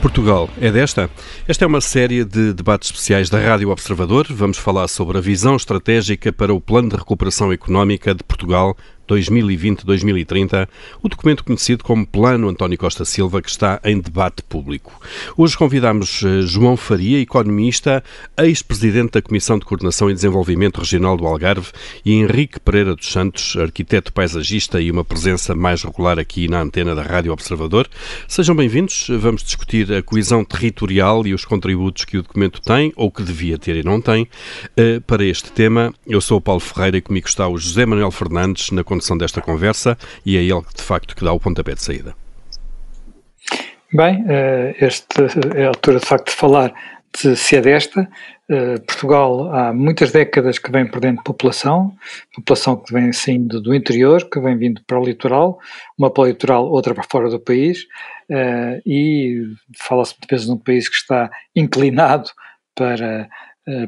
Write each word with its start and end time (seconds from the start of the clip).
Portugal 0.00 0.48
é 0.58 0.72
desta? 0.72 1.10
Esta 1.46 1.64
é 1.64 1.68
uma 1.68 1.80
série 1.80 2.24
de 2.24 2.54
debates 2.54 2.88
especiais 2.88 3.28
da 3.28 3.38
Rádio 3.38 3.68
Observador. 3.68 4.26
Vamos 4.30 4.56
falar 4.56 4.88
sobre 4.88 5.18
a 5.18 5.20
visão 5.20 5.56
estratégica 5.56 6.32
para 6.32 6.54
o 6.54 6.60
Plano 6.60 6.88
de 6.88 6.96
Recuperação 6.96 7.52
Económica 7.52 8.14
de 8.14 8.24
Portugal 8.24 8.74
2020-2030, 9.10 10.68
o 11.02 11.08
documento 11.08 11.44
conhecido 11.44 11.82
como 11.82 12.06
Plano 12.06 12.48
António 12.48 12.78
Costa 12.78 13.04
Silva, 13.04 13.42
que 13.42 13.50
está 13.50 13.80
em 13.84 13.98
debate 13.98 14.42
público. 14.42 15.00
Hoje 15.36 15.56
convidamos 15.56 16.22
eh, 16.22 16.42
João 16.42 16.76
Faria, 16.76 17.18
economista, 17.18 18.04
ex-presidente 18.38 19.12
da 19.12 19.22
Comissão 19.22 19.58
de 19.58 19.64
Coordenação 19.64 20.08
e 20.08 20.14
Desenvolvimento 20.14 20.78
Regional 20.78 21.16
do 21.16 21.26
Algarve, 21.26 21.72
e 22.04 22.12
Henrique 22.12 22.60
Pereira 22.60 22.94
dos 22.94 23.10
Santos, 23.10 23.56
arquiteto 23.56 24.12
paisagista 24.12 24.80
e 24.80 24.90
uma 24.90 25.04
presença 25.04 25.54
mais 25.54 25.82
regular 25.82 26.18
aqui 26.18 26.46
na 26.46 26.60
antena 26.60 26.94
da 26.94 27.02
Rádio 27.02 27.32
Observador. 27.32 27.88
Sejam 28.28 28.54
bem-vindos. 28.54 29.08
Vamos 29.10 29.42
discutir 29.42 29.92
a 29.92 30.02
coesão 30.02 30.44
territorial 30.44 31.26
e 31.26 31.34
os 31.34 31.44
contributos 31.44 32.04
que 32.04 32.18
o 32.18 32.22
documento 32.22 32.60
tem, 32.60 32.92
ou 32.94 33.10
que 33.10 33.22
devia 33.22 33.58
ter 33.58 33.76
e 33.76 33.82
não 33.82 34.00
tem, 34.00 34.28
eh, 34.76 35.00
para 35.00 35.24
este 35.24 35.50
tema. 35.50 35.92
Eu 36.06 36.20
sou 36.20 36.38
o 36.38 36.40
Paulo 36.40 36.60
Ferreira 36.60 36.96
e 36.96 37.00
comigo 37.00 37.26
está 37.26 37.48
o 37.48 37.58
José 37.58 37.84
Manuel 37.84 38.10
Fernandes, 38.10 38.70
na 38.70 38.84
condução 39.00 39.16
desta 39.16 39.40
conversa 39.40 39.96
e 40.24 40.36
é 40.36 40.42
ele, 40.42 40.62
de 40.74 40.82
facto, 40.82 41.16
que 41.16 41.24
dá 41.24 41.32
o 41.32 41.40
pontapé 41.40 41.74
de 41.74 41.82
saída. 41.82 42.14
Bem, 43.92 44.24
eh, 44.28 44.76
esta 44.78 45.26
é 45.56 45.64
a 45.64 45.68
altura, 45.68 45.98
de 45.98 46.06
facto, 46.06 46.26
de 46.26 46.36
falar 46.36 46.72
de 47.18 47.34
se 47.34 47.56
é 47.56 47.60
desta. 47.60 48.08
Eh, 48.48 48.78
Portugal 48.86 49.52
há 49.52 49.72
muitas 49.72 50.12
décadas 50.12 50.58
que 50.58 50.70
vem 50.70 50.88
perdendo 50.88 51.22
população, 51.24 51.92
população 52.34 52.76
que 52.76 52.92
vem 52.92 53.12
saindo 53.12 53.60
do 53.60 53.74
interior, 53.74 54.28
que 54.30 54.38
vem 54.38 54.56
vindo 54.56 54.80
para 54.86 55.00
o 55.00 55.04
litoral, 55.04 55.58
uma 55.98 56.10
para 56.10 56.22
o 56.22 56.26
litoral, 56.26 56.66
outra 56.70 56.94
para 56.94 57.02
fora 57.02 57.28
do 57.28 57.40
país, 57.40 57.86
eh, 58.30 58.80
e 58.86 59.42
fala-se 59.76 60.14
muitas 60.20 60.28
vezes 60.30 60.48
num 60.48 60.58
país 60.58 60.88
que 60.88 60.96
está 60.96 61.30
inclinado 61.56 62.30
para, 62.76 63.28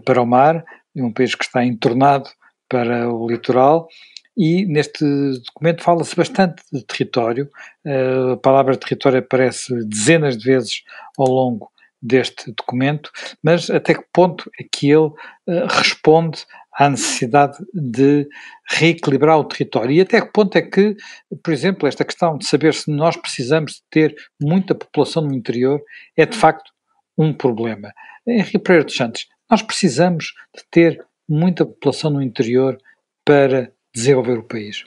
para 0.04 0.20
o 0.20 0.26
mar, 0.26 0.64
um 0.96 1.12
país 1.12 1.34
que 1.34 1.44
está 1.44 1.64
entornado 1.64 2.28
para 2.68 3.08
o 3.08 3.28
litoral, 3.28 3.88
e 4.36 4.64
neste 4.66 5.04
documento 5.46 5.82
fala-se 5.82 6.16
bastante 6.16 6.62
de 6.72 6.84
território, 6.84 7.50
eh, 7.84 8.32
a 8.32 8.36
palavra 8.36 8.76
território 8.76 9.18
aparece 9.18 9.74
dezenas 9.86 10.36
de 10.38 10.44
vezes 10.44 10.82
ao 11.18 11.26
longo 11.26 11.70
deste 12.00 12.50
documento, 12.50 13.10
mas 13.42 13.70
até 13.70 13.94
que 13.94 14.04
ponto 14.12 14.50
é 14.58 14.64
que 14.64 14.90
ele 14.90 15.10
eh, 15.48 15.66
responde 15.68 16.44
à 16.72 16.88
necessidade 16.88 17.58
de 17.72 18.26
reequilibrar 18.68 19.38
o 19.38 19.44
território 19.44 19.92
e 19.92 20.00
até 20.00 20.20
que 20.20 20.32
ponto 20.32 20.56
é 20.56 20.62
que, 20.62 20.96
por 21.42 21.52
exemplo, 21.52 21.86
esta 21.86 22.04
questão 22.04 22.36
de 22.38 22.46
saber 22.46 22.74
se 22.74 22.90
nós 22.90 23.16
precisamos 23.16 23.74
de 23.74 23.82
ter 23.90 24.16
muita 24.40 24.74
população 24.74 25.22
no 25.22 25.34
interior 25.34 25.80
é 26.16 26.24
de 26.26 26.36
facto 26.36 26.72
um 27.16 27.32
problema. 27.32 27.92
Henrique 28.26 28.58
Pereira 28.58 28.84
dos 28.84 28.96
Santos, 28.96 29.26
nós 29.50 29.62
precisamos 29.62 30.32
de 30.56 30.64
ter 30.70 31.04
muita 31.28 31.66
população 31.66 32.10
no 32.10 32.22
interior 32.22 32.78
para 33.24 33.70
desenvolver 33.94 34.38
o 34.38 34.42
país? 34.42 34.84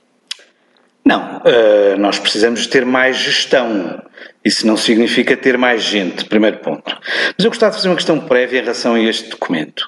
Não, 1.05 1.37
uh, 1.37 1.97
nós 1.99 2.17
precisamos 2.17 2.65
ter 2.65 2.83
mais 2.83 3.17
gestão. 3.17 4.01
Isso 4.43 4.65
não 4.65 4.75
significa 4.75 5.37
ter 5.37 5.55
mais 5.55 5.83
gente, 5.83 6.25
primeiro 6.25 6.57
ponto. 6.57 6.97
Mas 7.37 7.45
eu 7.45 7.51
gostava 7.51 7.71
de 7.71 7.77
fazer 7.77 7.89
uma 7.89 7.95
questão 7.95 8.19
prévia 8.19 8.57
em 8.57 8.61
relação 8.61 8.95
a 8.95 8.99
este 8.99 9.29
documento. 9.29 9.87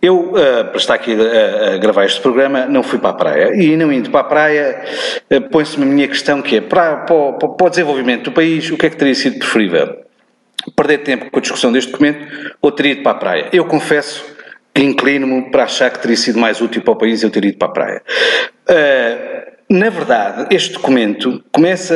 Eu, 0.00 0.32
uh, 0.32 0.64
para 0.66 0.76
estar 0.76 0.94
aqui 0.94 1.14
a, 1.14 1.74
a, 1.74 1.78
gravar 1.78 2.04
este 2.04 2.20
programa, 2.20 2.66
não 2.66 2.82
fui 2.82 2.98
para 2.98 3.10
a 3.10 3.14
praia. 3.14 3.54
E 3.54 3.74
não 3.78 3.90
indo 3.90 4.10
para 4.10 4.20
a 4.20 4.24
praia, 4.24 4.84
uh, 5.30 5.40
põe-se-me 5.48 5.84
a 5.84 5.88
minha 5.88 6.08
questão 6.08 6.42
que 6.42 6.56
é, 6.56 6.60
para, 6.60 6.96
para, 6.98 7.32
para 7.32 7.66
o 7.66 7.70
desenvolvimento 7.70 8.24
do 8.24 8.32
país, 8.32 8.70
o 8.70 8.76
que 8.76 8.84
é 8.84 8.90
que 8.90 8.96
teria 8.96 9.14
sido 9.14 9.38
preferível? 9.38 10.04
Perder 10.76 10.98
tempo 10.98 11.30
com 11.30 11.38
a 11.38 11.42
discussão 11.42 11.72
deste 11.72 11.90
documento 11.90 12.54
ou 12.60 12.70
teria 12.70 12.92
ido 12.92 13.02
para 13.02 13.12
a 13.12 13.14
praia? 13.14 13.48
Eu 13.54 13.64
confesso 13.64 14.22
inclino-me 14.76 15.50
para 15.50 15.64
achar 15.64 15.90
que 15.90 15.98
teria 15.98 16.16
sido 16.16 16.38
mais 16.38 16.60
útil 16.60 16.82
para 16.82 16.92
o 16.92 16.96
país 16.96 17.22
eu 17.22 17.30
ter 17.30 17.44
ido 17.44 17.58
para 17.58 17.68
a 17.68 17.72
praia. 17.72 18.02
Uh, 18.68 19.41
na 19.72 19.88
verdade, 19.88 20.54
este 20.54 20.74
documento 20.74 21.42
começa. 21.50 21.94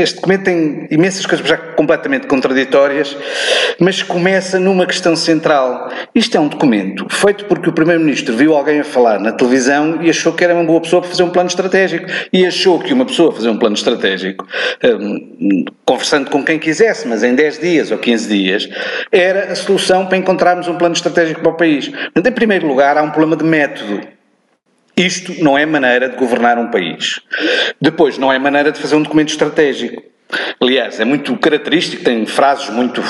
Este 0.00 0.16
documento 0.16 0.44
tem 0.44 0.86
imensas 0.92 1.26
coisas 1.26 1.46
já 1.46 1.56
completamente 1.56 2.28
contraditórias, 2.28 3.16
mas 3.80 4.00
começa 4.00 4.60
numa 4.60 4.86
questão 4.86 5.16
central. 5.16 5.90
Isto 6.14 6.36
é 6.36 6.40
um 6.40 6.46
documento 6.46 7.04
feito 7.10 7.46
porque 7.46 7.68
o 7.68 7.72
Primeiro-Ministro 7.72 8.36
viu 8.36 8.54
alguém 8.54 8.78
a 8.78 8.84
falar 8.84 9.18
na 9.18 9.32
televisão 9.32 10.00
e 10.02 10.08
achou 10.08 10.32
que 10.32 10.44
era 10.44 10.54
uma 10.54 10.62
boa 10.62 10.80
pessoa 10.80 11.02
para 11.02 11.10
fazer 11.10 11.24
um 11.24 11.30
plano 11.30 11.48
estratégico. 11.48 12.06
E 12.32 12.46
achou 12.46 12.78
que 12.78 12.92
uma 12.92 13.04
pessoa 13.04 13.32
fazer 13.32 13.48
um 13.48 13.58
plano 13.58 13.74
estratégico, 13.74 14.46
um, 14.84 15.64
conversando 15.84 16.30
com 16.30 16.44
quem 16.44 16.60
quisesse, 16.60 17.08
mas 17.08 17.24
em 17.24 17.34
10 17.34 17.58
dias 17.58 17.90
ou 17.90 17.98
15 17.98 18.28
dias, 18.28 18.68
era 19.10 19.50
a 19.50 19.54
solução 19.56 20.06
para 20.06 20.16
encontrarmos 20.16 20.68
um 20.68 20.76
plano 20.76 20.94
estratégico 20.94 21.40
para 21.40 21.50
o 21.50 21.56
país. 21.56 21.90
Mas, 22.14 22.24
em 22.24 22.32
primeiro 22.32 22.68
lugar, 22.68 22.96
há 22.96 23.02
um 23.02 23.10
problema 23.10 23.36
de 23.36 23.44
método. 23.44 24.15
Isto 24.96 25.44
não 25.44 25.58
é 25.58 25.66
maneira 25.66 26.08
de 26.08 26.16
governar 26.16 26.58
um 26.58 26.70
país. 26.70 27.20
Depois, 27.80 28.16
não 28.16 28.32
é 28.32 28.38
maneira 28.38 28.72
de 28.72 28.80
fazer 28.80 28.96
um 28.96 29.02
documento 29.02 29.28
estratégico. 29.28 30.02
Aliás, 30.60 30.98
é 30.98 31.04
muito 31.04 31.36
característico, 31.36 32.02
tem 32.02 32.24
frases 32.24 32.70
muito. 32.70 33.02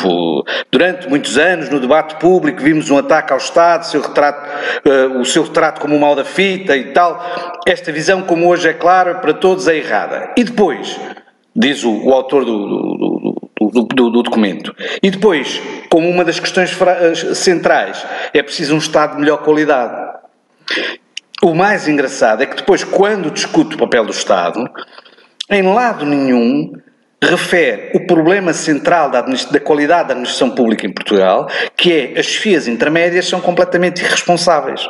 Durante 0.70 1.08
muitos 1.08 1.38
anos, 1.38 1.70
no 1.70 1.80
debate 1.80 2.16
público, 2.16 2.60
vimos 2.60 2.90
um 2.90 2.98
ataque 2.98 3.32
ao 3.32 3.38
Estado, 3.38 3.86
seu 3.86 4.02
retrato, 4.02 4.48
uh, 4.84 5.18
o 5.18 5.24
seu 5.24 5.44
retrato 5.44 5.80
como 5.80 5.96
o 5.96 6.00
mal 6.00 6.14
da 6.14 6.24
fita 6.24 6.76
e 6.76 6.92
tal. 6.92 7.24
Esta 7.64 7.92
visão, 7.92 8.22
como 8.22 8.48
hoje 8.48 8.68
é 8.68 8.74
clara 8.74 9.14
para 9.14 9.32
todos, 9.32 9.68
é 9.68 9.76
errada. 9.76 10.34
E 10.36 10.44
depois, 10.44 10.98
diz 11.54 11.84
o, 11.84 12.08
o 12.08 12.12
autor 12.12 12.44
do, 12.44 12.66
do, 13.60 13.82
do, 13.82 14.10
do, 14.10 14.22
documento, 14.22 14.74
e 15.02 15.10
depois, 15.10 15.62
como 15.88 16.08
uma 16.10 16.24
das 16.24 16.38
questões 16.38 16.76
eh, 16.80 17.34
centrais, 17.34 18.04
é 18.34 18.42
preciso 18.42 18.74
um 18.74 18.78
Estado 18.78 19.14
de 19.14 19.20
melhor 19.20 19.38
qualidade. 19.38 20.16
O 21.42 21.54
mais 21.54 21.86
engraçado 21.86 22.42
é 22.42 22.46
que 22.46 22.56
depois, 22.56 22.82
quando 22.82 23.30
discute 23.30 23.74
o 23.74 23.78
papel 23.78 24.04
do 24.04 24.10
Estado, 24.10 24.64
em 25.50 25.62
lado 25.62 26.06
nenhum 26.06 26.72
refere 27.22 27.90
o 27.94 28.06
problema 28.06 28.52
central 28.52 29.10
da, 29.10 29.20
da, 29.20 29.60
qualidade 29.60 30.08
da 30.08 30.14
administração 30.14 30.50
pública 30.50 30.86
em 30.86 30.92
Portugal, 30.92 31.48
que 31.76 31.92
é 31.92 32.18
as 32.18 32.26
FIAs 32.26 32.68
intermédias 32.68 33.26
são 33.26 33.40
completamente 33.40 34.02
irresponsáveis. 34.02 34.88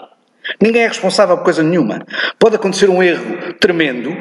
Ninguém 0.60 0.82
é 0.82 0.88
responsável 0.88 1.36
por 1.36 1.44
coisa 1.44 1.62
nenhuma. 1.62 2.04
Pode 2.38 2.56
acontecer 2.56 2.88
um 2.88 3.02
erro 3.02 3.54
tremendo, 3.54 4.14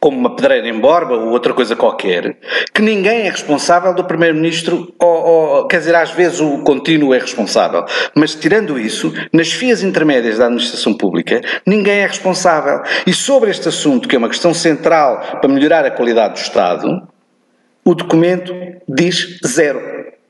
como 0.00 0.18
uma 0.18 0.34
pedreira 0.36 0.68
em 0.68 0.78
borba 0.78 1.14
ou 1.14 1.30
outra 1.30 1.54
coisa 1.54 1.74
qualquer, 1.74 2.36
que 2.72 2.82
ninguém 2.82 3.26
é 3.26 3.30
responsável 3.30 3.94
do 3.94 4.04
Primeiro-Ministro, 4.04 4.92
ou, 4.98 5.26
ou, 5.26 5.66
quer 5.66 5.78
dizer, 5.78 5.94
às 5.94 6.10
vezes 6.10 6.40
o 6.40 6.58
contínuo 6.58 7.14
é 7.14 7.18
responsável. 7.18 7.84
Mas 8.14 8.34
tirando 8.34 8.78
isso, 8.78 9.12
nas 9.32 9.50
fias 9.52 9.82
intermédias 9.82 10.38
da 10.38 10.46
administração 10.46 10.94
pública, 10.94 11.40
ninguém 11.66 12.00
é 12.00 12.06
responsável. 12.06 12.82
E 13.06 13.12
sobre 13.12 13.50
este 13.50 13.68
assunto, 13.68 14.08
que 14.08 14.14
é 14.14 14.18
uma 14.18 14.28
questão 14.28 14.52
central 14.52 15.38
para 15.40 15.48
melhorar 15.48 15.84
a 15.84 15.90
qualidade 15.90 16.34
do 16.34 16.40
Estado, 16.40 17.08
o 17.84 17.94
documento 17.94 18.52
diz 18.88 19.38
zero. 19.46 19.80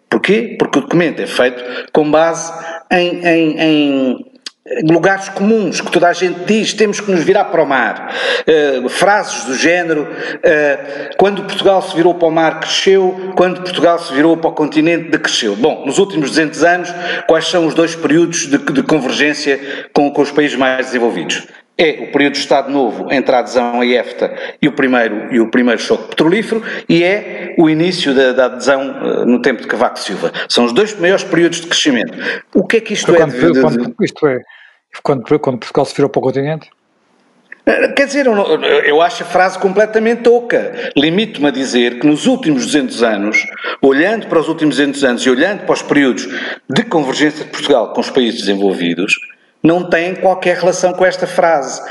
Porquê? 0.09 0.57
Porque 0.59 0.79
o 0.79 0.83
documento 0.83 1.21
é 1.21 1.27
feito 1.27 1.63
com 1.93 2.11
base 2.11 2.53
em, 2.91 3.27
em, 3.27 3.61
em 3.61 4.36
lugares 4.85 5.29
comuns 5.29 5.81
que 5.81 5.91
toda 5.91 6.09
a 6.09 6.13
gente 6.13 6.41
diz, 6.45 6.75
temos 6.75 7.01
que 7.01 7.11
nos 7.11 7.23
virar 7.23 7.47
para 7.47 7.63
o 7.63 7.67
mar. 7.67 8.15
Uh, 8.47 8.89
frases 8.89 9.45
do 9.45 9.55
género, 9.55 10.03
uh, 10.03 11.17
quando 11.17 11.45
Portugal 11.45 11.81
se 11.83 11.95
virou 11.95 12.15
para 12.15 12.29
o 12.29 12.31
mar 12.31 12.61
cresceu, 12.61 13.33
quando 13.37 13.63
Portugal 13.63 13.99
se 13.99 14.13
virou 14.13 14.37
para 14.37 14.51
o 14.51 14.53
continente 14.53 15.11
decresceu. 15.11 15.57
Bom, 15.57 15.85
nos 15.87 15.99
últimos 15.99 16.31
200 16.31 16.65
anos, 16.65 16.95
quais 17.27 17.47
são 17.49 17.67
os 17.67 17.75
dois 17.75 17.95
períodos 17.95 18.47
de, 18.47 18.59
de 18.59 18.83
convergência 18.83 19.61
com, 19.93 20.11
com 20.11 20.23
os 20.23 20.31
países 20.31 20.57
mais 20.57 20.87
desenvolvidos? 20.87 21.47
é 21.79 22.09
o 22.09 22.13
período 22.13 22.33
de 22.33 22.39
Estado 22.39 22.71
Novo 22.71 23.13
entre 23.13 23.35
a 23.35 23.41
adesão 23.41 23.81
à 23.81 23.87
EFTA 23.87 24.35
e 24.63 24.69
o 24.69 24.73
primeiro, 24.73 25.33
e 25.33 25.41
o 25.41 25.51
primeiro 25.51 25.81
choque 25.81 26.09
petrolífero 26.09 26.63
e 26.89 27.05
é 27.05 27.55
o 27.59 27.69
início 27.69 28.15
da, 28.15 28.33
da 28.33 28.47
adesão 28.47 28.91
uh, 29.03 29.27
no 29.27 29.43
tempo 29.43 29.61
de 29.61 29.69
Cavaco 29.69 29.99
Silva. 29.99 30.33
São 30.49 30.65
os 30.65 30.73
dois 30.73 30.99
maiores 30.99 31.25
períodos 31.25 31.61
de 31.61 31.67
crescimento. 31.67 32.15
O 32.55 32.67
que 32.67 32.79
é 32.79 32.81
que 32.81 32.95
isto 32.95 33.13
quando, 33.13 33.35
é? 33.35 33.51
De, 33.53 33.61
quando, 33.61 33.95
isto 34.01 34.27
é, 34.27 34.41
quando, 35.03 35.39
quando 35.39 35.59
Portugal 35.59 35.85
se 35.85 35.95
virou 35.95 36.09
para 36.09 36.19
o 36.19 36.23
continente? 36.23 36.71
Eh, 37.67 37.89
quer 37.89 38.07
dizer, 38.07 38.27
eu 38.27 39.03
acho 39.03 39.25
a 39.25 39.27
frase 39.27 39.59
completamente 39.59 40.29
oca. 40.29 40.93
Limito-me 40.97 41.49
a 41.49 41.51
dizer 41.51 41.99
que 41.99 42.07
nos 42.07 42.27
últimos 42.27 42.67
200 42.67 43.03
anos, 43.03 43.45
olhando 43.83 44.29
para 44.29 44.39
os 44.39 44.49
últimos 44.49 44.77
200 44.77 45.05
anos 45.05 45.27
e 45.27 45.31
olhando 45.31 45.65
para 45.65 45.73
os 45.73 45.83
períodos 45.83 46.29
de 46.69 46.85
convergência 46.85 47.45
de 47.45 47.51
Portugal 47.51 47.93
com 47.93 48.01
os 48.01 48.11
países 48.11 48.41
desenvolvidos, 48.41 49.15
não 49.63 49.91
tem 49.91 50.15
qualquer 50.15 50.57
relação 50.59 50.93
com 50.93 51.05
esta 51.05 51.27
frase. 51.27 51.83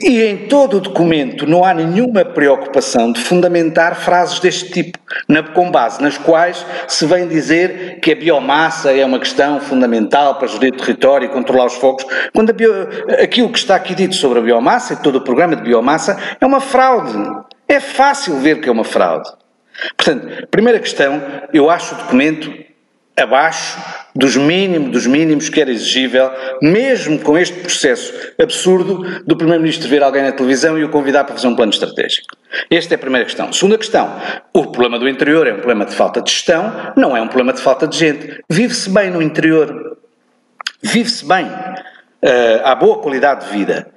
E 0.00 0.22
em 0.22 0.46
todo 0.46 0.76
o 0.76 0.80
documento 0.80 1.44
não 1.46 1.64
há 1.64 1.74
nenhuma 1.74 2.24
preocupação 2.24 3.10
de 3.10 3.20
fundamentar 3.20 3.96
frases 3.96 4.38
deste 4.38 4.70
tipo, 4.70 4.98
na, 5.26 5.42
com 5.42 5.70
base 5.70 6.00
nas 6.00 6.16
quais 6.16 6.64
se 6.86 7.04
vem 7.04 7.26
dizer 7.26 7.98
que 8.00 8.12
a 8.12 8.14
biomassa 8.14 8.92
é 8.92 9.04
uma 9.04 9.18
questão 9.18 9.60
fundamental 9.60 10.36
para 10.36 10.46
gerir 10.46 10.72
o 10.72 10.76
território 10.76 11.26
e 11.26 11.28
controlar 11.28 11.66
os 11.66 11.74
focos, 11.74 12.06
quando 12.32 12.52
bio, 12.52 12.72
aquilo 13.20 13.50
que 13.50 13.58
está 13.58 13.74
aqui 13.74 13.94
dito 13.94 14.14
sobre 14.14 14.38
a 14.38 14.42
biomassa 14.42 14.92
e 14.92 14.96
todo 14.96 15.16
o 15.16 15.20
programa 15.20 15.56
de 15.56 15.62
biomassa 15.62 16.16
é 16.40 16.46
uma 16.46 16.60
fraude. 16.60 17.18
É 17.66 17.80
fácil 17.80 18.36
ver 18.36 18.60
que 18.60 18.68
é 18.68 18.72
uma 18.72 18.84
fraude. 18.84 19.28
Portanto, 19.96 20.46
primeira 20.48 20.78
questão, 20.78 21.20
eu 21.52 21.68
acho 21.68 21.94
o 21.94 21.98
documento 21.98 22.67
abaixo 23.18 23.78
dos 24.14 24.36
mínimos 24.36 24.90
dos 24.90 25.06
mínimos 25.06 25.48
que 25.48 25.60
era 25.60 25.70
exigível, 25.70 26.30
mesmo 26.60 27.18
com 27.20 27.38
este 27.38 27.60
processo 27.60 28.12
absurdo 28.40 29.22
do 29.24 29.36
Primeiro-Ministro 29.36 29.88
ver 29.88 30.02
alguém 30.02 30.22
na 30.22 30.32
televisão 30.32 30.78
e 30.78 30.84
o 30.84 30.88
convidar 30.88 31.24
para 31.24 31.34
fazer 31.34 31.46
um 31.46 31.54
plano 31.54 31.70
estratégico. 31.70 32.36
Esta 32.70 32.94
é 32.94 32.96
a 32.96 32.98
primeira 32.98 33.24
questão. 33.24 33.52
Segunda 33.52 33.78
questão, 33.78 34.12
o 34.52 34.66
problema 34.66 34.98
do 34.98 35.08
interior 35.08 35.46
é 35.46 35.52
um 35.52 35.58
problema 35.58 35.84
de 35.84 35.94
falta 35.94 36.20
de 36.20 36.30
gestão, 36.30 36.92
não 36.96 37.16
é 37.16 37.22
um 37.22 37.28
problema 37.28 37.52
de 37.52 37.60
falta 37.60 37.86
de 37.86 37.96
gente. 37.96 38.42
Vive-se 38.50 38.90
bem 38.90 39.10
no 39.10 39.22
interior. 39.22 39.96
Vive-se 40.82 41.24
bem. 41.24 41.46
Uh, 41.46 42.64
há 42.64 42.74
boa 42.74 42.98
qualidade 42.98 43.46
de 43.46 43.52
vida. 43.52 43.88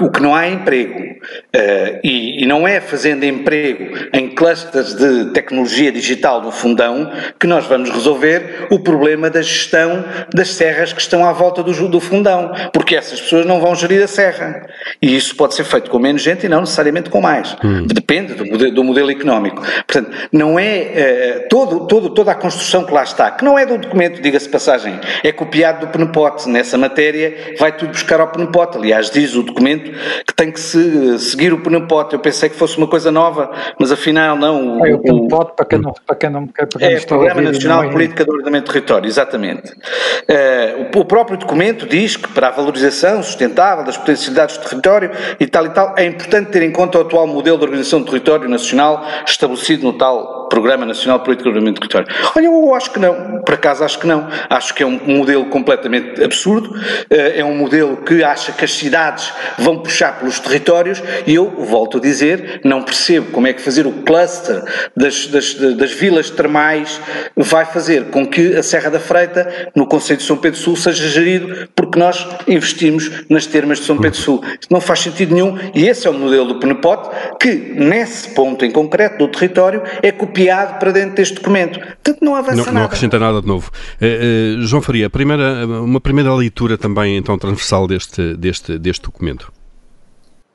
O 0.00 0.10
que, 0.10 0.22
não 0.22 0.34
há 0.34 0.46
é 0.46 0.50
emprego. 0.50 1.00
Uh, 1.00 2.00
e, 2.04 2.42
e, 2.42 2.46
não 2.46 2.66
é 2.66 2.80
fazendo 2.80 3.24
emprego 3.24 4.08
em 4.12 4.28
clusters 4.28 4.94
de 4.94 5.32
tecnologia 5.32 5.90
digital 5.90 6.40
do 6.40 6.52
fundão 6.52 7.10
que 7.38 7.46
nós 7.46 7.66
vamos 7.66 7.90
resolver 7.90 8.68
o 8.70 8.78
problema 8.78 9.28
da 9.28 9.42
gestão 9.42 10.04
das 10.32 10.50
serras 10.50 10.92
que 10.92 11.00
estão 11.00 11.24
à 11.24 11.32
volta 11.32 11.62
do, 11.62 11.88
do 11.88 12.00
fundão. 12.00 12.52
Porque 12.72 12.94
essas 12.94 13.20
pessoas 13.20 13.44
não 13.44 13.60
vão 13.60 13.74
gerir 13.74 14.02
a 14.02 14.06
serra. 14.06 14.66
E 15.02 15.16
isso 15.16 15.34
pode 15.34 15.54
ser 15.54 15.64
feito 15.64 15.90
com 15.90 15.98
menos 15.98 16.22
gente 16.22 16.46
e 16.46 16.48
não 16.48 16.60
necessariamente 16.60 17.10
com 17.10 17.20
mais. 17.20 17.56
Hum. 17.64 17.86
Depende 17.86 18.34
do 18.34 18.46
modelo, 18.46 18.74
do 18.74 18.84
modelo, 18.84 19.10
económico. 19.10 19.62
Portanto, 19.86 20.10
não 20.32 20.58
é 20.58 21.42
uh, 21.44 21.48
todo, 21.48 21.86
todo, 21.86 22.10
toda 22.10 22.32
a 22.32 22.34
construção 22.34 22.84
que 22.84 22.92
lá 22.92 23.02
está, 23.02 23.30
que 23.30 23.44
não 23.44 23.58
é 23.58 23.66
do 23.66 23.78
documento, 23.78 24.22
diga-se 24.22 24.48
passagem, 24.48 24.98
é 25.24 25.32
copiado 25.32 25.86
do 25.86 25.92
PNPOT. 25.92 26.48
Nessa 26.48 26.78
matéria 26.78 27.56
vai 27.58 27.72
tudo 27.72 27.90
buscar 27.90 28.20
ao 28.20 28.28
PNPOT. 28.28 28.76
Aliás, 28.78 29.10
diz 29.10 29.34
o 29.34 29.42
documento 29.42 29.87
que 30.26 30.34
tem 30.34 30.50
que 30.50 30.60
se, 30.60 31.18
seguir 31.18 31.52
o 31.52 31.60
PNPOT. 31.60 32.12
Eu 32.12 32.20
pensei 32.20 32.48
que 32.48 32.56
fosse 32.56 32.76
uma 32.78 32.86
coisa 32.86 33.10
nova, 33.10 33.50
mas 33.78 33.92
afinal 33.92 34.36
não. 34.36 34.78
O, 34.78 34.86
é, 34.86 34.94
o 34.94 35.28
para 35.28 35.66
quem 35.66 35.78
não, 35.78 35.92
para 36.06 36.16
quem 36.16 36.30
não, 36.30 36.46
para 36.46 36.66
quem 36.66 36.94
é 36.94 36.98
o 36.98 37.06
Programa 37.06 37.40
Nacional 37.40 37.86
de 37.86 37.92
Política 37.92 38.24
de 38.24 38.30
Ordenamento 38.30 38.66
do 38.66 38.72
Território, 38.72 39.06
exatamente. 39.06 39.72
Uh, 39.72 40.96
o, 40.96 41.00
o, 41.00 41.04
próprio 41.04 41.38
documento 41.38 41.86
diz 41.86 42.16
que 42.16 42.28
para 42.28 42.48
a 42.48 42.50
valorização 42.50 43.22
sustentável 43.22 43.84
das 43.84 43.96
potencialidades 43.96 44.58
do 44.58 44.68
território 44.68 45.10
e 45.38 45.46
tal 45.46 45.66
e 45.66 45.70
tal, 45.70 45.94
é 45.96 46.04
importante 46.04 46.50
ter 46.50 46.62
em 46.62 46.70
conta 46.70 46.98
o 46.98 47.02
atual 47.02 47.26
modelo 47.26 47.58
de 47.58 47.64
organização 47.64 48.00
do 48.00 48.06
território 48.06 48.48
nacional 48.48 49.04
estabelecido 49.26 49.84
no 49.84 49.92
tal 49.92 50.37
Programa 50.48 50.86
Nacional 50.86 51.18
de 51.18 51.24
Política 51.24 51.50
de 51.52 51.72
Território. 51.72 52.08
Olha, 52.34 52.46
eu 52.46 52.74
acho 52.74 52.90
que 52.90 52.98
não, 52.98 53.42
por 53.42 53.54
acaso 53.54 53.84
acho 53.84 53.98
que 53.98 54.06
não. 54.06 54.28
Acho 54.48 54.74
que 54.74 54.82
é 54.82 54.86
um 54.86 55.00
modelo 55.06 55.46
completamente 55.46 56.22
absurdo, 56.22 56.70
uh, 56.70 57.04
é 57.10 57.44
um 57.44 57.54
modelo 57.54 57.98
que 57.98 58.22
acha 58.22 58.52
que 58.52 58.64
as 58.64 58.72
cidades 58.72 59.32
vão 59.58 59.78
puxar 59.78 60.18
pelos 60.18 60.40
territórios 60.40 61.02
e 61.26 61.34
eu, 61.34 61.50
volto 61.50 61.98
a 61.98 62.00
dizer, 62.00 62.60
não 62.64 62.82
percebo 62.82 63.30
como 63.30 63.46
é 63.46 63.52
que 63.52 63.60
fazer 63.60 63.86
o 63.86 63.92
cluster 63.92 64.62
das, 64.96 65.26
das, 65.26 65.54
das 65.54 65.92
vilas 65.92 66.30
termais 66.30 67.00
vai 67.36 67.64
fazer 67.64 68.06
com 68.06 68.26
que 68.26 68.56
a 68.56 68.62
Serra 68.62 68.90
da 68.90 69.00
Freita, 69.00 69.70
no 69.74 69.86
Conselho 69.86 70.18
de 70.18 70.24
São 70.24 70.36
Pedro 70.36 70.58
Sul, 70.58 70.76
seja 70.76 71.08
gerido 71.08 71.68
porque 71.74 71.98
nós 71.98 72.26
investimos 72.46 73.24
nas 73.28 73.46
termas 73.46 73.78
de 73.78 73.84
São 73.84 73.96
Pedro 73.96 74.18
Sul. 74.18 74.42
Isto 74.60 74.72
não 74.72 74.80
faz 74.80 75.00
sentido 75.00 75.34
nenhum 75.34 75.58
e 75.74 75.86
esse 75.86 76.06
é 76.06 76.10
o 76.10 76.14
modelo 76.14 76.46
do 76.46 76.58
Penepote 76.58 77.10
que, 77.38 77.52
nesse 77.52 78.30
ponto 78.30 78.64
em 78.64 78.70
concreto 78.70 79.18
do 79.18 79.28
território, 79.28 79.82
é 80.02 80.10
copiado 80.10 80.37
para 80.78 80.92
dentro 80.92 81.16
deste 81.16 81.34
documento. 81.34 81.78
Portanto, 81.78 82.18
não 82.22 82.34
avança 82.34 82.56
não, 82.56 82.64
nada. 82.64 82.78
Não 82.78 82.84
acrescenta 82.86 83.18
nada 83.18 83.40
de 83.40 83.46
novo. 83.46 83.70
Uh, 84.00 84.58
uh, 84.58 84.62
João 84.62 84.82
Faria, 84.82 85.10
primeira, 85.10 85.66
uma 85.66 86.00
primeira 86.00 86.34
leitura 86.34 86.78
também 86.78 87.16
então 87.16 87.38
transversal 87.38 87.86
deste, 87.86 88.36
deste, 88.36 88.78
deste 88.78 89.02
documento. 89.02 89.52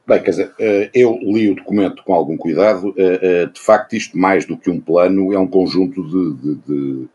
Bem, 0.06 0.22
quer 0.22 0.32
dizer, 0.32 0.52
eh, 0.60 0.90
eu 0.94 1.18
li 1.22 1.50
o 1.50 1.56
documento 1.56 2.04
com 2.04 2.14
algum 2.14 2.36
cuidado. 2.36 2.94
De 2.94 3.62
facto, 3.62 3.94
isto, 3.94 4.18
mais 4.18 4.46
do 4.46 4.58
que 4.58 4.70
um 4.70 4.78
plano, 4.78 5.32
é 5.34 5.40
um 5.40 5.48
conjunto 5.48 6.04
de, 6.04 6.34
de, 6.42 6.56
de, 6.68 7.08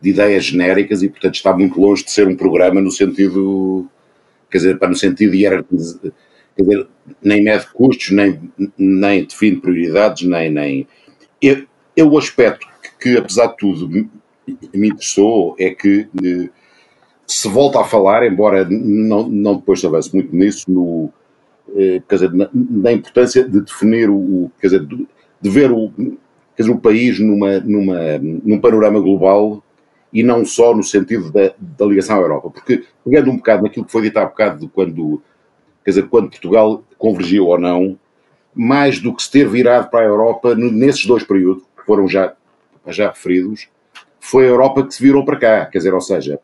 de 0.00 0.10
ideias 0.10 0.44
genéricas 0.44 1.02
e, 1.02 1.08
portanto, 1.08 1.34
está 1.34 1.52
muito 1.52 1.80
longe 1.80 2.04
de 2.04 2.12
ser 2.12 2.28
um 2.28 2.36
programa 2.36 2.80
no 2.80 2.92
sentido, 2.92 3.86
quer 4.48 4.58
dizer, 4.58 4.78
para 4.78 4.88
no 4.88 4.94
sentido 4.94 5.32
de 5.32 5.38
hierarquizar, 5.38 6.12
quer 6.56 6.62
dizer, 6.62 6.86
nem 7.22 7.42
mede 7.42 7.66
custos, 7.72 8.10
nem, 8.10 8.38
nem 8.78 9.24
define 9.24 9.56
prioridades, 9.56 10.26
nem. 10.26 10.50
nem. 10.50 10.86
Eu, 11.40 11.64
eu 11.96 12.10
o 12.10 12.18
aspecto 12.18 12.66
que, 12.82 13.10
que, 13.10 13.18
apesar 13.18 13.46
de 13.48 13.56
tudo, 13.56 13.88
me, 13.88 14.10
me 14.74 14.88
interessou 14.88 15.56
é 15.58 15.70
que 15.70 16.08
se 17.26 17.48
volta 17.48 17.80
a 17.80 17.84
falar, 17.84 18.24
embora 18.24 18.64
não, 18.68 19.28
não 19.28 19.56
depois 19.56 19.80
se 19.80 19.86
avance 19.86 20.14
muito 20.14 20.34
nisso, 20.34 20.70
no 20.70 21.10
eh, 21.74 22.00
quer 22.08 22.14
dizer, 22.14 22.32
na, 22.32 22.48
na, 22.52 22.92
importância 22.92 23.42
de 23.42 23.60
definir 23.60 24.08
o, 24.08 24.50
quer 24.60 24.68
dizer, 24.68 24.86
de, 24.86 25.06
de 25.40 25.50
ver 25.50 25.72
o, 25.72 25.90
quer 26.54 26.62
dizer, 26.62 26.72
o 26.72 26.78
país 26.78 27.18
numa, 27.18 27.58
numa, 27.60 28.18
num 28.18 28.60
panorama 28.60 29.00
global 29.00 29.62
e 30.12 30.22
não 30.22 30.44
só 30.44 30.74
no 30.74 30.84
sentido 30.84 31.32
da, 31.32 31.52
da 31.58 31.84
ligação 31.84 32.16
à 32.16 32.20
Europa. 32.20 32.50
Porque, 32.50 32.84
pegando 33.04 33.30
um 33.30 33.36
bocado 33.36 33.64
naquilo 33.64 33.84
que 33.84 33.92
foi 33.92 34.02
dito 34.02 34.16
há 34.18 34.24
bocado 34.24 34.60
de 34.60 34.68
quando, 34.68 35.20
quer 35.84 35.90
dizer, 35.90 36.08
quando 36.08 36.30
Portugal 36.30 36.84
convergiu 36.96 37.46
ou 37.46 37.58
não, 37.58 37.98
mais 38.54 39.00
do 39.00 39.14
que 39.14 39.22
se 39.22 39.30
ter 39.30 39.48
virado 39.48 39.90
para 39.90 40.00
a 40.00 40.08
Europa 40.08 40.54
nesses 40.54 41.04
dois 41.04 41.24
períodos, 41.24 41.64
foram 41.86 42.08
já, 42.08 42.34
já 42.88 43.08
referidos, 43.08 43.68
foi 44.20 44.44
a 44.44 44.48
Europa 44.48 44.84
que 44.84 44.94
se 44.94 45.02
virou 45.02 45.24
para 45.24 45.38
cá. 45.38 45.66
Quer 45.66 45.78
dizer, 45.78 45.94
ou 45.94 46.00
seja, 46.00 46.38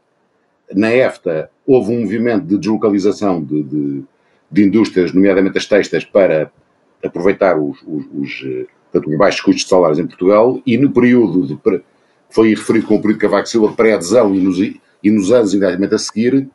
na 0.73 0.95
EFTA 0.95 1.51
houve 1.67 1.93
um 1.93 2.01
movimento 2.01 2.47
de 2.47 2.57
deslocalização 2.57 3.43
de, 3.43 3.63
de 3.63 4.05
de 4.53 4.63
indústrias, 4.63 5.13
nomeadamente 5.15 5.57
as 5.57 5.67
textas, 5.67 6.05
para 6.05 6.53
aproveitar 7.03 7.59
os, 7.59 7.79
os, 7.87 8.05
os, 8.13 8.45
eh, 8.45 8.67
portanto, 8.93 9.11
os 9.11 9.19
baixos 9.19 9.41
custos 9.41 9.65
de 9.65 9.71
salários 9.71 9.99
em 9.99 10.07
Portugal 10.07 10.61
e 10.67 10.77
no 10.77 10.93
período 10.93 11.47
de, 11.47 11.83
foi 12.29 12.51
referido 12.51 12.87
como 12.87 12.99
o 12.99 13.03
período 13.03 13.19
de 13.19 13.27
Cavaco 13.27 13.49
Silva 13.49 13.73
pré-adesão 13.73 14.35
e 14.35 14.39
nos, 14.39 14.59
e 14.59 15.11
nos 15.11 15.33
anos 15.33 15.55
imediatamente 15.55 15.95
a 15.95 15.99
seguir, 15.99 16.47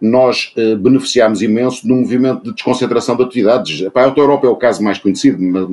nós 0.00 0.52
eh, 0.56 0.76
beneficiámos 0.76 1.42
imenso 1.42 1.84
de 1.84 1.92
um 1.92 2.00
movimento 2.00 2.44
de 2.44 2.54
desconcentração 2.54 3.16
de 3.16 3.24
atividades. 3.24 3.86
a 3.92 4.02
Auto 4.02 4.20
Europa 4.20 4.46
é 4.46 4.50
o 4.50 4.56
caso 4.56 4.82
mais 4.82 4.98
conhecido, 4.98 5.42
mas, 5.42 5.68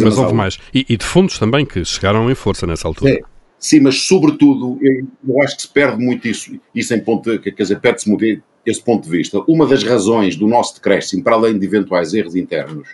mas 0.00 0.18
houve 0.18 0.34
mais. 0.34 0.58
E, 0.72 0.86
e, 0.88 0.96
de 0.96 1.04
fundos 1.04 1.38
também 1.38 1.66
que 1.66 1.84
chegaram 1.84 2.30
em 2.30 2.34
força 2.34 2.66
nessa 2.66 2.88
altura. 2.88 3.12
É, 3.12 3.20
sim, 3.58 3.80
mas 3.80 4.02
sobretudo, 4.06 4.78
eu, 4.80 5.42
acho 5.42 5.56
que 5.56 5.62
se 5.62 5.68
perde 5.68 6.02
muito 6.02 6.26
isso, 6.26 6.58
isso 6.74 6.94
em 6.94 7.00
ponto, 7.00 7.38
quer 7.40 7.50
dizer, 7.50 7.80
perde-se 7.80 8.08
muito 8.08 8.42
esse 8.64 8.82
ponto 8.82 9.04
de 9.04 9.10
vista, 9.10 9.42
uma 9.48 9.66
das 9.66 9.82
razões 9.82 10.36
do 10.36 10.46
nosso 10.46 10.76
decréscimo, 10.76 11.22
para 11.22 11.34
além 11.34 11.58
de 11.58 11.66
eventuais 11.66 12.14
erros 12.14 12.36
internos, 12.36 12.88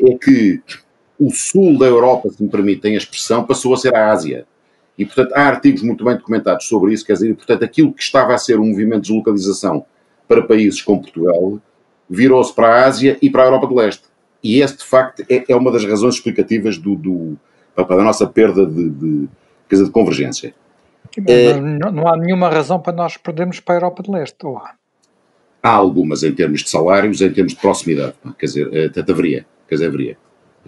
é 0.00 0.14
que 0.16 0.60
o 1.18 1.30
sul 1.30 1.78
da 1.78 1.86
Europa, 1.86 2.30
se 2.30 2.42
me 2.42 2.48
permitem 2.48 2.94
a 2.94 2.98
expressão, 2.98 3.44
passou 3.44 3.74
a 3.74 3.76
ser 3.76 3.94
a 3.94 4.10
Ásia. 4.10 4.46
E, 4.96 5.04
portanto, 5.04 5.32
há 5.34 5.42
artigos 5.42 5.82
muito 5.82 6.04
bem 6.04 6.16
documentados 6.16 6.66
sobre 6.66 6.92
isso, 6.92 7.04
quer 7.04 7.12
dizer, 7.14 7.34
portanto, 7.34 7.64
aquilo 7.64 7.92
que 7.92 8.02
estava 8.02 8.34
a 8.34 8.38
ser 8.38 8.58
um 8.58 8.66
movimento 8.66 9.02
de 9.02 9.08
deslocalização 9.08 9.84
para 10.26 10.42
países 10.42 10.82
como 10.82 11.00
Portugal, 11.00 11.60
virou-se 12.10 12.52
para 12.52 12.68
a 12.68 12.86
Ásia 12.86 13.16
e 13.22 13.30
para 13.30 13.44
a 13.44 13.46
Europa 13.46 13.66
do 13.66 13.74
Leste. 13.76 14.07
E 14.42 14.60
esse, 14.60 14.76
de 14.76 14.84
facto, 14.84 15.24
é, 15.28 15.44
é 15.48 15.56
uma 15.56 15.72
das 15.72 15.84
razões 15.84 16.14
explicativas 16.14 16.78
do, 16.78 16.94
do, 16.94 17.36
para 17.74 18.00
a 18.00 18.04
nossa 18.04 18.26
perda 18.26 18.64
de, 18.66 18.90
de, 18.90 19.28
de 19.68 19.90
convergência. 19.90 20.54
Não, 21.16 21.90
não, 21.90 22.08
há 22.08 22.16
nenhuma 22.16 22.48
razão 22.48 22.78
para 22.78 22.92
nós 22.92 23.16
perdermos 23.16 23.60
para 23.60 23.74
a 23.74 23.78
Europa 23.78 24.02
do 24.02 24.12
Leste, 24.12 24.44
ou 24.44 24.58
há? 24.58 24.74
Há 25.62 25.70
algumas 25.70 26.22
em 26.22 26.32
termos 26.32 26.62
de 26.62 26.70
salários, 26.70 27.20
em 27.20 27.32
termos 27.32 27.52
de 27.52 27.60
proximidade, 27.60 28.14
quer 28.38 28.46
dizer, 28.46 28.86
até 28.86 29.00
haveria, 29.00 29.44
quer 29.66 29.74
dizer, 29.74 29.86
haveria. 29.86 30.16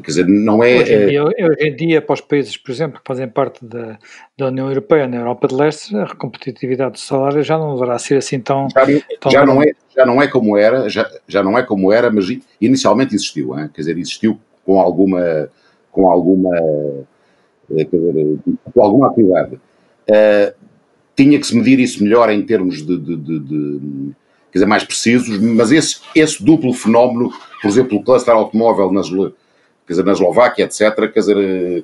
Quer 0.01 0.11
dizer, 0.11 0.29
não 0.29 0.63
é. 0.63 0.81
Hoje 0.81 0.95
em, 0.95 1.07
dia, 1.07 1.25
hoje 1.25 1.57
em 1.61 1.77
dia, 1.77 2.03
para 2.03 2.15
os 2.15 2.21
países, 2.21 2.57
por 2.57 2.71
exemplo, 2.71 3.01
que 3.01 3.07
fazem 3.07 3.29
parte 3.29 3.65
da, 3.65 3.99
da 4.37 4.47
União 4.47 4.69
Europeia, 4.69 5.07
na 5.07 5.17
Europa 5.17 5.49
de 5.49 5.55
Leste, 5.55 5.97
a 5.97 6.15
competitividade 6.15 6.93
do 6.93 6.99
salário 6.99 7.43
já 7.43 7.59
não 7.59 7.75
deverá 7.75 7.99
ser 7.99 8.17
assim 8.17 8.41
tão. 8.41 8.69
Já, 8.71 8.87
tão 9.21 9.31
já 9.31 9.45
não, 9.45 9.63
é, 9.63 9.73
já 9.95 10.07
não 10.07 10.23
é 10.23 10.29
como 10.29 10.57
era, 10.57 10.89
já, 10.89 11.11
já 11.27 11.43
não 11.43 11.59
é 11.59 11.63
como 11.63 11.93
era, 11.93 12.11
mas 12.11 12.27
inicialmente 12.61 13.15
existiu, 13.15 13.59
hein? 13.59 13.69
quer 13.73 13.83
dizer, 13.83 13.99
existiu 13.99 14.39
com 14.65 14.81
alguma. 14.81 15.49
com 15.91 16.11
alguma. 16.11 16.57
Eh, 17.71 17.85
quer 17.85 17.97
dizer, 17.97 18.39
com 18.73 18.83
alguma 18.83 19.09
atividade. 19.09 19.61
Uh, 20.09 20.53
tinha 21.15 21.39
que 21.39 21.47
se 21.47 21.55
medir 21.57 21.79
isso 21.79 22.03
melhor 22.03 22.31
em 22.31 22.43
termos 22.43 22.85
de, 22.85 22.99
de, 22.99 23.17
de, 23.17 23.39
de 23.39 24.13
quer 24.51 24.59
dizer, 24.59 24.67
mais 24.67 24.85
precisos, 24.85 25.39
mas 25.39 25.71
esse, 25.71 26.01
esse 26.15 26.43
duplo 26.43 26.73
fenómeno, 26.73 27.31
por 27.61 27.69
exemplo, 27.69 27.99
o 27.99 28.03
cluster 28.03 28.35
automóvel 28.35 28.91
nas, 28.91 29.09
quer 29.91 29.95
dizer, 29.95 30.05
na 30.05 30.13
Eslováquia, 30.13 30.65
etc., 30.67 31.13
quer 31.13 31.19
dizer, 31.19 31.37
eh, 31.37 31.83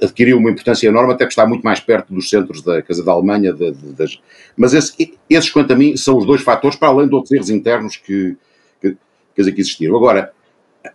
adquiriu 0.00 0.38
uma 0.38 0.50
importância 0.50 0.86
enorme, 0.86 1.12
até 1.12 1.24
que 1.24 1.32
está 1.32 1.44
muito 1.44 1.62
mais 1.62 1.80
perto 1.80 2.14
dos 2.14 2.30
centros 2.30 2.62
da, 2.62 2.80
quer 2.80 2.92
dizer, 2.92 3.02
da 3.02 3.10
Alemanha, 3.10 3.52
de, 3.52 3.72
de, 3.72 3.92
das, 3.92 4.20
mas 4.56 4.72
esse, 4.72 5.18
esses, 5.28 5.50
quanto 5.50 5.72
a 5.72 5.76
mim, 5.76 5.96
são 5.96 6.16
os 6.16 6.24
dois 6.24 6.42
fatores, 6.42 6.76
para 6.76 6.88
além 6.88 7.08
de 7.08 7.14
outros 7.14 7.32
erros 7.32 7.50
internos 7.50 7.96
que, 7.96 8.36
que, 8.80 8.96
quer 9.34 9.42
dizer, 9.42 9.52
que 9.52 9.60
existiram. 9.60 9.96
Agora, 9.96 10.32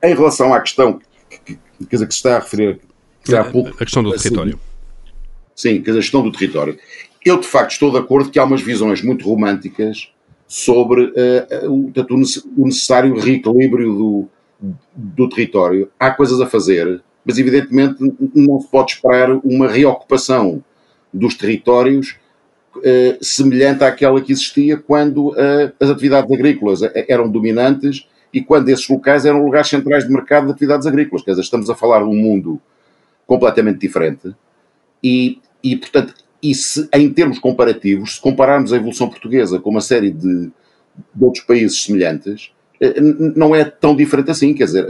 em 0.02 0.16
relação 0.16 0.54
à 0.54 0.62
questão 0.62 0.98
que, 1.30 1.56
quer 1.56 1.96
dizer, 1.96 2.08
que 2.08 2.14
se 2.14 2.20
está 2.20 2.38
a 2.38 2.40
referir 2.40 2.80
há 3.38 3.44
pouco, 3.44 3.70
a 3.70 3.78
questão 3.80 4.02
do 4.02 4.14
assim, 4.14 4.24
território. 4.24 4.58
Sim, 5.54 5.82
quer 5.82 5.92
dizer, 5.92 6.00
a 6.00 6.02
questão 6.04 6.24
do 6.24 6.32
território. 6.32 6.80
Eu, 7.26 7.38
de 7.38 7.48
facto, 7.48 7.72
estou 7.72 7.92
de 7.92 7.98
acordo 7.98 8.30
que 8.30 8.40
há 8.40 8.46
umas 8.46 8.62
visões 8.62 9.02
muito 9.02 9.26
românticas 9.26 10.10
sobre 10.48 11.04
uh, 11.04 11.70
o, 11.70 11.92
o 12.56 12.66
necessário 12.66 13.14
reequilíbrio 13.20 13.94
do, 13.94 14.30
do 14.96 15.30
território. 15.30 15.90
Há 16.00 16.12
coisas 16.12 16.42
a 16.42 16.48
fazer, 16.48 17.02
mas 17.24 17.38
evidentemente 17.38 17.98
não 18.34 18.60
se 18.60 18.68
pode 18.68 18.94
esperar 18.94 19.32
uma 19.44 19.68
reocupação 19.68 20.64
dos 21.14 21.36
territórios 21.36 22.18
eh, 22.84 23.18
semelhante 23.22 23.84
àquela 23.84 24.22
que 24.22 24.32
existia 24.32 24.78
quando 24.78 25.34
eh, 25.38 25.72
as 25.80 25.90
atividades 25.90 26.32
agrícolas 26.32 26.82
eram 27.08 27.30
dominantes 27.30 28.08
e 28.34 28.42
quando 28.42 28.70
esses 28.70 28.88
locais 28.88 29.26
eram 29.26 29.44
lugares 29.44 29.68
centrais 29.68 30.06
de 30.06 30.14
mercado 30.14 30.46
de 30.46 30.52
atividades 30.52 30.86
agrícolas. 30.86 31.24
Quer 31.24 31.32
dizer, 31.32 31.44
estamos 31.44 31.70
a 31.70 31.76
falar 31.76 32.00
de 32.00 32.06
um 32.06 32.16
mundo 32.16 32.62
completamente 33.26 33.80
diferente 33.80 34.36
e, 35.04 35.40
e 35.64 35.76
portanto, 35.76 36.14
e 36.42 36.54
se, 36.54 36.88
em 36.94 37.12
termos 37.12 37.40
comparativos, 37.40 38.16
se 38.16 38.22
compararmos 38.22 38.72
a 38.72 38.78
evolução 38.78 39.10
portuguesa 39.10 39.60
com 39.60 39.70
uma 39.70 39.82
série 39.82 40.12
de, 40.12 40.52
de 41.14 41.24
outros 41.24 41.44
países 41.44 41.84
semelhantes, 41.84 42.52
eh, 42.52 42.57
não 43.36 43.56
é 43.56 43.66
tão 43.66 43.96
diferente 43.96 44.32
assim. 44.32 44.54
Quer 44.54 44.66
dizer, 44.66 44.88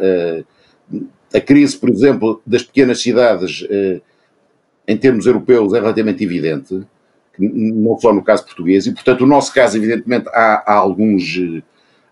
a, 1.34 1.38
a 1.38 1.42
crise, 1.42 1.78
por 1.78 1.90
exemplo, 1.90 2.42
das 2.46 2.64
pequenas 2.64 3.02
cidades, 3.02 3.68
em 4.88 4.98
termos 4.98 5.26
europeus, 5.26 5.74
é 5.74 5.80
relativamente 5.80 6.24
evidente 6.24 6.86
não 7.40 7.98
só 8.00 8.14
no 8.14 8.24
caso 8.24 8.46
português, 8.46 8.88
e 8.88 8.94
portanto 8.94 9.22
o 9.22 9.28
nosso 9.28 9.54
caso, 9.54 9.78
evidentemente, 9.78 10.28
há, 10.30 10.64
há, 10.66 10.74
alguns, 10.74 11.40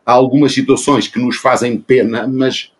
há 0.05 0.11
algumas 0.11 0.53
situações 0.53 1.07
que 1.07 1.19
nos 1.19 1.37
fazem 1.37 1.77
pena, 1.77 2.27
mas 2.27 2.71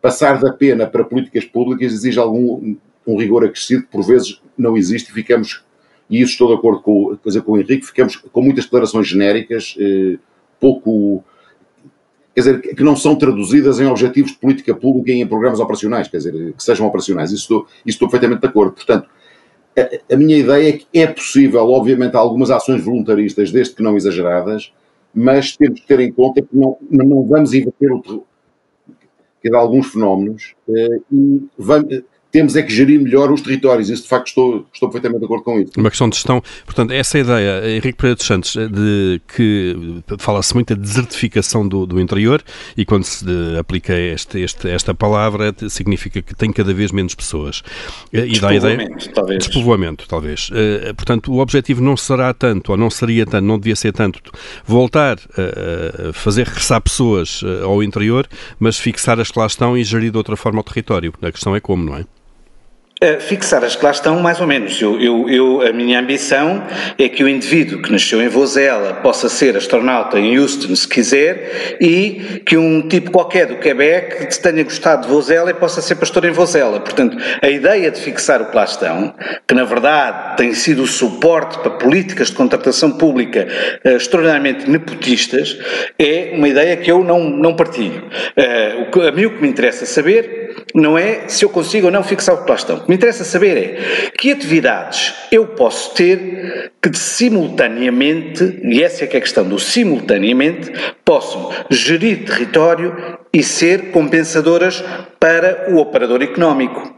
passar 0.00 0.38
da 0.40 0.52
pena 0.52 0.86
para 0.86 1.04
políticas 1.04 1.44
públicas 1.44 1.92
exige 1.92 2.18
algum 2.18 2.76
um 3.06 3.16
rigor 3.16 3.44
acrescido 3.44 3.82
que 3.82 3.88
por 3.90 4.04
vezes 4.04 4.40
não 4.56 4.76
existe 4.76 5.10
e 5.10 5.12
ficamos, 5.12 5.64
e 6.08 6.20
isso 6.20 6.32
estou 6.32 6.48
de 6.48 6.54
acordo 6.54 6.82
com, 6.82 7.18
dizer, 7.24 7.42
com 7.42 7.52
o 7.52 7.58
Henrique, 7.58 7.86
ficamos 7.86 8.16
com 8.16 8.42
muitas 8.42 8.64
declarações 8.64 9.08
genéricas, 9.08 9.74
eh, 9.78 10.18
pouco, 10.60 11.24
quer 12.44 12.52
dizer, 12.52 12.74
que 12.74 12.82
não 12.82 12.96
são 12.96 13.16
traduzidas 13.16 13.80
em 13.80 13.86
objetivos 13.86 14.32
de 14.32 14.38
política 14.38 14.74
pública 14.74 15.12
e 15.12 15.20
em 15.20 15.26
programas 15.26 15.60
operacionais, 15.60 16.08
quer 16.08 16.18
dizer, 16.18 16.52
que 16.52 16.62
sejam 16.62 16.86
operacionais, 16.86 17.30
isso 17.30 17.42
estou, 17.42 17.66
isso 17.84 17.96
estou 17.96 18.08
perfeitamente 18.08 18.42
de 18.42 18.48
acordo, 18.48 18.72
portanto, 18.72 19.08
a, 20.12 20.16
minha 20.16 20.36
ideia 20.36 20.68
é 20.68 20.72
que 20.72 20.86
é 20.92 21.06
possível, 21.06 21.68
obviamente, 21.70 22.16
algumas 22.16 22.50
ações 22.50 22.84
voluntaristas, 22.84 23.50
desde 23.50 23.74
que 23.74 23.82
não 23.82 23.96
exageradas, 23.96 24.72
mas 25.14 25.56
temos 25.56 25.80
que 25.80 25.86
ter 25.86 26.00
em 26.00 26.12
conta 26.12 26.42
que 26.42 26.48
não, 26.52 26.76
não 26.90 27.24
vamos 27.24 27.52
inverter 27.52 27.92
o, 27.92 28.24
que 29.42 29.54
alguns 29.54 29.90
fenómenos 29.90 30.54
eh, 30.68 31.00
e 31.10 31.42
vamos, 31.56 32.02
temos 32.30 32.56
é 32.56 32.62
que 32.62 32.72
gerir 32.72 33.00
melhor 33.00 33.30
os 33.30 33.40
territórios. 33.40 33.88
Isso, 33.90 34.04
de 34.04 34.08
facto, 34.08 34.28
estou, 34.28 34.66
estou 34.72 34.88
perfeitamente 34.88 35.20
de 35.20 35.24
acordo 35.24 35.44
com 35.44 35.60
isso. 35.60 35.72
Uma 35.76 35.90
questão 35.90 36.08
de 36.08 36.16
gestão. 36.16 36.42
Portanto, 36.64 36.92
essa 36.92 37.18
ideia, 37.18 37.68
Henrique 37.68 37.94
Pereira 37.94 38.16
dos 38.16 38.26
Santos, 38.26 38.54
de 38.54 39.20
que 39.34 40.02
fala-se 40.18 40.54
muito 40.54 40.74
da 40.74 40.80
desertificação 40.80 41.66
do, 41.66 41.86
do 41.86 42.00
interior 42.00 42.42
e 42.76 42.84
quando 42.84 43.04
se 43.04 43.24
aplica 43.58 43.94
este, 43.98 44.40
este, 44.40 44.68
esta 44.68 44.94
palavra, 44.94 45.54
significa 45.68 46.22
que 46.22 46.34
tem 46.34 46.52
cada 46.52 46.72
vez 46.72 46.92
menos 46.92 47.14
pessoas. 47.14 47.62
E 48.12 48.38
dá 48.38 48.54
ideia. 48.54 48.88
Talvez. 49.14 49.46
Despovoamento, 49.46 50.06
talvez. 50.08 50.50
Eh, 50.52 50.92
portanto, 50.92 51.32
o 51.32 51.38
objetivo 51.38 51.82
não 51.82 51.96
será 51.96 52.32
tanto, 52.32 52.72
ou 52.72 52.78
não 52.78 52.90
seria 52.90 53.26
tanto, 53.26 53.44
não 53.44 53.58
devia 53.58 53.76
ser 53.76 53.92
tanto, 53.92 54.20
voltar 54.64 55.18
a 55.36 56.12
fazer 56.12 56.46
regressar 56.46 56.80
pessoas 56.80 57.42
eh, 57.44 57.64
ao 57.64 57.82
interior, 57.82 58.28
mas 58.58 58.78
fixar 58.78 59.20
as 59.20 59.30
que 59.30 59.38
lá 59.38 59.46
estão 59.46 59.76
e 59.76 59.84
gerir 59.84 60.10
de 60.10 60.18
outra 60.18 60.36
forma 60.36 60.60
o 60.60 60.64
território. 60.64 61.12
A 61.22 61.32
questão 61.32 61.54
é 61.54 61.60
como, 61.60 61.84
não 61.84 61.96
é? 61.96 62.04
Fixar 63.20 63.64
as 63.64 63.74
que 63.74 63.84
lá 63.84 63.90
estão, 63.90 64.20
mais 64.20 64.40
ou 64.40 64.46
menos. 64.46 64.80
Eu, 64.80 65.00
eu, 65.00 65.28
eu, 65.28 65.62
a 65.62 65.72
minha 65.72 65.98
ambição 65.98 66.62
é 66.98 67.08
que 67.08 67.24
o 67.24 67.28
indivíduo 67.28 67.80
que 67.80 67.90
nasceu 67.90 68.20
em 68.20 68.28
Vozela 68.28 68.94
possa 68.94 69.28
ser 69.28 69.56
astronauta 69.56 70.18
em 70.18 70.38
Houston, 70.38 70.74
se 70.76 70.86
quiser, 70.86 71.78
e 71.80 72.42
que 72.44 72.58
um 72.58 72.86
tipo 72.86 73.10
qualquer 73.10 73.46
do 73.46 73.56
Quebec 73.56 74.28
tenha 74.40 74.64
gostado 74.64 75.02
de 75.02 75.08
Vozela 75.08 75.50
e 75.50 75.54
possa 75.54 75.80
ser 75.80 75.94
pastor 75.94 76.24
em 76.24 76.30
Vozela. 76.30 76.80
Portanto, 76.80 77.16
a 77.40 77.48
ideia 77.48 77.90
de 77.90 78.00
fixar 78.00 78.42
o 78.42 78.46
que 78.46 78.56
lá 78.56 78.64
estão, 78.64 79.14
que 79.46 79.54
na 79.54 79.64
verdade 79.64 80.36
tem 80.36 80.52
sido 80.52 80.82
o 80.82 80.86
suporte 80.86 81.58
para 81.58 81.70
políticas 81.70 82.28
de 82.28 82.34
contratação 82.34 82.92
pública 82.92 83.48
uh, 83.84 83.96
extraordinariamente 83.96 84.68
nepotistas, 84.68 85.58
é 85.98 86.32
uma 86.34 86.48
ideia 86.48 86.76
que 86.76 86.90
eu 86.90 87.04
não, 87.04 87.30
não 87.30 87.54
partilho. 87.54 88.04
Uh, 88.36 88.82
o 88.82 88.90
que, 88.90 89.08
a 89.08 89.12
mim 89.12 89.26
o 89.26 89.36
que 89.36 89.42
me 89.42 89.48
interessa 89.48 89.86
saber 89.86 90.39
não 90.74 90.96
é 90.96 91.28
se 91.28 91.44
eu 91.44 91.48
consigo 91.48 91.86
ou 91.86 91.92
não 91.92 92.02
fixar 92.02 92.34
o 92.34 92.44
que 92.44 92.50
lá 92.50 92.56
estão 92.56 92.84
me 92.88 92.94
interessa 92.94 93.24
saber 93.24 93.56
é 93.56 94.10
que 94.10 94.30
atividades 94.30 95.14
eu 95.30 95.46
posso 95.48 95.94
ter 95.94 96.72
que 96.80 96.96
simultaneamente, 96.96 98.60
e 98.64 98.82
essa 98.82 99.04
é 99.04 99.06
que 99.06 99.16
é 99.16 99.18
a 99.18 99.22
questão 99.22 99.48
do 99.48 99.58
simultaneamente, 99.58 100.72
possam 101.04 101.50
gerir 101.70 102.24
território 102.24 103.18
e 103.32 103.42
ser 103.42 103.90
compensadoras 103.90 104.82
para 105.18 105.66
o 105.70 105.78
operador 105.78 106.22
económico. 106.22 106.94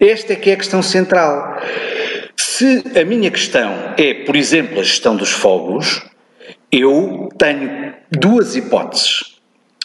Esta 0.00 0.32
é 0.32 0.36
que 0.36 0.50
é 0.50 0.54
a 0.54 0.56
questão 0.56 0.82
central. 0.82 1.60
Se 2.36 2.82
a 2.98 3.04
minha 3.04 3.30
questão 3.30 3.94
é, 3.96 4.14
por 4.24 4.34
exemplo, 4.36 4.80
a 4.80 4.82
gestão 4.82 5.16
dos 5.16 5.30
fogos, 5.30 6.02
eu 6.72 7.28
tenho 7.38 7.94
duas 8.10 8.56
hipóteses 8.56 9.35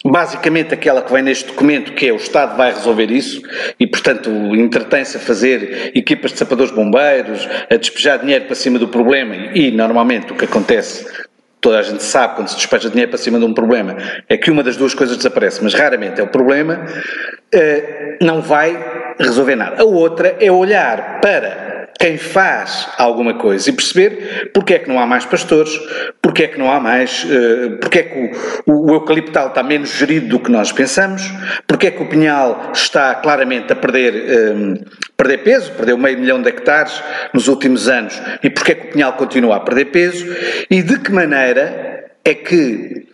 basicamente 0.04 0.74
aquela 0.74 1.02
que 1.02 1.12
vem 1.12 1.22
neste 1.22 1.46
documento, 1.46 1.92
que 1.92 2.08
é 2.08 2.12
o 2.12 2.16
Estado 2.16 2.56
vai 2.56 2.72
resolver 2.72 3.10
isso 3.10 3.40
e, 3.78 3.86
portanto, 3.86 4.30
entretém-se 4.30 5.16
a 5.16 5.20
fazer 5.20 5.92
equipas 5.94 6.32
de 6.32 6.38
sapadores 6.38 6.72
bombeiros, 6.72 7.48
a 7.70 7.76
despejar 7.76 8.18
dinheiro 8.18 8.46
para 8.46 8.54
cima 8.54 8.78
do 8.78 8.88
problema 8.88 9.34
e, 9.54 9.70
normalmente, 9.70 10.32
o 10.32 10.36
que 10.36 10.44
acontece, 10.44 11.06
toda 11.60 11.78
a 11.78 11.82
gente 11.82 12.02
sabe 12.02 12.34
quando 12.34 12.48
se 12.48 12.56
despeja 12.56 12.90
dinheiro 12.90 13.10
para 13.10 13.18
cima 13.18 13.38
de 13.38 13.44
um 13.44 13.54
problema, 13.54 13.96
é 14.28 14.36
que 14.36 14.50
uma 14.50 14.62
das 14.62 14.76
duas 14.76 14.94
coisas 14.94 15.16
desaparece, 15.16 15.62
mas 15.62 15.72
raramente 15.72 16.20
é 16.20 16.24
o 16.24 16.28
problema, 16.28 16.84
eh, 17.54 18.18
não 18.20 18.42
vai 18.42 18.76
resolver 19.18 19.54
nada. 19.54 19.80
A 19.80 19.84
outra 19.84 20.36
é 20.40 20.50
olhar 20.50 21.20
para 21.20 21.71
quem 21.98 22.18
faz 22.18 22.88
alguma 22.98 23.34
coisa 23.34 23.70
e 23.70 23.72
perceber 23.72 24.50
porque 24.52 24.74
é 24.74 24.78
que 24.78 24.88
não 24.88 24.98
há 24.98 25.06
mais 25.06 25.24
pastores, 25.24 25.70
porque 26.20 26.44
é 26.44 26.48
que 26.48 26.58
não 26.58 26.70
há 26.70 26.80
mais, 26.80 27.24
uh, 27.24 27.78
porque 27.80 27.98
é 27.98 28.02
que 28.02 28.30
o, 28.66 28.90
o, 28.90 28.94
eucaliptal 28.94 29.48
está 29.48 29.62
menos 29.62 29.90
gerido 29.90 30.28
do 30.28 30.40
que 30.40 30.50
nós 30.50 30.72
pensamos, 30.72 31.22
porque 31.66 31.86
é 31.86 31.90
que 31.90 32.02
o 32.02 32.08
pinhal 32.08 32.70
está 32.72 33.14
claramente 33.16 33.72
a 33.72 33.76
perder, 33.76 34.14
um, 34.56 34.74
eh, 34.74 34.80
perder 35.16 35.38
peso, 35.38 35.72
perdeu 35.72 35.96
meio 35.96 36.18
milhão 36.18 36.40
de 36.40 36.48
hectares 36.48 37.02
nos 37.32 37.48
últimos 37.48 37.88
anos 37.88 38.20
e 38.42 38.50
porque 38.50 38.72
é 38.72 38.74
que 38.74 38.88
o 38.88 38.92
pinhal 38.92 39.12
continua 39.14 39.56
a 39.56 39.60
perder 39.60 39.86
peso 39.86 40.26
e 40.70 40.82
de 40.82 40.98
que 40.98 41.12
maneira 41.12 42.10
é 42.24 42.34
que 42.34 43.11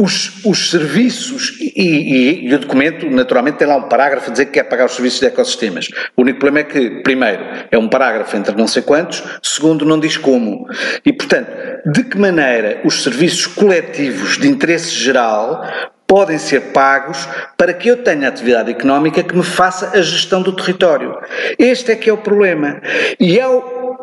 os, 0.00 0.44
os 0.46 0.70
serviços, 0.70 1.58
e, 1.60 1.72
e, 1.76 2.48
e, 2.48 2.54
o 2.54 2.58
documento 2.58 3.08
naturalmente 3.10 3.58
tem 3.58 3.68
lá 3.68 3.76
um 3.76 3.82
parágrafo 3.82 4.30
a 4.30 4.32
dizer 4.32 4.46
que 4.46 4.52
quer 4.52 4.64
pagar 4.64 4.86
os 4.86 4.92
serviços 4.92 5.20
de 5.20 5.26
ecossistemas. 5.26 5.88
O 6.16 6.22
único 6.22 6.38
problema 6.38 6.66
é 6.66 6.72
que, 6.72 7.02
primeiro, 7.02 7.44
é 7.70 7.76
um 7.76 7.86
parágrafo 7.86 8.34
entre 8.34 8.56
não 8.56 8.66
sei 8.66 8.82
quantos, 8.82 9.22
segundo, 9.42 9.84
não 9.84 10.00
diz 10.00 10.16
como. 10.16 10.66
E, 11.04 11.12
portanto, 11.12 11.50
de 11.84 12.02
que 12.04 12.16
maneira 12.16 12.80
os 12.82 13.02
serviços 13.02 13.46
coletivos 13.46 14.38
de 14.38 14.48
interesse 14.48 14.90
geral 14.90 15.62
podem 16.06 16.38
ser 16.38 16.72
pagos 16.72 17.28
para 17.58 17.74
que 17.74 17.88
eu 17.88 17.98
tenha 17.98 18.28
atividade 18.28 18.70
económica 18.70 19.22
que 19.22 19.36
me 19.36 19.44
faça 19.44 19.90
a 19.96 20.00
gestão 20.00 20.40
do 20.40 20.56
território. 20.56 21.14
Este 21.58 21.92
é 21.92 21.96
que 21.96 22.08
é 22.08 22.12
o 22.12 22.18
problema. 22.18 22.80
E 23.18 23.38
ao 23.38 23.98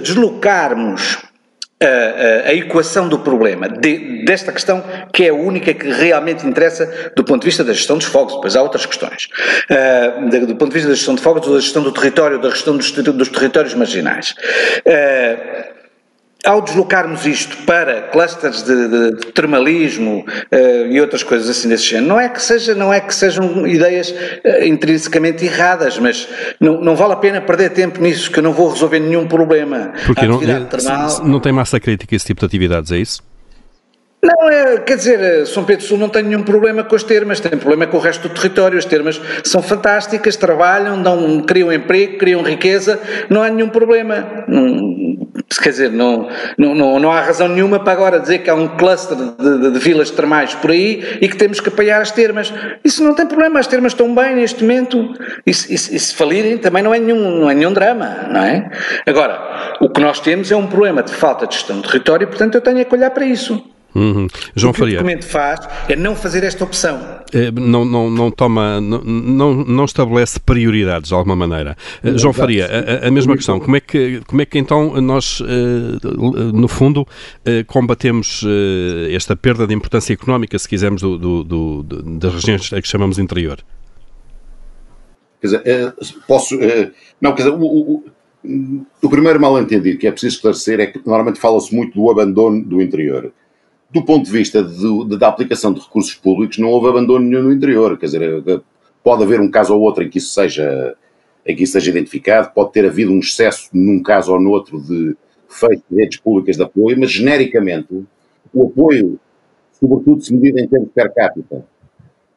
deslocarmos 0.00 1.18
a, 1.80 2.48
a, 2.48 2.54
equação 2.54 3.08
do 3.08 3.18
problema, 3.18 3.68
de, 3.68 4.24
desta 4.24 4.50
questão 4.50 4.82
que 5.12 5.24
é 5.24 5.28
a 5.28 5.34
única 5.34 5.74
que 5.74 5.90
realmente 5.90 6.46
interessa 6.46 7.12
do 7.14 7.22
ponto 7.22 7.42
de 7.42 7.46
vista 7.46 7.62
da 7.62 7.72
gestão 7.72 7.98
dos 7.98 8.06
fogos, 8.06 8.34
depois 8.34 8.56
há 8.56 8.62
outras 8.62 8.86
questões, 8.86 9.28
uh, 9.70 10.28
de, 10.30 10.40
do 10.40 10.56
ponto 10.56 10.70
de 10.70 10.74
vista 10.74 10.88
da 10.88 10.94
gestão 10.94 11.14
de 11.14 11.20
fogos, 11.20 11.46
da 11.46 11.60
gestão 11.60 11.82
do 11.82 11.92
território, 11.92 12.40
da 12.40 12.48
gestão 12.48 12.76
dos, 12.76 12.90
dos 12.92 13.28
territórios 13.28 13.74
marginais. 13.74 14.34
Uh, 14.86 15.75
ao 16.46 16.62
deslocarmos 16.62 17.26
isto 17.26 17.56
para 17.64 18.02
clusters 18.02 18.62
de, 18.62 18.88
de, 18.88 19.10
de 19.16 19.26
termalismo 19.32 20.24
uh, 20.24 20.86
e 20.90 21.00
outras 21.00 21.22
coisas 21.22 21.50
assim 21.50 21.68
desse 21.68 21.84
género, 21.84 22.06
não 22.06 22.20
é 22.20 22.28
que, 22.28 22.40
seja, 22.40 22.74
não 22.74 22.94
é 22.94 23.00
que 23.00 23.12
sejam 23.12 23.66
ideias 23.66 24.10
uh, 24.10 24.64
intrinsecamente 24.64 25.44
erradas, 25.44 25.98
mas 25.98 26.28
não, 26.60 26.80
não 26.80 26.94
vale 26.94 27.14
a 27.14 27.16
pena 27.16 27.40
perder 27.40 27.70
tempo 27.70 28.00
nisso, 28.00 28.30
que 28.30 28.38
eu 28.38 28.42
não 28.42 28.52
vou 28.52 28.70
resolver 28.70 29.00
nenhum 29.00 29.26
problema. 29.26 29.92
Porque 30.06 30.26
não, 30.26 30.38
termal, 30.38 31.24
não 31.24 31.40
tem 31.40 31.52
massa 31.52 31.80
crítica 31.80 32.14
esse 32.14 32.26
tipo 32.26 32.40
de 32.40 32.46
atividades, 32.46 32.92
é 32.92 32.98
isso? 32.98 33.20
Não, 34.26 34.48
é, 34.50 34.78
quer 34.78 34.96
dizer, 34.96 35.46
São 35.46 35.64
Pedro 35.64 35.84
Sul 35.84 35.98
não 35.98 36.08
tem 36.08 36.24
nenhum 36.24 36.42
problema 36.42 36.82
com 36.82 36.96
as 36.96 37.04
termas, 37.04 37.38
tem 37.38 37.56
problema 37.56 37.86
com 37.86 37.96
o 37.96 38.00
resto 38.00 38.28
do 38.28 38.34
território. 38.34 38.76
As 38.76 38.84
termas 38.84 39.20
são 39.44 39.62
fantásticas, 39.62 40.34
trabalham, 40.34 41.00
dão, 41.00 41.40
criam 41.42 41.72
emprego, 41.72 42.18
criam 42.18 42.42
riqueza, 42.42 43.00
não 43.30 43.40
há 43.40 43.48
nenhum 43.48 43.68
problema. 43.68 44.44
Não, 44.48 45.16
quer 45.62 45.70
dizer, 45.70 45.92
não, 45.92 46.28
não, 46.58 46.74
não, 46.74 46.98
não 46.98 47.12
há 47.12 47.20
razão 47.20 47.46
nenhuma 47.46 47.78
para 47.78 47.92
agora 47.92 48.18
dizer 48.18 48.38
que 48.38 48.50
há 48.50 48.54
um 48.54 48.66
cluster 48.66 49.16
de, 49.16 49.60
de, 49.60 49.70
de, 49.70 49.78
vilas 49.78 50.10
termais 50.10 50.56
por 50.56 50.72
aí 50.72 51.18
e 51.20 51.28
que 51.28 51.36
temos 51.36 51.60
que 51.60 51.68
apoiar 51.68 52.00
as 52.00 52.10
termas. 52.10 52.52
Isso 52.84 53.04
não 53.04 53.14
tem 53.14 53.26
problema, 53.26 53.60
as 53.60 53.68
termas 53.68 53.92
estão 53.92 54.12
bem 54.12 54.34
neste 54.34 54.62
momento 54.62 55.14
e, 55.46 55.54
se 55.54 56.14
falirem 56.14 56.58
também 56.58 56.82
não 56.82 56.92
é, 56.92 56.98
nenhum, 56.98 57.42
não 57.42 57.48
é 57.48 57.54
nenhum 57.54 57.72
drama, 57.72 58.26
não 58.28 58.42
é? 58.42 58.70
Agora, 59.06 59.76
o 59.80 59.88
que 59.88 60.00
nós 60.00 60.18
temos 60.18 60.50
é 60.50 60.56
um 60.56 60.66
problema 60.66 61.00
de 61.04 61.12
falta 61.12 61.46
de 61.46 61.54
gestão 61.54 61.80
de 61.80 61.86
território 61.86 62.26
portanto, 62.26 62.56
eu 62.56 62.60
tenho 62.60 62.84
que 62.84 62.92
olhar 62.92 63.10
para 63.10 63.24
isso. 63.24 63.75
Uhum. 63.96 64.26
João 64.54 64.72
o 64.72 64.74
que 64.74 64.80
Faria. 64.80 64.96
o 64.96 64.98
documento 64.98 65.24
faz 65.24 65.66
é 65.88 65.96
não 65.96 66.14
fazer 66.14 66.44
esta 66.44 66.62
opção. 66.62 67.00
É, 67.32 67.50
não, 67.50 67.82
não, 67.82 68.10
não 68.10 68.30
toma, 68.30 68.78
não, 68.78 69.54
não 69.64 69.84
estabelece 69.86 70.38
prioridades 70.38 71.08
de 71.08 71.14
alguma 71.14 71.34
maneira. 71.34 71.74
Eh, 72.04 72.10
não, 72.10 72.18
João 72.18 72.34
Faria, 72.34 72.66
a, 72.66 73.08
a, 73.08 73.10
mesma 73.10 73.34
questão. 73.34 73.58
Como 73.58 73.74
é 73.74 73.80
que, 73.80 74.20
como 74.26 74.42
é 74.42 74.44
que 74.44 74.58
então 74.58 75.00
nós, 75.00 75.42
eh, 75.42 76.06
no 76.52 76.68
fundo, 76.68 77.08
combatemos 77.66 78.44
esta 79.10 79.34
perda 79.34 79.66
de 79.66 79.72
importância 79.72 80.12
económica, 80.12 80.58
se 80.58 80.68
quisermos, 80.68 81.00
do, 81.00 81.16
do, 81.16 81.44
do, 81.44 82.02
das 82.18 82.34
regiões 82.34 82.70
a 82.74 82.82
que 82.82 82.88
chamamos 82.88 83.18
interior? 83.18 83.58
Quer 85.40 85.46
dizer, 85.46 85.94
posso. 86.28 86.54
Não, 87.18 87.34
quer 87.34 87.44
dizer, 87.44 87.54
o, 87.54 87.64
o, 87.64 88.04
o 89.02 89.08
primeiro 89.08 89.40
mal-entendido 89.40 89.98
que 89.98 90.06
é 90.06 90.10
preciso 90.10 90.36
esclarecer 90.36 90.80
é 90.80 90.86
que 90.86 91.00
normalmente 91.06 91.40
fala-se 91.40 91.74
muito 91.74 91.94
do 91.94 92.10
abandono 92.10 92.62
do 92.62 92.82
interior 92.82 93.32
do 93.90 94.04
ponto 94.04 94.24
de 94.24 94.32
vista 94.32 94.62
da 95.18 95.28
aplicação 95.28 95.72
de 95.72 95.80
recursos 95.80 96.14
públicos, 96.14 96.58
não 96.58 96.68
houve 96.68 96.88
abandono 96.88 97.24
nenhum 97.24 97.44
no 97.44 97.52
interior. 97.52 97.96
Quer 97.98 98.06
dizer, 98.06 98.22
eh, 98.22 98.60
pode 99.02 99.22
haver 99.22 99.40
um 99.40 99.50
caso 99.50 99.74
ou 99.74 99.80
outro 99.80 100.02
em 100.02 100.10
que 100.10 100.18
isso 100.18 100.32
seja, 100.34 100.96
em 101.44 101.54
que 101.54 101.62
isso 101.62 101.74
seja 101.74 101.90
identificado, 101.90 102.52
pode 102.52 102.72
ter 102.72 102.84
havido 102.84 103.12
um 103.12 103.20
excesso 103.20 103.68
num 103.72 104.02
caso 104.02 104.32
ou 104.32 104.40
noutro 104.40 104.80
de 104.80 105.16
feito 105.48 105.84
de 105.90 105.96
redes 105.96 106.18
públicas 106.18 106.56
de 106.56 106.62
apoio, 106.62 106.98
mas 106.98 107.10
genericamente 107.10 108.04
o 108.52 108.66
apoio, 108.66 109.18
sobretudo 109.72 110.22
se 110.22 110.34
medido 110.34 110.58
em 110.58 110.66
termos 110.66 110.90
per 110.92 111.12
capita, 111.14 111.64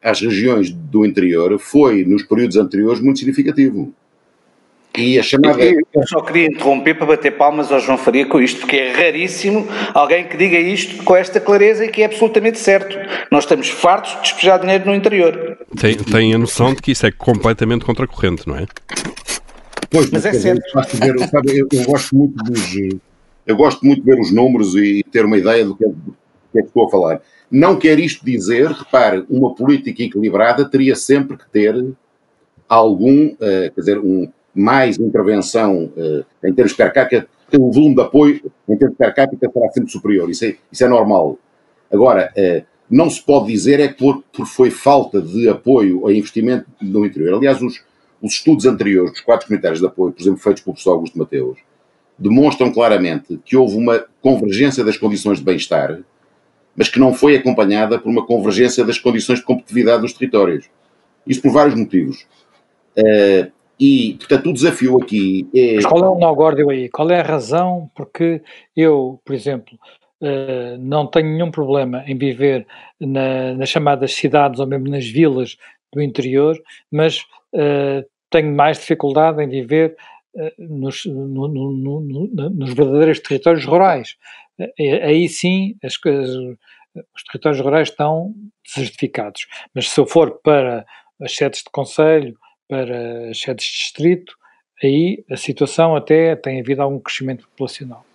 às 0.02 0.20
regiões 0.20 0.70
do 0.70 1.04
interior, 1.04 1.58
foi, 1.58 2.04
nos 2.04 2.22
períodos 2.22 2.56
anteriores, 2.56 3.00
muito 3.00 3.18
significativo. 3.18 3.92
E 5.00 5.18
a 5.18 5.22
chamada. 5.22 5.62
Eu 5.62 6.06
só 6.06 6.20
queria 6.20 6.46
interromper 6.46 6.94
para 6.94 7.06
bater 7.06 7.36
palmas 7.36 7.72
ao 7.72 7.80
João 7.80 7.96
Faria 7.96 8.26
com 8.26 8.40
isto, 8.40 8.60
porque 8.60 8.76
é 8.76 8.92
raríssimo 8.92 9.66
alguém 9.94 10.24
que 10.24 10.36
diga 10.36 10.58
isto 10.58 11.02
com 11.04 11.16
esta 11.16 11.40
clareza 11.40 11.84
e 11.84 11.88
que 11.88 12.02
é 12.02 12.04
absolutamente 12.04 12.58
certo. 12.58 12.96
Nós 13.30 13.44
estamos 13.44 13.68
fartos 13.68 14.14
de 14.16 14.22
despejar 14.22 14.60
dinheiro 14.60 14.86
no 14.86 14.94
interior. 14.94 15.58
Tem, 15.80 15.96
tem 15.96 16.34
a 16.34 16.38
noção 16.38 16.74
de 16.74 16.82
que 16.82 16.92
isso 16.92 17.06
é 17.06 17.10
completamente 17.10 17.84
contracorrente, 17.84 18.46
não 18.46 18.56
é? 18.56 18.66
Pois, 19.90 20.10
mas, 20.10 20.24
mas 20.24 20.26
é 20.26 20.38
certo. 20.38 20.62
Ver, 20.94 21.18
sabe, 21.28 21.58
eu, 21.58 21.66
eu, 21.72 21.84
gosto 21.84 22.16
muito 22.16 22.44
dos. 22.44 22.76
Eu 23.46 23.56
gosto 23.56 23.84
muito 23.84 24.04
de 24.04 24.06
ver 24.06 24.20
os 24.20 24.30
números 24.30 24.76
e 24.76 25.02
ter 25.10 25.24
uma 25.24 25.36
ideia 25.36 25.64
do 25.64 25.74
que, 25.74 25.84
é, 25.84 25.88
do 25.88 26.16
que 26.52 26.58
é 26.58 26.62
que 26.62 26.68
estou 26.68 26.86
a 26.86 26.90
falar. 26.90 27.22
Não 27.50 27.76
quer 27.76 27.98
isto 27.98 28.24
dizer, 28.24 28.70
repare, 28.70 29.24
uma 29.28 29.54
política 29.54 30.04
equilibrada 30.04 30.64
teria 30.64 30.94
sempre 30.94 31.36
que 31.36 31.48
ter 31.50 31.74
algum, 32.68 33.26
uh, 33.26 33.36
quer 33.74 33.80
dizer, 33.80 33.98
um, 33.98 34.30
mais 34.60 34.98
intervenção 34.98 35.92
uh, 35.96 36.24
em 36.44 36.52
termos 36.52 36.72
per 36.72 36.92
capita, 36.92 37.28
o 37.58 37.72
volume 37.72 37.94
de 37.94 38.02
apoio 38.02 38.52
em 38.68 38.76
termos 38.76 38.96
per 38.96 39.14
capita 39.14 39.50
será 39.50 39.70
sempre 39.70 39.90
superior. 39.90 40.30
Isso 40.30 40.44
é, 40.44 40.56
isso 40.70 40.84
é 40.84 40.88
normal. 40.88 41.38
Agora, 41.90 42.32
uh, 42.36 42.64
não 42.90 43.08
se 43.08 43.22
pode 43.22 43.46
dizer 43.46 43.80
é 43.80 43.88
que 43.88 43.94
por, 43.94 44.22
por 44.32 44.46
foi 44.46 44.70
falta 44.70 45.20
de 45.20 45.48
apoio 45.48 46.06
a 46.06 46.12
investimento 46.12 46.66
no 46.80 47.06
interior. 47.06 47.36
Aliás, 47.36 47.62
os, 47.62 47.82
os 48.20 48.32
estudos 48.32 48.66
anteriores 48.66 49.12
dos 49.12 49.20
quatro 49.20 49.46
comunitários 49.46 49.80
de 49.80 49.86
apoio, 49.86 50.12
por 50.12 50.20
exemplo, 50.20 50.40
feitos 50.40 50.62
pelo 50.62 50.74
professor 50.74 50.92
Augusto 50.92 51.18
Mateus, 51.18 51.58
demonstram 52.18 52.70
claramente 52.70 53.40
que 53.44 53.56
houve 53.56 53.76
uma 53.76 54.04
convergência 54.20 54.84
das 54.84 54.98
condições 54.98 55.38
de 55.38 55.44
bem-estar, 55.44 56.00
mas 56.76 56.88
que 56.88 56.98
não 56.98 57.14
foi 57.14 57.36
acompanhada 57.36 57.98
por 57.98 58.10
uma 58.10 58.26
convergência 58.26 58.84
das 58.84 58.98
condições 58.98 59.38
de 59.38 59.44
competitividade 59.44 60.02
dos 60.02 60.12
territórios. 60.12 60.66
Isso 61.26 61.40
por 61.40 61.52
vários 61.52 61.74
motivos. 61.74 62.26
Uh, 62.98 63.50
e, 63.80 64.14
portanto, 64.18 64.50
o 64.50 64.52
desafio 64.52 65.00
aqui 65.00 65.48
é. 65.54 65.76
Mas 65.76 65.86
qual 65.86 66.04
é 66.04 66.08
o 66.08 66.18
nó 66.18 66.34
górdio 66.34 66.68
aí? 66.68 66.90
Qual 66.90 67.10
é 67.10 67.20
a 67.20 67.24
razão? 67.24 67.90
Porque 67.94 68.42
eu, 68.76 69.18
por 69.24 69.34
exemplo, 69.34 69.78
uh, 70.20 70.76
não 70.78 71.06
tenho 71.06 71.30
nenhum 71.30 71.50
problema 71.50 72.04
em 72.06 72.16
viver 72.16 72.66
na, 73.00 73.54
nas 73.54 73.70
chamadas 73.70 74.12
cidades 74.12 74.60
ou 74.60 74.66
mesmo 74.66 74.88
nas 74.88 75.06
vilas 75.06 75.56
do 75.92 76.02
interior, 76.02 76.60
mas 76.90 77.20
uh, 77.54 78.06
tenho 78.28 78.54
mais 78.54 78.78
dificuldade 78.78 79.42
em 79.42 79.48
viver 79.48 79.96
uh, 80.34 80.52
nos, 80.58 81.06
no, 81.06 81.48
no, 81.48 81.72
no, 81.72 82.50
nos 82.50 82.74
verdadeiros 82.74 83.18
territórios 83.20 83.64
rurais. 83.64 84.16
aí 84.78 85.26
sim, 85.26 85.74
as 85.82 85.94
os 87.14 87.22
territórios 87.24 87.62
rurais 87.62 87.88
estão 87.88 88.34
desertificados. 88.62 89.46
Mas 89.74 89.88
se 89.88 89.98
eu 89.98 90.06
for 90.06 90.40
para 90.42 90.84
as 91.20 91.34
sedes 91.34 91.62
de 91.62 91.70
conselho 91.70 92.36
para 92.70 93.30
as 93.30 93.40
sedes 93.40 93.66
de 93.66 93.72
distrito, 93.72 94.34
aí 94.82 95.24
a 95.28 95.36
situação 95.36 95.96
até 95.96 96.36
tem 96.36 96.60
havido 96.60 96.80
algum 96.80 97.00
crescimento 97.00 97.48
populacional. 97.48 98.06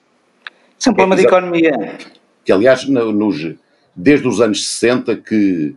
Isso 0.80 0.88
é 0.88 0.92
um 0.94 0.96
problema 0.96 1.16
é, 1.16 1.18
de 1.18 1.28
economia. 1.28 1.98
Que, 2.46 2.52
aliás, 2.54 2.88
nos, 2.88 3.56
desde 3.94 4.28
os 4.28 4.40
anos 4.40 4.66
60 4.66 5.18
que 5.18 5.76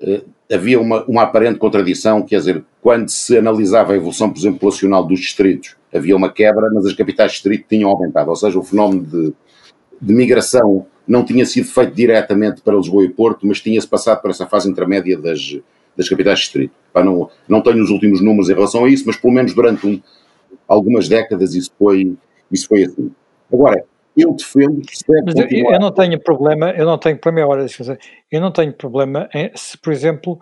eh, 0.00 0.22
havia 0.52 0.80
uma, 0.80 1.04
uma 1.04 1.22
aparente 1.22 1.58
contradição, 1.58 2.22
quer 2.22 2.38
dizer, 2.38 2.64
quando 2.82 3.08
se 3.08 3.38
analisava 3.38 3.92
a 3.92 3.96
evolução, 3.96 4.30
por 4.30 4.38
exemplo, 4.38 4.58
populacional 4.58 5.06
dos 5.06 5.20
distritos, 5.20 5.76
havia 5.94 6.16
uma 6.16 6.32
quebra, 6.32 6.68
mas 6.74 6.84
as 6.84 6.94
capitais 6.94 7.30
de 7.30 7.36
distrito 7.36 7.66
tinham 7.68 7.88
aumentado, 7.88 8.28
ou 8.28 8.36
seja, 8.36 8.58
o 8.58 8.62
fenómeno 8.62 9.04
de, 9.04 9.32
de 10.00 10.14
migração 10.14 10.86
não 11.06 11.24
tinha 11.24 11.46
sido 11.46 11.68
feito 11.68 11.94
diretamente 11.94 12.60
para 12.60 12.74
Lisboa 12.74 13.04
e 13.04 13.08
Porto, 13.08 13.46
mas 13.46 13.60
tinha-se 13.60 13.86
passado 13.86 14.20
para 14.20 14.32
essa 14.32 14.46
fase 14.46 14.68
intermédia 14.68 15.16
das, 15.16 15.58
das 15.96 16.08
capitais 16.08 16.38
de 16.38 16.44
distrito. 16.44 16.74
Pá, 16.92 17.02
não, 17.02 17.30
não 17.48 17.62
tenho 17.62 17.82
os 17.82 17.90
últimos 17.90 18.20
números 18.20 18.48
em 18.48 18.54
relação 18.54 18.84
a 18.84 18.88
isso, 18.88 19.04
mas 19.06 19.16
pelo 19.16 19.32
menos 19.32 19.54
durante 19.54 19.86
um, 19.86 20.00
algumas 20.68 21.08
décadas 21.08 21.54
isso 21.54 21.70
foi, 21.78 22.16
isso 22.50 22.68
foi 22.68 22.84
assim. 22.84 23.10
Agora, 23.52 23.84
eu 24.16 24.32
defendo 24.32 24.80
que 24.80 24.96
se 24.96 25.04
deve 25.06 25.22
Mas 25.26 25.36
eu, 25.36 25.72
eu, 25.72 25.80
não 25.80 25.92
tenho 25.92 26.18
problema, 26.18 26.70
eu 26.70 26.86
não 26.86 26.98
tenho 26.98 27.18
problema, 27.18 27.48
hora 27.48 27.66
eu 28.30 28.40
não 28.40 28.50
tenho 28.50 28.72
problema 28.72 29.28
em, 29.34 29.50
se, 29.54 29.76
por 29.78 29.92
exemplo, 29.92 30.40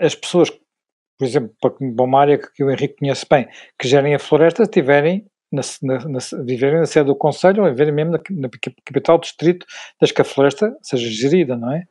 as 0.00 0.14
pessoas, 0.14 0.50
por 0.50 1.24
exemplo, 1.24 1.52
para 1.60 2.04
uma 2.04 2.20
área 2.20 2.38
que 2.38 2.62
o 2.62 2.70
Henrique 2.70 2.96
conhece 2.98 3.26
bem, 3.28 3.48
que 3.78 3.88
gerem 3.88 4.14
a 4.14 4.18
floresta, 4.18 4.66
tiverem 4.66 5.26
na, 5.50 5.62
na, 5.82 6.08
na, 6.08 6.18
viverem 6.44 6.78
na 6.78 6.86
sede 6.86 7.06
do 7.06 7.16
Conselho 7.16 7.64
ou 7.64 7.70
viverem 7.70 7.92
mesmo 7.92 8.12
na, 8.12 8.20
na 8.30 8.48
capital 8.84 9.18
do 9.18 9.22
distrito, 9.22 9.66
desde 10.00 10.14
que 10.14 10.22
a 10.22 10.24
floresta 10.24 10.76
seja 10.80 11.08
gerida, 11.10 11.56
não 11.56 11.72
é? 11.72 11.84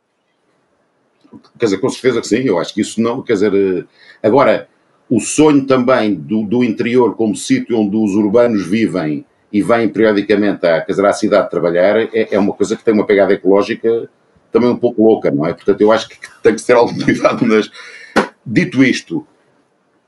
Quer 1.58 1.66
dizer, 1.66 1.78
com 1.78 1.90
certeza 1.90 2.22
que 2.22 2.28
sim, 2.28 2.44
eu 2.44 2.58
acho 2.58 2.74
que 2.74 2.82
isso 2.82 3.02
não, 3.02 3.22
quer 3.22 3.34
dizer, 3.34 3.54
eh, 3.54 3.84
agora, 4.22 4.68
o 5.10 5.20
sonho 5.20 5.66
também 5.66 6.14
do, 6.14 6.44
do 6.44 6.64
interior 6.64 7.16
como 7.16 7.36
sítio 7.36 7.80
onde 7.80 7.96
os 7.96 8.14
urbanos 8.14 8.66
vivem 8.66 9.26
e 9.52 9.62
vêm 9.62 9.88
periodicamente 9.88 10.66
à, 10.66 10.82
quer 10.82 10.92
dizer, 10.92 11.06
à 11.06 11.14
cidade 11.14 11.50
trabalhar, 11.50 11.98
é, 11.98 12.28
é 12.32 12.40
uma 12.40 12.54
coisa 12.54 12.76
que 12.76 12.84
tem 12.84 12.94
uma 12.94 13.06
pegada 13.06 13.34
ecológica 13.34 14.10
também 14.52 14.70
um 14.70 14.78
pouco 14.78 15.04
louca, 15.04 15.30
não 15.32 15.46
é? 15.46 15.54
Portanto, 15.54 15.82
eu 15.82 15.92
acho 15.92 16.10
que 16.10 16.18
tem 16.42 16.56
que 16.56 16.64
ter 16.64 16.74
alguma 16.74 17.04
cuidado, 17.04 17.46
mas 17.46 17.70
dito 18.46 18.84
isto, 18.84 19.26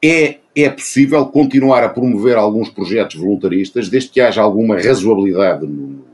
é, 0.01 0.37
é 0.55 0.69
possível 0.69 1.25
continuar 1.27 1.83
a 1.83 1.89
promover 1.89 2.37
alguns 2.37 2.69
projetos 2.69 3.17
voluntaristas 3.17 3.89
desde 3.89 4.09
que 4.09 4.21
haja 4.21 4.41
alguma 4.41 4.75
razoabilidade 4.75 5.65
no, 5.65 6.05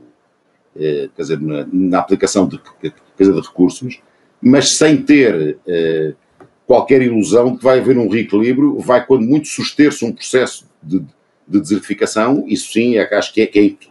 eh, 0.78 1.08
quer 1.14 1.22
dizer, 1.22 1.40
na, 1.40 1.66
na 1.72 1.98
aplicação 1.98 2.48
de, 2.48 2.60
dizer, 3.18 3.32
de 3.32 3.40
recursos 3.40 4.00
mas 4.40 4.76
sem 4.76 5.02
ter 5.02 5.58
uh, 5.66 6.14
qualquer 6.66 7.02
ilusão 7.02 7.56
que 7.56 7.64
vai 7.64 7.78
haver 7.78 7.96
um 7.96 8.08
reequilíbrio, 8.08 8.78
vai, 8.78 9.04
quando 9.04 9.24
muito, 9.24 9.48
suster-se 9.48 10.04
um 10.04 10.12
processo 10.12 10.66
de, 10.82 11.00
de, 11.46 11.60
desertificação, 11.60 12.44
isso 12.46 12.72
sim, 12.72 12.96
é, 12.96 13.14
acho 13.14 13.32
que 13.32 13.40
é, 13.40 13.46
que, 13.46 13.58
é, 13.58 13.88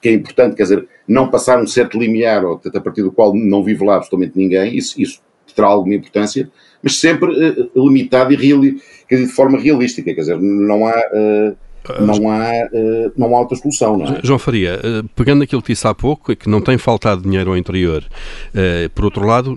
que 0.00 0.08
é 0.08 0.12
importante, 0.12 0.54
quer 0.54 0.64
dizer, 0.64 0.88
não 1.08 1.30
passar 1.30 1.60
um 1.60 1.66
certo 1.66 1.98
limiar, 1.98 2.44
ou, 2.44 2.60
a 2.72 2.80
partir 2.80 3.02
do 3.02 3.12
qual 3.12 3.34
não 3.34 3.64
vive 3.64 3.84
lá 3.84 3.96
absolutamente 3.96 4.36
ninguém, 4.36 4.76
isso, 4.76 5.00
isso 5.00 5.20
terá 5.54 5.68
alguma 5.68 5.94
importância, 5.94 6.50
mas 6.82 6.96
sempre 6.96 7.30
uh, 7.30 7.70
limitado 7.74 8.32
e 8.32 8.36
real, 8.36 8.60
quer 9.08 9.16
dizer, 9.16 9.26
de 9.28 9.32
forma 9.32 9.58
realística, 9.58 10.14
quer 10.14 10.20
dizer, 10.20 10.38
não 10.40 10.86
há... 10.86 10.98
Uh, 11.12 11.69
não 12.00 12.30
há, 12.30 12.50
uh, 12.72 13.12
não 13.16 13.34
há 13.34 13.40
outra 13.40 13.56
solução, 13.56 13.96
não 13.96 14.06
é? 14.06 14.20
João 14.22 14.38
Faria, 14.38 14.78
uh, 14.78 15.08
pegando 15.16 15.42
aquilo 15.42 15.62
que 15.62 15.72
disse 15.72 15.86
há 15.86 15.94
pouco, 15.94 16.32
é 16.32 16.36
que 16.36 16.48
não 16.48 16.60
tem 16.60 16.76
faltado 16.78 17.22
dinheiro 17.22 17.50
ao 17.50 17.56
interior. 17.56 18.04
Uh, 18.54 18.90
por 18.90 19.04
outro 19.04 19.26
lado, 19.26 19.56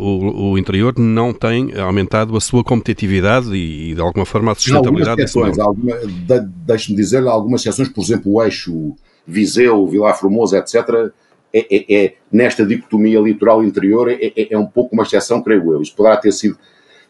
o, 0.00 0.58
interior 0.58 0.98
não 0.98 1.32
tem 1.32 1.78
aumentado 1.78 2.36
a 2.36 2.40
sua 2.40 2.64
competitividade 2.64 3.54
e, 3.54 3.94
de 3.94 4.00
alguma 4.00 4.24
forma, 4.24 4.52
a 4.52 4.54
sustentabilidade 4.54 5.16
desse 5.16 5.38
alguma, 5.38 5.96
de, 5.96 6.40
Deixe-me 6.66 6.96
dizer, 6.96 7.26
algumas 7.26 7.60
exceções, 7.60 7.88
por 7.88 8.02
exemplo, 8.02 8.32
o 8.32 8.42
eixo 8.42 8.94
Viseu, 9.26 9.86
Vilar 9.86 10.18
Formosa, 10.18 10.58
etc., 10.58 11.12
é, 11.52 11.66
é, 11.74 12.04
é, 12.04 12.14
nesta 12.30 12.64
dicotomia 12.64 13.18
litoral 13.20 13.64
interior 13.64 14.10
é, 14.10 14.18
é, 14.36 14.52
é, 14.52 14.58
um 14.58 14.66
pouco 14.66 14.94
uma 14.94 15.02
exceção, 15.02 15.42
creio 15.42 15.72
eu. 15.72 15.80
Isso 15.80 15.94
poderá 15.96 16.16
ter 16.16 16.32
sido, 16.32 16.56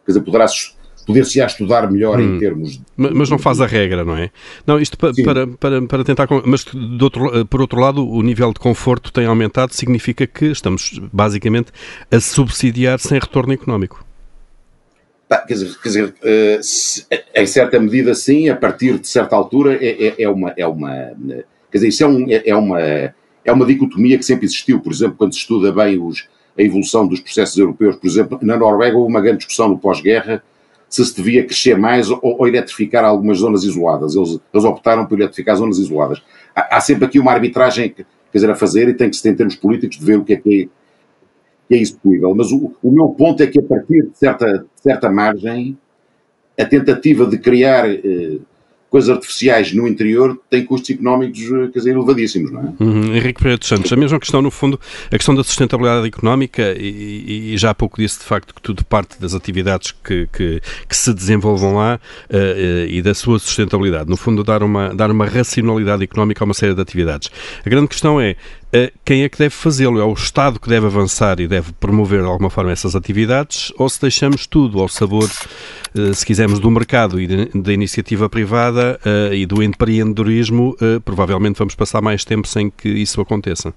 quer 0.04 0.12
dizer, 0.12 0.20
poderá 0.20 0.46
poder-se-á 1.08 1.46
estudar 1.46 1.90
melhor 1.90 2.20
hum. 2.20 2.36
em 2.36 2.38
termos. 2.38 2.76
De... 2.76 2.84
Mas 2.96 3.30
não 3.30 3.38
faz 3.38 3.60
a 3.60 3.66
regra, 3.66 4.04
não 4.04 4.16
é? 4.16 4.30
Não, 4.66 4.78
isto 4.78 4.96
pa, 4.96 5.10
para, 5.24 5.46
para, 5.46 5.82
para 5.82 6.04
tentar. 6.04 6.28
Mas, 6.44 6.64
outro, 7.00 7.46
por 7.46 7.60
outro 7.60 7.80
lado, 7.80 8.06
o 8.06 8.22
nível 8.22 8.52
de 8.52 8.60
conforto 8.60 9.12
tem 9.12 9.26
aumentado, 9.26 9.74
significa 9.74 10.26
que 10.26 10.44
estamos 10.46 11.00
basicamente 11.12 11.72
a 12.10 12.20
subsidiar 12.20 13.00
sem 13.00 13.18
retorno 13.18 13.52
económico. 13.52 14.04
Tá, 15.26 15.38
quer 15.38 15.54
dizer, 15.54 15.78
quer 15.82 15.88
dizer 15.88 16.04
uh, 16.04 16.62
se, 16.62 17.06
em 17.34 17.46
certa 17.46 17.80
medida, 17.80 18.14
sim, 18.14 18.48
a 18.48 18.56
partir 18.56 18.98
de 18.98 19.08
certa 19.08 19.34
altura 19.34 19.74
é, 19.74 20.06
é, 20.06 20.22
é, 20.22 20.28
uma. 20.28 20.54
É 20.56 20.66
uma 20.66 20.90
quer 21.70 21.78
dizer, 21.78 21.88
isso 21.88 22.04
é, 22.04 22.06
um, 22.06 22.30
é, 22.30 22.42
é 22.46 22.54
uma. 22.54 22.80
É 22.80 23.14
é 23.48 23.52
uma 23.52 23.64
dicotomia 23.64 24.18
que 24.18 24.24
sempre 24.24 24.44
existiu. 24.44 24.80
Por 24.80 24.92
exemplo, 24.92 25.16
quando 25.16 25.32
se 25.32 25.40
estuda 25.40 25.72
bem 25.72 25.98
os, 25.98 26.28
a 26.58 26.62
evolução 26.62 27.06
dos 27.06 27.20
processos 27.20 27.56
europeus, 27.56 27.96
por 27.96 28.06
exemplo, 28.06 28.38
na 28.42 28.56
Noruega 28.56 28.96
houve 28.96 29.10
uma 29.10 29.20
grande 29.20 29.38
discussão 29.38 29.68
no 29.68 29.78
pós-guerra 29.78 30.42
se 30.88 31.04
se 31.04 31.14
devia 31.14 31.44
crescer 31.44 31.76
mais 31.76 32.10
ou, 32.10 32.18
ou 32.22 32.48
eletrificar 32.48 33.04
algumas 33.04 33.38
zonas 33.38 33.64
isoladas. 33.64 34.14
Eles, 34.14 34.38
eles 34.52 34.64
optaram 34.64 35.06
por 35.06 35.18
eletrificar 35.18 35.56
zonas 35.56 35.78
isoladas. 35.78 36.22
Há, 36.54 36.76
há, 36.76 36.80
sempre 36.80 37.04
aqui 37.04 37.18
uma 37.18 37.32
arbitragem 37.32 37.90
quer 37.90 38.06
dizer, 38.32 38.50
a 38.50 38.54
fazer 38.54 38.88
e 38.88 38.94
tem 38.94 39.10
que 39.10 39.16
se 39.16 39.28
em 39.28 39.34
termos 39.34 39.56
políticos 39.56 39.98
de 39.98 40.04
ver 40.04 40.18
o 40.18 40.24
que 40.24 40.34
é 40.34 40.36
que 40.36 40.62
é, 40.62 40.68
que 41.68 41.74
é 41.74 41.78
execuível. 41.78 42.34
Mas 42.34 42.50
o, 42.50 42.72
o 42.82 42.90
meu 42.90 43.08
ponto 43.10 43.42
é 43.42 43.46
que 43.46 43.60
a 43.60 43.62
partir 43.62 44.06
de 44.06 44.16
certa, 44.16 44.46
de 44.46 44.82
certa 44.82 45.10
margem, 45.10 45.76
a 46.58 46.64
tentativa 46.64 47.26
de 47.26 47.38
criar 47.38 47.88
eh, 47.88 48.38
coisas 48.90 49.10
artificiais 49.10 49.72
no 49.72 49.86
interior 49.86 50.38
têm 50.48 50.64
custos 50.64 50.90
económicos, 50.90 51.40
eh, 51.40 51.68
quer 51.72 51.78
dizer, 51.78 51.90
elevadíssimos, 51.90 52.50
não 52.50 52.60
é? 52.60 52.82
Uhum. 52.82 53.14
Henrique 53.14 53.40
Pereira 53.40 53.58
dos 53.58 53.68
Santos, 53.68 53.92
a 53.92 53.96
mesma 53.96 54.18
questão, 54.18 54.40
no 54.40 54.50
fundo, 54.50 54.80
a 55.06 55.16
questão 55.16 55.34
da 55.34 55.44
sustentabilidade 55.44 56.06
económica, 56.06 56.74
e, 56.78 57.52
e 57.52 57.58
já 57.58 57.70
há 57.70 57.74
pouco 57.74 58.00
disse, 58.00 58.18
de 58.18 58.24
facto, 58.24 58.54
que 58.54 58.62
tudo 58.62 58.84
parte 58.84 59.20
das 59.20 59.34
atividades 59.34 59.92
que, 59.92 60.26
que, 60.32 60.60
que 60.88 60.96
se 60.96 61.12
desenvolvam 61.12 61.74
lá 61.74 62.00
uh, 62.30 62.36
uh, 62.36 62.86
e 62.88 63.02
da 63.02 63.14
sua 63.14 63.38
sustentabilidade. 63.38 64.08
No 64.08 64.16
fundo, 64.16 64.42
dar 64.42 64.62
uma, 64.62 64.94
dar 64.94 65.10
uma 65.10 65.26
racionalidade 65.26 66.02
económica 66.02 66.42
a 66.42 66.46
uma 66.46 66.54
série 66.54 66.74
de 66.74 66.80
atividades. 66.80 67.30
A 67.64 67.68
grande 67.68 67.88
questão 67.88 68.20
é, 68.20 68.36
quem 69.04 69.22
é 69.22 69.28
que 69.28 69.38
deve 69.38 69.54
fazê-lo? 69.54 69.98
É 69.98 70.04
o 70.04 70.12
Estado 70.12 70.60
que 70.60 70.68
deve 70.68 70.86
avançar 70.86 71.40
e 71.40 71.48
deve 71.48 71.72
promover 71.72 72.20
de 72.20 72.28
alguma 72.28 72.50
forma 72.50 72.70
essas 72.70 72.94
atividades 72.94 73.72
ou 73.78 73.88
se 73.88 74.00
deixamos 74.00 74.46
tudo 74.46 74.80
ao 74.80 74.88
sabor, 74.88 75.28
eh, 75.96 76.12
se 76.12 76.26
quisermos, 76.26 76.58
do 76.58 76.70
mercado 76.70 77.18
e 77.20 77.26
da 77.54 77.72
iniciativa 77.72 78.28
privada 78.28 79.00
eh, 79.04 79.36
e 79.36 79.46
do 79.46 79.62
empreendedorismo, 79.62 80.76
eh, 80.80 81.00
provavelmente 81.02 81.58
vamos 81.58 81.74
passar 81.74 82.02
mais 82.02 82.24
tempo 82.24 82.46
sem 82.46 82.70
que 82.70 82.88
isso 82.88 83.20
aconteça? 83.20 83.72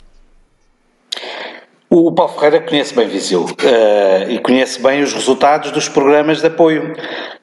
O 1.93 2.10
Paulo 2.13 2.34
Ferreira 2.34 2.62
conhece 2.62 2.95
bem 2.95 3.06
Viseu 3.06 3.43
uh, 3.43 4.32
e 4.32 4.39
conhece 4.39 4.82
bem 4.82 5.04
os 5.04 5.13
resultados 5.13 5.71
dos 5.71 5.89
programas 5.89 6.39
de 6.39 6.47
apoio. 6.47 6.93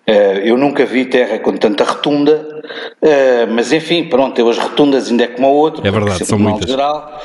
Uh, 0.09 0.39
eu 0.43 0.57
nunca 0.57 0.87
vi 0.87 1.05
terra 1.05 1.39
com 1.39 1.55
tanta 1.55 1.85
retunda, 1.85 2.58
uh, 3.03 3.53
mas 3.53 3.73
enfim, 3.73 4.05
pronto, 4.05 4.39
eu 4.39 4.49
as 4.49 4.59
rotundas 4.59 5.11
ainda 5.11 5.25
é 5.25 5.29
como 5.29 5.49
o 5.49 5.55
outro. 5.55 5.87
É 5.87 5.91
verdade, 5.91 6.25
são 6.25 6.39
muitas. 6.39 6.71
Geral, 6.71 7.21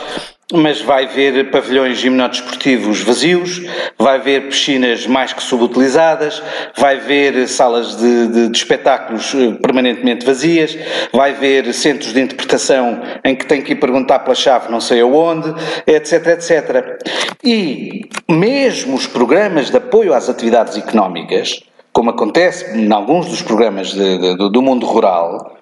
mas 0.53 0.81
vai 0.81 1.07
ver 1.07 1.49
pavilhões 1.49 1.97
gimnodesportivos 1.97 3.01
vazios, 3.01 3.61
vai 3.97 4.19
ver 4.19 4.47
piscinas 4.49 5.07
mais 5.07 5.33
que 5.33 5.41
subutilizadas, 5.41 6.43
vai 6.77 6.97
ver 6.97 7.47
salas 7.47 7.97
de, 7.97 8.27
de, 8.27 8.49
de, 8.49 8.57
espetáculos 8.57 9.33
eh, 9.33 9.51
permanentemente 9.61 10.25
vazias, 10.25 10.77
vai 11.11 11.33
ver 11.33 11.73
centros 11.73 12.13
de 12.13 12.21
interpretação 12.21 13.01
em 13.23 13.35
que 13.35 13.45
tem 13.45 13.61
que 13.61 13.71
ir 13.71 13.77
perguntar 13.77 14.19
pela 14.19 14.35
chave 14.35 14.71
não 14.71 14.79
sei 14.79 15.01
aonde, 15.01 15.53
etc, 15.87 16.27
etc. 16.27 17.03
E 17.43 18.07
mesmo 18.29 18.95
os 18.95 19.07
programas 19.07 19.71
de 19.71 19.77
apoio 19.77 20.13
às 20.13 20.29
atividades 20.29 20.77
económicas, 20.77 21.63
como 21.93 22.09
acontece 22.09 22.75
em 22.75 22.91
alguns 22.91 23.27
dos 23.27 23.41
programas 23.41 23.93
de, 23.93 24.35
do 24.35 24.61
mundo 24.61 24.85
rural, 24.85 25.57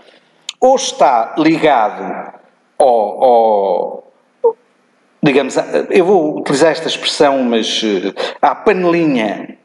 ou 0.59 0.75
está 0.75 1.35
ligado 1.37 2.39
ao, 2.79 3.23
ao 3.23 4.03
digamos, 5.21 5.55
eu 5.89 6.05
vou 6.05 6.39
utilizar 6.39 6.71
esta 6.71 6.87
expressão, 6.87 7.43
mas 7.43 7.83
uh, 7.83 8.13
à 8.41 8.55
panelinha 8.55 9.57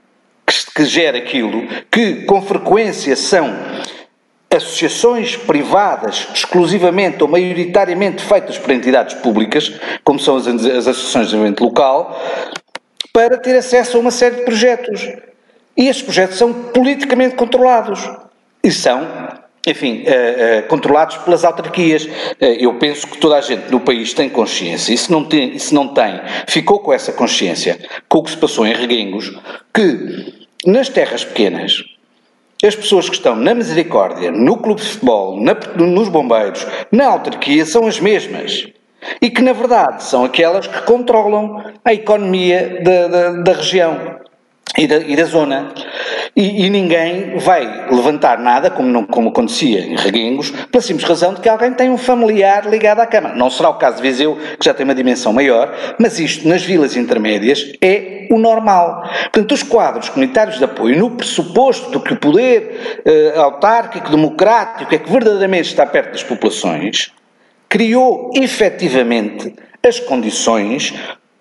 que, 0.46 0.54
que 0.74 0.84
gera 0.84 1.18
aquilo, 1.18 1.66
que 1.90 2.24
com 2.24 2.42
frequência 2.42 3.16
são 3.16 3.54
associações 4.54 5.36
privadas, 5.36 6.28
exclusivamente 6.34 7.22
ou 7.22 7.28
maioritariamente 7.28 8.22
feitas 8.22 8.58
por 8.58 8.70
entidades 8.70 9.14
públicas, 9.14 9.72
como 10.04 10.18
são 10.18 10.36
as, 10.36 10.46
as 10.46 10.86
associações 10.86 11.26
de 11.26 11.32
desenvolvimento 11.32 11.64
local, 11.64 12.20
para 13.12 13.38
ter 13.38 13.56
acesso 13.56 13.96
a 13.96 14.00
uma 14.00 14.10
série 14.10 14.36
de 14.36 14.42
projetos. 14.42 15.08
E 15.76 15.88
estes 15.88 16.04
projetos 16.04 16.38
são 16.38 16.52
politicamente 16.52 17.34
controlados. 17.34 18.08
E 18.62 18.70
são 18.70 19.06
enfim, 19.66 20.04
uh, 20.04 20.60
uh, 20.60 20.68
controlados 20.68 21.16
pelas 21.18 21.44
autarquias. 21.44 22.04
Uh, 22.04 22.44
eu 22.60 22.74
penso 22.74 23.06
que 23.08 23.18
toda 23.18 23.36
a 23.36 23.40
gente 23.40 23.68
no 23.70 23.80
país 23.80 24.14
tem 24.14 24.28
consciência, 24.28 24.94
e 24.94 24.96
se 24.96 25.10
não 25.10 25.24
tem, 25.24 25.58
se 25.58 25.74
não 25.74 25.88
tem 25.88 26.20
ficou 26.46 26.78
com 26.78 26.92
essa 26.92 27.12
consciência, 27.12 27.76
com 28.08 28.18
o 28.18 28.22
que 28.22 28.30
se 28.30 28.36
passou 28.36 28.64
em 28.64 28.72
Reguengos, 28.72 29.36
que 29.74 30.46
nas 30.64 30.88
terras 30.88 31.24
pequenas, 31.24 31.82
as 32.64 32.76
pessoas 32.76 33.08
que 33.08 33.16
estão 33.16 33.34
na 33.34 33.54
Misericórdia, 33.54 34.30
no 34.30 34.56
Clube 34.56 34.80
de 34.80 34.88
Futebol, 34.88 35.40
na, 35.40 35.54
nos 35.76 36.08
Bombeiros, 36.08 36.64
na 36.90 37.06
autarquia, 37.08 37.66
são 37.66 37.86
as 37.86 38.00
mesmas. 38.00 38.68
E 39.20 39.30
que, 39.30 39.42
na 39.42 39.52
verdade, 39.52 40.02
são 40.02 40.24
aquelas 40.24 40.66
que 40.66 40.82
controlam 40.82 41.62
a 41.84 41.92
economia 41.92 42.80
da, 42.82 43.08
da, 43.08 43.30
da 43.42 43.52
região 43.52 44.16
e 44.76 44.86
da, 44.86 44.98
e 44.98 45.16
da 45.16 45.24
zona. 45.24 45.72
E, 46.34 46.66
e, 46.66 46.70
ninguém 46.70 47.38
vai 47.38 47.88
levantar 47.90 48.38
nada, 48.38 48.70
como, 48.70 48.88
não, 48.88 49.04
como 49.04 49.30
acontecia 49.30 49.80
em 49.80 49.96
Reguengos, 49.96 50.50
pela 50.50 50.82
simples 50.82 51.08
razão 51.08 51.32
de 51.32 51.40
que 51.40 51.48
alguém 51.48 51.72
tem 51.72 51.88
um 51.88 51.96
familiar 51.96 52.68
ligado 52.68 53.00
à 53.00 53.06
Câmara. 53.06 53.34
Não 53.34 53.48
será 53.48 53.70
o 53.70 53.74
caso 53.74 53.96
de 53.96 54.02
Viseu, 54.02 54.36
que 54.58 54.64
já 54.64 54.74
tem 54.74 54.84
uma 54.84 54.94
dimensão 54.94 55.32
maior, 55.32 55.74
mas 55.98 56.18
isto 56.18 56.46
nas 56.46 56.62
vilas 56.62 56.94
intermédias 56.94 57.72
é 57.80 58.26
o 58.30 58.38
normal. 58.38 59.08
Portanto, 59.22 59.52
os 59.52 59.62
quadros 59.62 60.08
comunitários 60.10 60.58
de 60.58 60.64
apoio, 60.64 60.98
no 60.98 61.12
pressuposto 61.12 61.90
do 61.90 62.00
que 62.00 62.12
o 62.12 62.16
poder 62.16 63.02
eh, 63.04 63.32
autárquico, 63.36 64.10
democrático, 64.10 64.94
é 64.94 64.98
que 64.98 65.10
verdadeiramente 65.10 65.68
está 65.68 65.86
perto 65.86 66.12
das 66.12 66.22
populações, 66.22 67.12
criou 67.68 68.30
efetivamente 68.34 69.54
as 69.82 70.00
condições 70.00 70.92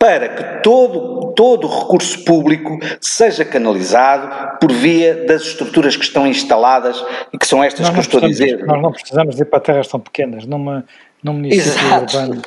para 0.06 0.30
que 0.30 0.62
todo, 0.62 1.34
todo 1.34 1.65
o 1.65 1.80
recurso 1.80 2.24
público 2.24 2.78
seja 3.02 3.44
canalizado 3.44 4.60
por 4.60 4.72
via 4.72 5.26
das 5.26 5.41
estruturas 5.41 5.98
que 5.98 6.04
estão 6.04 6.28
instaladas 6.28 7.04
e 7.34 7.39
que 7.39 7.48
são 7.48 7.63
estas 7.63 7.89
que 7.89 7.96
eu 7.96 8.02
estou 8.02 8.24
a 8.24 8.28
dizer. 8.28 8.63
Nós 8.68 8.80
não 8.80 8.91
precisamos 8.91 9.39
ir 9.39 9.46
para 9.46 9.60
terras 9.60 9.88
tão 9.88 10.00
pequenas. 10.00 10.46
Numa, 10.46 10.86
num 11.24 11.34
município 11.34 11.96
urbano, 11.98 12.41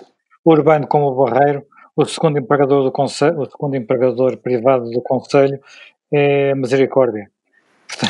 urbano 0.44 0.86
como 0.86 1.06
o 1.06 1.24
Barreiro, 1.24 1.64
o 1.96 2.04
segundo 2.04 2.38
empregador 2.38 2.84
do 2.84 2.92
conselho, 2.92 3.40
o 3.40 3.50
segundo 3.50 3.76
empregador 3.76 4.36
privado 4.36 4.88
do 4.92 5.02
Conselho 5.02 5.58
é 6.12 6.54
Misericórdia. 6.54 7.28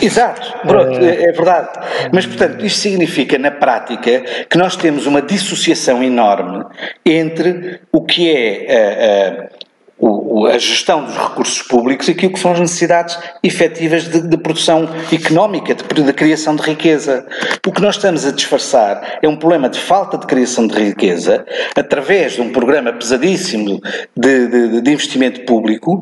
Exato, 0.03 0.67
pronto, 0.67 0.99
é, 0.99 1.25
é 1.25 1.33
verdade. 1.33 1.69
Mas, 2.13 2.27
portanto, 2.27 2.65
isto 2.65 2.81
significa, 2.81 3.39
na 3.39 3.51
prática, 3.51 4.23
que 4.49 4.59
nós 4.59 4.77
temos 4.77 5.07
uma 5.07 5.23
dissociação 5.23 6.03
enorme 6.03 6.65
entre 7.05 7.81
o 7.93 8.05
que 8.05 8.31
é 8.31 9.39
a, 9.39 9.45
a, 9.47 10.55
a 10.55 10.59
gestão 10.59 11.05
dos 11.05 11.17
recursos 11.17 11.63
públicos 11.63 12.07
e 12.09 12.11
aquilo 12.11 12.33
que 12.33 12.39
são 12.39 12.53
as 12.53 12.61
necessidades 12.61 13.19
efetivas 13.43 14.05
de, 14.05 14.21
de 14.21 14.37
produção 14.37 14.89
económica, 15.13 15.75
de, 15.75 16.03
de, 16.03 16.13
criação 16.13 16.55
de 16.55 16.63
riqueza. 16.63 17.27
O 17.67 17.73
que 17.73 17.81
nós 17.81 17.97
estamos 17.97 18.27
a 18.27 18.33
disfarçar 18.33 19.19
é 19.23 19.29
um 19.29 19.37
problema 19.37 19.69
de 19.69 19.79
falta 19.79 20.19
de 20.19 20.27
criação 20.27 20.67
de 20.67 20.75
riqueza 20.75 21.47
através 21.75 22.33
de 22.33 22.43
um 22.43 22.51
programa 22.53 22.93
pesadíssimo 22.93 23.81
de, 24.17 24.81
de 24.81 24.91
investimento 24.91 25.41
público 25.43 25.99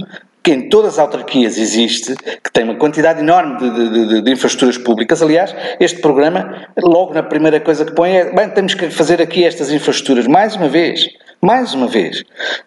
que 0.46 0.52
em 0.52 0.68
todas 0.68 0.92
as 0.92 0.98
autarquias 1.00 1.58
existe, 1.58 2.14
que 2.14 2.52
tem 2.52 2.62
uma 2.62 2.76
quantidade 2.76 3.18
enorme 3.18 3.58
de, 3.58 3.68
de, 3.68 4.06
de, 4.06 4.22
de, 4.22 4.30
infraestruturas 4.30 4.78
públicas. 4.78 5.20
Aliás, 5.20 5.52
este 5.80 6.00
programa, 6.00 6.68
logo 6.80 7.12
na 7.12 7.24
primeira 7.24 7.58
coisa 7.58 7.84
que 7.84 7.92
põe 7.92 8.12
é, 8.12 8.32
bem, 8.32 8.48
temos 8.50 8.72
que 8.72 8.88
fazer 8.88 9.20
aqui 9.20 9.42
estas 9.42 9.72
infraestruturas, 9.72 10.28
mais 10.28 10.54
uma 10.54 10.68
vez, 10.68 11.08
mais 11.42 11.74
uma 11.74 11.88
vez. 11.88 12.20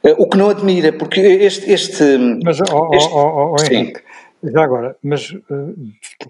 Uh, 0.03 0.13
o 0.17 0.27
que 0.27 0.37
não 0.37 0.49
admira, 0.49 0.91
porque 0.91 1.21
este... 1.21 1.71
este 1.71 2.03
mas, 2.43 2.59
oh, 2.59 2.93
este, 2.93 3.13
oh, 3.13 3.55
oh, 3.55 3.63
Henrique, 3.63 4.01
já 4.43 4.61
agora, 4.61 4.97
mas 5.01 5.31
uh, 5.31 5.73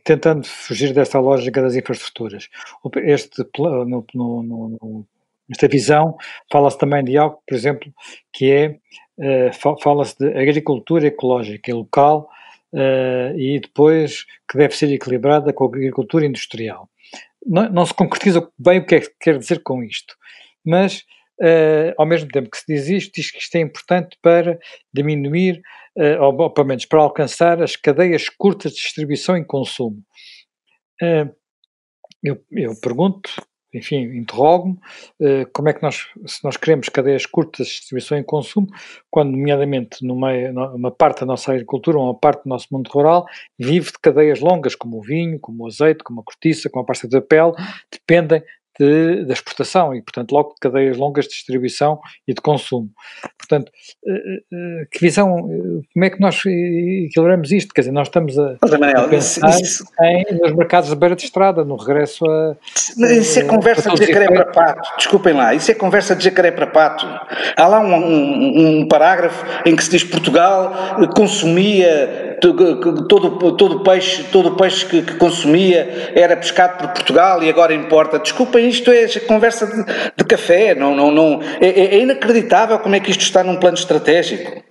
tentando 0.03 0.45
fugir 0.45 0.93
desta 0.93 1.19
lógica 1.19 1.63
das 1.63 1.75
infraestruturas, 1.75 2.47
este, 2.97 3.43
no, 3.57 4.05
no, 4.13 4.43
no, 4.43 5.05
nesta 5.49 5.67
visão, 5.67 6.15
fala-se 6.51 6.77
também 6.77 7.03
de 7.03 7.17
algo, 7.17 7.39
por 7.47 7.55
exemplo, 7.55 7.91
que 8.31 8.51
é 8.51 8.75
fala-se 9.81 10.17
de 10.17 10.27
agricultura 10.37 11.07
ecológica 11.07 11.69
e 11.69 11.73
local 11.73 12.29
uh, 12.73 13.37
e 13.37 13.59
depois 13.59 14.25
que 14.49 14.57
deve 14.57 14.75
ser 14.75 14.91
equilibrada 14.91 15.51
com 15.53 15.65
a 15.65 15.67
agricultura 15.67 16.25
industrial. 16.25 16.89
Não, 17.45 17.69
não 17.69 17.85
se 17.85 17.93
concretiza 17.93 18.47
bem 18.57 18.79
o 18.79 18.85
que 18.85 18.95
é 18.95 18.99
que 19.01 19.11
quer 19.19 19.37
dizer 19.37 19.61
com 19.63 19.83
isto, 19.83 20.15
mas 20.65 21.05
uh, 21.41 21.93
ao 21.97 22.05
mesmo 22.05 22.29
tempo 22.29 22.49
que 22.49 22.57
se 22.57 22.65
diz 22.67 22.87
isto, 22.87 23.13
diz 23.15 23.31
que 23.31 23.39
isto 23.39 23.55
é 23.55 23.59
importante 23.59 24.17
para 24.21 24.59
diminuir, 24.93 25.61
ou, 26.21 26.39
ou 26.41 26.49
pelo 26.49 26.67
menos 26.67 26.85
para 26.85 27.01
alcançar 27.01 27.61
as 27.61 27.75
cadeias 27.75 28.29
curtas 28.29 28.71
de 28.71 28.77
distribuição 28.77 29.35
e 29.35 29.43
consumo. 29.43 30.01
Eu, 32.23 32.41
eu, 32.51 32.79
pergunto, 32.79 33.29
enfim, 33.73 34.01
interrogo-me 34.17 34.77
uh, 35.19 35.49
como 35.53 35.69
é 35.69 35.73
que 35.73 35.81
nós, 35.81 36.07
se 36.25 36.43
nós 36.43 36.57
queremos 36.57 36.89
cadeias 36.89 37.25
curtas 37.25 37.67
de 37.67 37.73
distribuição 37.73 38.17
e 38.17 38.23
consumo, 38.23 38.67
quando, 39.09 39.31
nomeadamente, 39.31 40.05
no 40.05 40.19
meio, 40.19 40.51
uma 40.75 40.91
parte 40.91 41.21
da 41.21 41.25
nossa 41.25 41.51
agricultura, 41.51 41.97
uma 41.97 42.17
parte 42.17 42.43
do 42.43 42.49
nosso 42.49 42.67
mundo 42.71 42.89
rural, 42.89 43.25
vive 43.57 43.91
de 43.91 43.99
cadeias 44.01 44.39
longas, 44.39 44.75
como 44.75 44.97
o 44.97 45.01
vinho, 45.01 45.39
como 45.39 45.63
o 45.63 45.67
azeite, 45.67 46.03
como 46.03 46.21
a 46.21 46.23
cortiça, 46.23 46.69
como 46.69 46.83
a 46.83 46.85
pasta 46.85 47.07
de 47.07 47.19
papel, 47.19 47.53
dependem 47.91 48.43
de, 48.79 49.25
da 49.25 49.33
exportação 49.33 49.93
e, 49.93 50.01
portanto, 50.01 50.31
logo 50.31 50.55
cadeias 50.59 50.95
longas 50.95 51.25
de 51.25 51.31
distribuição 51.31 51.99
e 52.25 52.33
de 52.33 52.41
consumo. 52.41 52.89
Portanto, 53.37 53.71
eh, 54.07 54.41
eh, 54.53 54.87
que 54.89 54.99
visão, 55.01 55.41
como 55.93 56.05
é 56.05 56.09
que 56.09 56.21
nós 56.21 56.37
equilibramos 56.45 57.51
isto? 57.51 57.73
Quer 57.73 57.81
dizer, 57.81 57.91
nós 57.91 58.07
estamos 58.07 58.39
a, 58.39 58.55
a 58.61 59.07
pensar 59.07 59.59
isso, 59.59 59.83
em, 60.01 60.25
nos 60.39 60.55
mercados 60.55 60.89
de 60.89 60.95
beira 60.95 61.15
de 61.15 61.25
estrada, 61.25 61.65
no 61.65 61.75
regresso 61.75 62.25
a... 62.25 62.55
Isso 63.11 63.39
é 63.39 63.43
conversa 63.43 63.89
de 63.89 64.05
jacaré 64.05 64.27
para 64.27 64.45
pato, 64.45 64.89
desculpem 64.97 65.33
lá, 65.33 65.53
isso 65.53 65.71
é 65.71 65.73
conversa 65.73 66.15
de 66.15 66.23
jacaré 66.23 66.51
para 66.51 66.67
pato. 66.67 67.05
Há 67.57 67.67
lá 67.67 67.81
um, 67.81 67.93
um, 67.93 68.79
um 68.79 68.87
parágrafo 68.87 69.45
em 69.65 69.75
que 69.75 69.83
se 69.83 69.89
diz 69.89 70.03
Portugal 70.03 70.73
consumia 71.15 72.37
todo, 72.39 73.07
todo 73.57 73.83
peixe, 73.83 74.23
todo 74.31 74.55
peixe 74.55 74.85
que, 74.85 75.01
que, 75.01 75.15
consumia 75.15 76.11
era 76.15 76.35
pescado 76.35 76.77
por 76.77 76.93
Portugal 76.93 77.43
e 77.43 77.49
agora 77.49 77.73
importa. 77.73 78.19
Desculpem, 78.19 78.68
isto 78.69 78.91
é 78.91 79.07
conversa 79.21 79.67
de, 79.67 79.83
de 80.17 80.23
café, 80.23 80.75
não, 80.75 80.95
não, 80.95 81.11
não, 81.11 81.41
é, 81.59 81.67
é, 81.67 81.95
é 81.95 81.99
inacreditável 81.99 82.79
como 82.79 82.95
é 82.95 82.99
que 82.99 83.11
isto 83.11 83.21
está 83.21 83.43
num 83.43 83.57
plano 83.57 83.77
estratégico. 83.77 84.63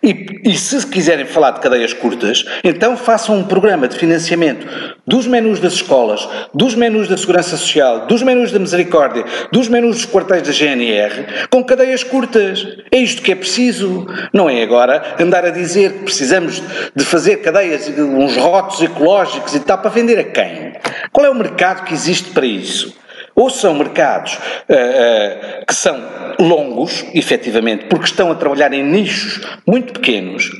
E, 0.00 0.42
e, 0.44 0.56
se 0.56 0.86
quiserem 0.86 1.26
falar 1.26 1.50
de 1.50 1.60
cadeias 1.60 1.92
curtas, 1.92 2.44
então 2.62 2.96
façam 2.96 3.36
um 3.36 3.44
programa 3.44 3.88
de 3.88 3.96
financiamento 3.96 4.66
dos 5.04 5.26
menus 5.26 5.58
das 5.58 5.72
escolas, 5.72 6.28
dos 6.54 6.76
menus 6.76 7.08
da 7.08 7.16
Segurança 7.16 7.56
Social, 7.56 8.06
dos 8.06 8.22
menus 8.22 8.52
da 8.52 8.60
Misericórdia, 8.60 9.24
dos 9.50 9.66
menus 9.66 9.96
dos 9.96 10.06
quartéis 10.06 10.42
da 10.42 10.52
GNR, 10.52 11.48
com 11.50 11.64
cadeias 11.64 12.04
curtas. 12.04 12.64
É 12.92 12.98
isto 12.98 13.22
que 13.22 13.32
é 13.32 13.34
preciso. 13.34 14.06
Não 14.32 14.48
é 14.48 14.62
agora 14.62 15.16
andar 15.18 15.44
a 15.44 15.50
dizer 15.50 15.94
que 15.94 16.04
precisamos 16.04 16.62
de 16.94 17.04
fazer 17.04 17.38
cadeias, 17.38 17.88
uns 17.88 18.36
rotos 18.36 18.80
ecológicos 18.80 19.54
e 19.54 19.60
tal, 19.60 19.78
para 19.78 19.90
vender 19.90 20.18
a 20.18 20.24
quem? 20.24 20.74
Qual 21.10 21.26
é 21.26 21.30
o 21.30 21.34
mercado 21.34 21.84
que 21.84 21.92
existe 21.92 22.30
para 22.30 22.46
isso? 22.46 22.94
Ou 23.36 23.50
são 23.50 23.74
mercados 23.74 24.34
uh, 24.34 24.38
uh, 24.38 25.66
que 25.66 25.74
são 25.74 26.02
longos, 26.40 27.04
efetivamente, 27.14 27.84
porque 27.84 28.06
estão 28.06 28.32
a 28.32 28.34
trabalhar 28.34 28.72
em 28.72 28.82
nichos 28.82 29.46
muito 29.66 29.92
pequenos. 29.92 30.50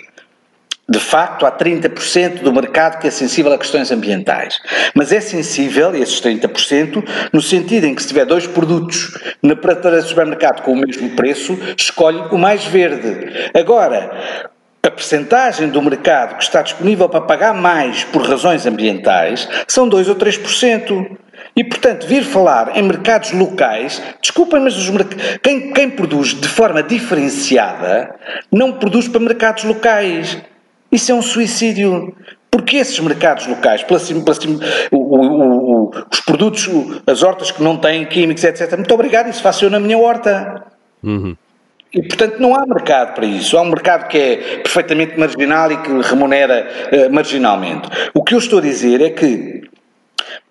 De 0.88 1.00
facto, 1.00 1.44
há 1.44 1.50
30% 1.50 2.42
do 2.42 2.52
mercado 2.52 3.00
que 3.00 3.08
é 3.08 3.10
sensível 3.10 3.52
a 3.52 3.58
questões 3.58 3.90
ambientais. 3.90 4.60
Mas 4.94 5.10
é 5.10 5.20
sensível, 5.20 5.96
esses 5.96 6.20
30%, 6.20 7.02
no 7.32 7.42
sentido 7.42 7.86
em 7.86 7.94
que 7.94 8.02
se 8.02 8.08
tiver 8.08 8.24
dois 8.24 8.46
produtos 8.46 9.18
na 9.42 9.56
prateleira 9.56 10.02
do 10.02 10.08
supermercado 10.08 10.62
com 10.62 10.72
o 10.72 10.76
mesmo 10.76 11.10
preço, 11.16 11.58
escolhe 11.76 12.20
o 12.30 12.38
mais 12.38 12.64
verde. 12.66 13.50
Agora, 13.52 14.48
a 14.80 14.90
percentagem 14.90 15.68
do 15.68 15.82
mercado 15.82 16.36
que 16.36 16.44
está 16.44 16.62
disponível 16.62 17.08
para 17.08 17.20
pagar 17.20 17.52
mais 17.52 18.04
por 18.04 18.22
razões 18.22 18.64
ambientais 18.64 19.48
são 19.66 19.88
2 19.88 20.08
ou 20.08 20.14
3%. 20.14 21.16
E, 21.56 21.64
portanto, 21.64 22.06
vir 22.06 22.22
falar 22.22 22.76
em 22.76 22.82
mercados 22.82 23.32
locais, 23.32 24.02
desculpem, 24.20 24.60
mas 24.60 24.74
quem, 25.42 25.72
quem 25.72 25.88
produz 25.88 26.34
de 26.34 26.46
forma 26.46 26.82
diferenciada 26.82 28.14
não 28.52 28.74
produz 28.74 29.08
para 29.08 29.20
mercados 29.20 29.64
locais. 29.64 30.36
Isso 30.92 31.10
é 31.10 31.14
um 31.14 31.22
suicídio. 31.22 32.14
Porque 32.50 32.76
esses 32.76 32.98
mercados 33.00 33.46
locais, 33.46 33.82
pela, 33.82 33.98
pela, 33.98 34.36
o, 34.90 34.96
o, 34.96 35.84
o, 35.84 35.90
os 36.10 36.20
produtos, 36.20 36.68
as 37.06 37.22
hortas 37.22 37.50
que 37.50 37.62
não 37.62 37.76
têm 37.76 38.04
químicos, 38.04 38.44
etc. 38.44 38.76
Muito 38.76 38.94
obrigado, 38.94 39.28
isso 39.28 39.42
faço 39.42 39.64
eu 39.64 39.70
na 39.70 39.80
minha 39.80 39.98
horta. 39.98 40.62
Uhum. 41.02 41.36
E, 41.92 42.02
portanto, 42.02 42.38
não 42.38 42.54
há 42.54 42.66
mercado 42.66 43.14
para 43.14 43.24
isso. 43.24 43.56
Há 43.56 43.62
um 43.62 43.70
mercado 43.70 44.08
que 44.08 44.18
é 44.18 44.36
perfeitamente 44.58 45.18
marginal 45.18 45.72
e 45.72 45.76
que 45.78 45.90
remunera 46.02 46.68
uh, 46.92 47.12
marginalmente. 47.12 47.88
O 48.12 48.22
que 48.22 48.34
eu 48.34 48.38
estou 48.38 48.58
a 48.58 48.62
dizer 48.62 49.00
é 49.00 49.10
que 49.10 49.65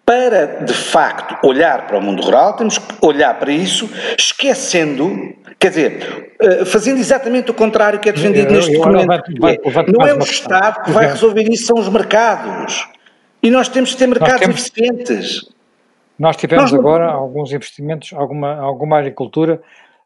para, 0.06 0.64
de 0.64 0.74
facto, 0.74 1.36
olhar 1.46 1.88
para 1.88 1.98
o 1.98 2.02
mundo 2.02 2.22
rural, 2.22 2.56
temos 2.56 2.78
que 2.78 2.94
olhar 3.02 3.38
para 3.40 3.52
isso 3.52 3.90
esquecendo, 4.18 5.34
quer 5.58 5.70
dizer, 5.70 6.36
eh, 6.40 6.64
fazendo 6.66 7.00
exatamente 7.00 7.50
o 7.50 7.54
contrário 7.56 8.00
que 8.00 8.08
é 8.08 8.12
defendido 8.12 8.50
eu, 8.50 8.58
neste 8.58 8.74
eu, 8.74 8.82
documento. 8.82 9.32
É, 9.48 9.92
não 9.92 10.06
é 10.06 10.14
o 10.14 10.20
Estado 10.20 10.84
que 10.84 10.92
vai 10.92 11.08
resolver 11.08 11.42
isso, 11.50 11.66
são 11.66 11.78
os 11.78 11.90
mercados. 11.90 12.88
E 13.42 13.50
nós 13.50 13.68
temos 13.68 13.94
que 13.94 13.98
ter 13.98 14.08
mercados 14.08 14.42
temos, 14.42 14.60
eficientes. 14.60 15.50
Nós 16.20 16.38
tivemos 16.38 16.72
nós 16.72 16.80
agora 16.80 17.10
alguns 17.10 17.52
investimentos, 17.52 18.14
alguma, 18.14 18.56
alguma 18.60 19.00
agricultura 19.00 19.60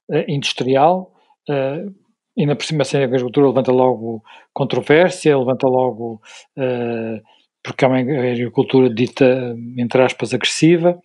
uh, 0.07 0.23
industrial, 0.29 1.11
uh, 1.49 1.93
ainda 2.37 2.55
por 2.55 2.63
cima 2.63 2.85
sem 2.85 3.03
agricultura 3.03 3.47
levanta 3.47 3.71
logo 3.71 4.23
controvérsia, 4.53 5.37
levanta 5.37 5.67
logo... 5.67 6.21
Uh, 6.57 7.21
porque 7.69 7.85
é 7.85 7.87
uma 7.87 7.99
agricultura 7.99 8.91
dita, 8.91 9.55
entre 9.77 10.01
aspas, 10.01 10.33
agressiva, 10.33 10.99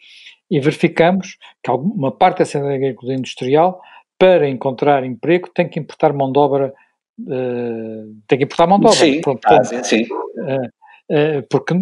e 0.51 0.59
verificamos 0.59 1.37
que 1.63 1.71
uma 1.71 2.11
parte 2.11 2.39
dessa 2.39 2.59
agricultura 2.59 3.19
industrial, 3.19 3.83
para 4.19 4.49
encontrar 4.49 5.05
emprego, 5.05 5.51
tem 5.55 5.69
que 5.69 5.79
importar 5.79 6.15
mão 6.15 6.33
de 6.33 6.39
obra, 6.39 6.73
uh, 7.21 8.17
tem 8.27 8.39
que 8.39 8.45
importar 8.45 8.67
mão 8.67 8.81
de 8.81 8.87
obra. 8.87 8.97
Sim, 8.97 9.21
ah, 9.45 9.65
sim, 9.65 9.85
sim. 9.85 10.03
Uh, 10.05 10.67
uh, 11.11 11.47
porque 11.51 11.75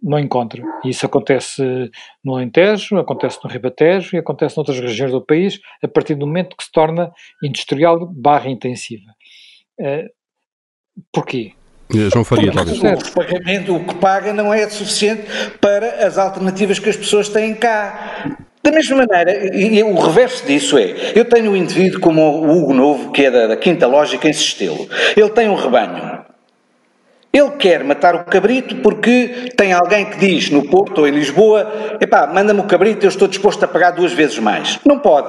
não 0.00 0.20
encontra. 0.20 0.62
E 0.84 0.90
isso 0.90 1.04
acontece 1.04 1.90
no 2.22 2.36
Alentejo, 2.36 2.96
acontece 2.96 3.40
no 3.42 3.50
Ribatejo 3.50 4.14
e 4.14 4.20
acontece 4.20 4.56
noutras 4.56 4.78
regiões 4.78 5.10
do 5.10 5.20
país, 5.24 5.58
a 5.82 5.88
partir 5.88 6.14
do 6.14 6.28
momento 6.28 6.56
que 6.56 6.62
se 6.62 6.70
torna 6.70 7.10
industrial 7.42 8.06
barra 8.06 8.48
intensiva. 8.48 9.12
porquê? 11.12 11.57
João 11.90 12.24
Faria, 12.24 12.52
talvez. 12.52 12.78
O 12.78 13.12
pagamento, 13.12 13.74
o 13.74 13.84
que 13.84 13.94
paga 13.94 14.32
não 14.32 14.52
é 14.52 14.68
suficiente 14.68 15.22
para 15.60 16.06
as 16.06 16.18
alternativas 16.18 16.78
que 16.78 16.90
as 16.90 16.96
pessoas 16.96 17.28
têm 17.28 17.54
cá. 17.54 18.36
Da 18.62 18.70
mesma 18.72 18.96
maneira, 18.96 19.56
e, 19.56 19.82
o 19.82 19.98
reverso 19.98 20.46
disso 20.46 20.76
é, 20.76 21.12
eu 21.14 21.24
tenho 21.24 21.52
um 21.52 21.56
indivíduo 21.56 22.00
como 22.00 22.20
o 22.20 22.50
Hugo 22.50 22.74
Novo, 22.74 23.12
que 23.12 23.24
é 23.24 23.30
da, 23.30 23.46
da 23.46 23.56
Quinta 23.56 23.86
Lógica 23.86 24.28
em 24.28 24.32
Sistelo. 24.32 24.86
Ele 25.16 25.30
tem 25.30 25.48
um 25.48 25.54
rebanho. 25.54 26.18
Ele 27.32 27.50
quer 27.52 27.84
matar 27.84 28.14
o 28.14 28.24
cabrito 28.24 28.76
porque 28.76 29.50
tem 29.56 29.72
alguém 29.72 30.06
que 30.06 30.18
diz 30.18 30.50
no 30.50 30.68
Porto 30.68 30.98
ou 30.98 31.08
em 31.08 31.12
Lisboa: 31.12 31.96
epá, 32.00 32.26
manda-me 32.26 32.60
o 32.60 32.64
cabrito, 32.64 33.06
eu 33.06 33.08
estou 33.08 33.28
disposto 33.28 33.62
a 33.64 33.68
pagar 33.68 33.92
duas 33.92 34.12
vezes 34.12 34.38
mais. 34.38 34.78
Não 34.84 34.98
pode 34.98 35.28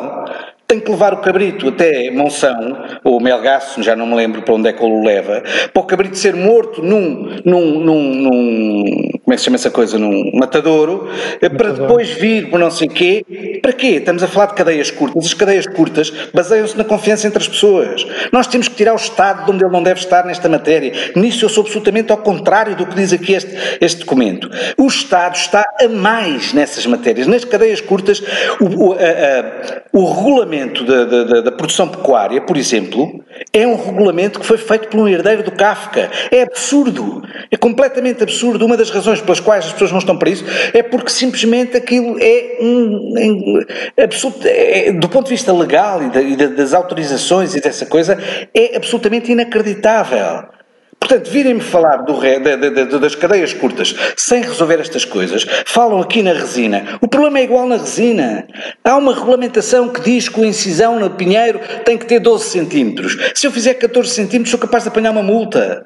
tem 0.69 0.79
que 0.79 0.91
levar 0.91 1.15
o 1.15 1.17
cabrito 1.17 1.67
até 1.67 2.11
Monção, 2.11 2.77
ou 3.03 3.19
Melgaço, 3.19 3.81
já 3.81 3.95
não 3.95 4.05
me 4.05 4.13
lembro 4.13 4.43
para 4.43 4.53
onde 4.53 4.69
é 4.69 4.73
que 4.73 4.83
ele 4.83 4.93
o 4.93 5.03
leva, 5.03 5.41
para 5.73 5.81
o 5.81 5.85
cabrito 5.85 6.15
ser 6.15 6.35
morto 6.35 6.83
num, 6.83 7.41
num, 7.43 7.79
num, 7.79 8.13
num 8.13 9.09
como 9.29 9.33
é 9.33 9.35
que 9.35 9.41
se 9.41 9.45
chama 9.45 9.57
essa 9.57 9.69
coisa, 9.69 9.99
num 9.99 10.31
matadouro, 10.33 11.07
eh, 11.39 11.49
para 11.49 11.69
depois 11.69 12.09
vir 12.09 12.49
por 12.49 12.59
não 12.59 12.71
sei 12.71 12.87
quê. 12.87 13.59
Para 13.61 13.73
quê? 13.73 13.97
Estamos 13.97 14.23
a 14.23 14.27
falar 14.27 14.47
de 14.47 14.55
cadeias 14.55 14.89
curtas. 14.89 15.23
As 15.23 15.33
cadeias 15.35 15.67
curtas 15.67 16.11
baseiam-se 16.33 16.75
na 16.75 16.83
confiança 16.83 17.27
entre 17.27 17.37
as 17.37 17.47
pessoas. 17.47 18.07
Nós 18.31 18.47
temos 18.47 18.67
que 18.67 18.73
tirar 18.73 18.93
o 18.93 18.95
Estado 18.95 19.45
de 19.45 19.51
onde 19.51 19.63
ele 19.63 19.71
não 19.71 19.83
deve 19.83 19.99
estar 19.99 20.25
nesta 20.25 20.49
matéria. 20.49 21.11
Nisso 21.15 21.45
eu 21.45 21.49
sou 21.49 21.61
absolutamente 21.61 22.11
ao 22.11 22.17
contrário 22.17 22.75
do 22.75 22.87
que 22.87 22.95
diz 22.95 23.13
aqui 23.13 23.33
este, 23.33 23.55
este 23.79 23.99
documento. 23.99 24.49
O 24.75 24.87
Estado 24.87 25.35
está 25.35 25.63
a 25.79 25.87
mais 25.87 26.51
nessas 26.51 26.87
matérias. 26.87 27.27
Nas 27.27 27.45
cadeias 27.45 27.81
curtas, 27.81 28.23
o, 28.59 28.87
o, 28.87 28.93
a, 28.93 28.95
a, 28.95 29.81
o 29.93 30.11
regulamento 30.11 30.49
regulamento 30.49 30.83
da, 30.83 31.05
da, 31.05 31.41
da, 31.41 31.51
produção 31.51 31.87
pecuária, 31.87 32.41
por 32.41 32.57
exemplo, 32.57 33.23
é 33.53 33.65
um 33.67 33.75
regulamento 33.75 34.39
que 34.39 34.45
foi 34.45 34.57
feito 34.57 34.87
por 34.87 34.99
um 34.99 35.07
herdeiro 35.07 35.43
do 35.43 35.51
Kafka. 35.51 36.09
É 36.31 36.43
absurdo. 36.43 37.23
É 37.51 37.57
completamente 37.57 38.23
absurdo. 38.23 38.65
Uma 38.65 38.75
das 38.75 38.89
razões 38.89 39.18
pelas 39.21 39.39
quais 39.39 39.65
as 39.65 39.73
pessoas 39.73 39.91
não 39.91 39.99
estão 39.99 40.17
para 40.17 40.29
isso 40.29 40.45
é 40.73 40.83
porque 40.83 41.09
simplesmente 41.09 41.77
aquilo 41.77 42.17
é 42.19 42.57
um. 42.61 43.63
É, 43.95 44.03
absurdo, 44.03 44.39
é, 44.45 44.91
do 44.91 45.09
ponto 45.09 45.25
de 45.25 45.31
vista 45.31 45.53
legal 45.53 46.03
e, 46.03 46.09
da, 46.09 46.21
e 46.21 46.35
das 46.35 46.73
autorizações 46.73 47.55
e 47.55 47.61
dessa 47.61 47.85
coisa, 47.85 48.17
é 48.53 48.75
absolutamente 48.75 49.31
inacreditável. 49.31 50.59
Portanto, 50.99 51.31
virem-me 51.31 51.61
falar 51.61 52.03
do, 52.03 52.99
das 52.99 53.15
cadeias 53.15 53.53
curtas 53.53 53.95
sem 54.17 54.41
resolver 54.41 54.79
estas 54.79 55.05
coisas, 55.05 55.45
falam 55.65 56.01
aqui 56.01 56.21
na 56.21 56.33
resina. 56.33 56.99
O 57.01 57.07
problema 57.07 57.39
é 57.39 57.43
igual 57.43 57.65
na 57.65 57.77
resina. 57.77 58.45
Há 58.83 58.97
uma 58.97 59.15
regulamentação 59.15 59.87
que 59.87 60.01
diz 60.01 60.27
que 60.27 60.43
a 60.43 60.45
incisão 60.45 60.99
no 60.99 61.09
pinheiro 61.11 61.59
tem 61.85 61.97
que 61.97 62.05
ter 62.05 62.19
12 62.19 62.49
centímetros. 62.49 63.17
Se 63.33 63.47
eu 63.47 63.51
fizer 63.51 63.75
14 63.75 64.09
centímetros, 64.09 64.51
sou 64.51 64.59
capaz 64.59 64.83
de 64.83 64.89
apanhar 64.89 65.11
uma 65.11 65.23
multa. 65.23 65.85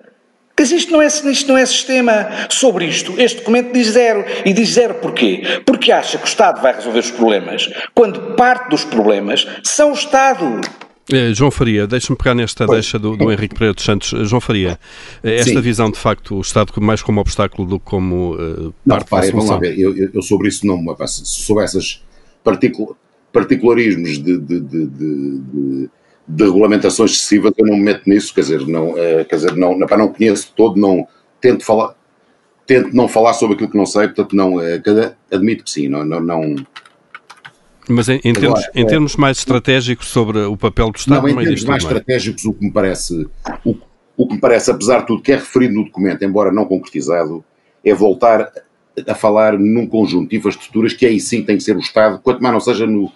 Mas 0.57 0.71
isto 0.71 0.91
não, 0.93 1.01
é, 1.01 1.07
isto 1.07 1.47
não 1.47 1.57
é 1.57 1.65
sistema. 1.65 2.27
Sobre 2.49 2.85
isto, 2.85 3.13
este 3.17 3.39
documento 3.39 3.73
diz 3.73 3.87
zero. 3.87 4.23
E 4.45 4.53
diz 4.53 4.69
zero 4.69 4.95
porquê? 4.95 5.43
Porque 5.65 5.91
acha 5.91 6.17
que 6.17 6.23
o 6.23 6.27
Estado 6.27 6.61
vai 6.61 6.73
resolver 6.73 6.99
os 6.99 7.11
problemas, 7.11 7.69
quando 7.93 8.35
parte 8.35 8.69
dos 8.69 8.85
problemas 8.85 9.45
são 9.63 9.91
o 9.91 9.93
Estado. 9.93 10.61
É, 11.11 11.33
João 11.33 11.51
Faria, 11.51 11.85
deixa-me 11.85 12.17
pegar 12.17 12.33
nesta 12.33 12.65
pois. 12.65 12.77
deixa 12.77 12.97
do, 12.97 13.17
do 13.17 13.29
Henrique 13.29 13.53
Pereira 13.55 13.73
dos 13.73 13.83
Santos. 13.83 14.13
João 14.29 14.39
Faria, 14.39 14.79
eh, 15.21 15.35
esta 15.35 15.51
Sim. 15.51 15.61
visão 15.61 15.91
de 15.91 15.99
facto, 15.99 16.35
o 16.35 16.41
Estado 16.41 16.71
mais 16.79 17.01
como 17.01 17.19
obstáculo 17.19 17.67
do 17.67 17.77
que 17.77 17.85
como 17.85 18.35
uh, 18.35 18.73
parte 18.87 19.11
não, 19.11 19.19
da 19.19 19.31
Vamos 19.31 19.49
lá 19.49 19.57
ver, 19.57 19.77
eu, 19.77 19.93
eu, 20.13 20.21
sobre 20.21 20.47
isso 20.47 20.65
não, 20.65 20.81
sobre 21.05 21.65
essas 21.65 22.01
particul, 22.41 22.95
particularismos 23.33 24.17
de, 24.17 24.37
de, 24.37 24.59
de, 24.61 24.85
de, 24.87 25.89
de 26.27 26.43
regulamentações 26.45 27.11
excessivas, 27.11 27.53
eu 27.57 27.65
não 27.65 27.75
me 27.75 27.83
meto 27.83 28.09
nisso, 28.09 28.33
quer 28.33 28.41
dizer, 28.41 28.65
não, 28.67 28.91
uh, 28.91 29.25
quer 29.27 29.35
dizer, 29.35 29.55
não, 29.55 29.77
não, 29.77 30.07
conheço 30.07 30.53
todo, 30.55 30.79
não 30.79 31.07
tento 31.41 31.65
falar, 31.65 31.95
tento 32.65 32.95
não 32.95 33.07
falar 33.07 33.33
sobre 33.33 33.55
aquilo 33.55 33.69
que 33.69 33.77
não 33.77 33.85
sei, 33.85 34.07
portanto 34.07 34.35
não, 34.35 34.55
uh, 34.55 35.15
admito 35.31 35.63
que 35.65 35.69
sim, 35.69 35.89
não, 35.89 36.05
não, 36.05 36.21
não 36.21 36.55
Mas 37.89 38.07
em, 38.07 38.21
em, 38.23 38.33
termos, 38.33 38.61
em 38.73 38.85
termos 38.85 39.15
mais 39.17 39.37
estratégicos 39.37 40.07
sobre 40.07 40.39
o 40.39 40.55
papel 40.55 40.91
do 40.91 40.97
Estado... 40.97 41.21
Não, 41.21 41.29
em 41.29 41.43
termos 41.43 41.65
mais 41.65 41.83
é? 41.83 41.87
estratégicos, 41.87 42.45
o 42.45 42.53
que 42.53 42.65
me 42.65 42.71
parece... 42.71 43.27
O, 43.65 43.75
o 44.15 44.27
que 44.27 44.35
me 44.35 44.39
parece, 44.39 44.71
apesar 44.71 45.01
de 45.01 45.07
tudo, 45.07 45.21
que 45.21 45.31
é 45.31 45.35
referido 45.35 45.73
no 45.73 45.85
documento, 45.85 46.23
embora 46.23 46.51
não 46.51 46.65
concretizado, 46.65 47.43
é 47.83 47.93
voltar 47.93 48.51
a 49.07 49.15
falar 49.15 49.57
num 49.57 49.87
conjunto 49.87 50.29
de 50.29 50.37
infraestruturas 50.37 50.93
que 50.93 51.05
aí 51.05 51.19
sim 51.19 51.43
tem 51.43 51.57
que 51.57 51.63
ser 51.63 51.75
o 51.75 51.79
Estado, 51.79 52.19
quanto 52.19 52.41
mais 52.41 52.53
não 52.53 52.61
seja 52.61 52.85
no 52.85 53.11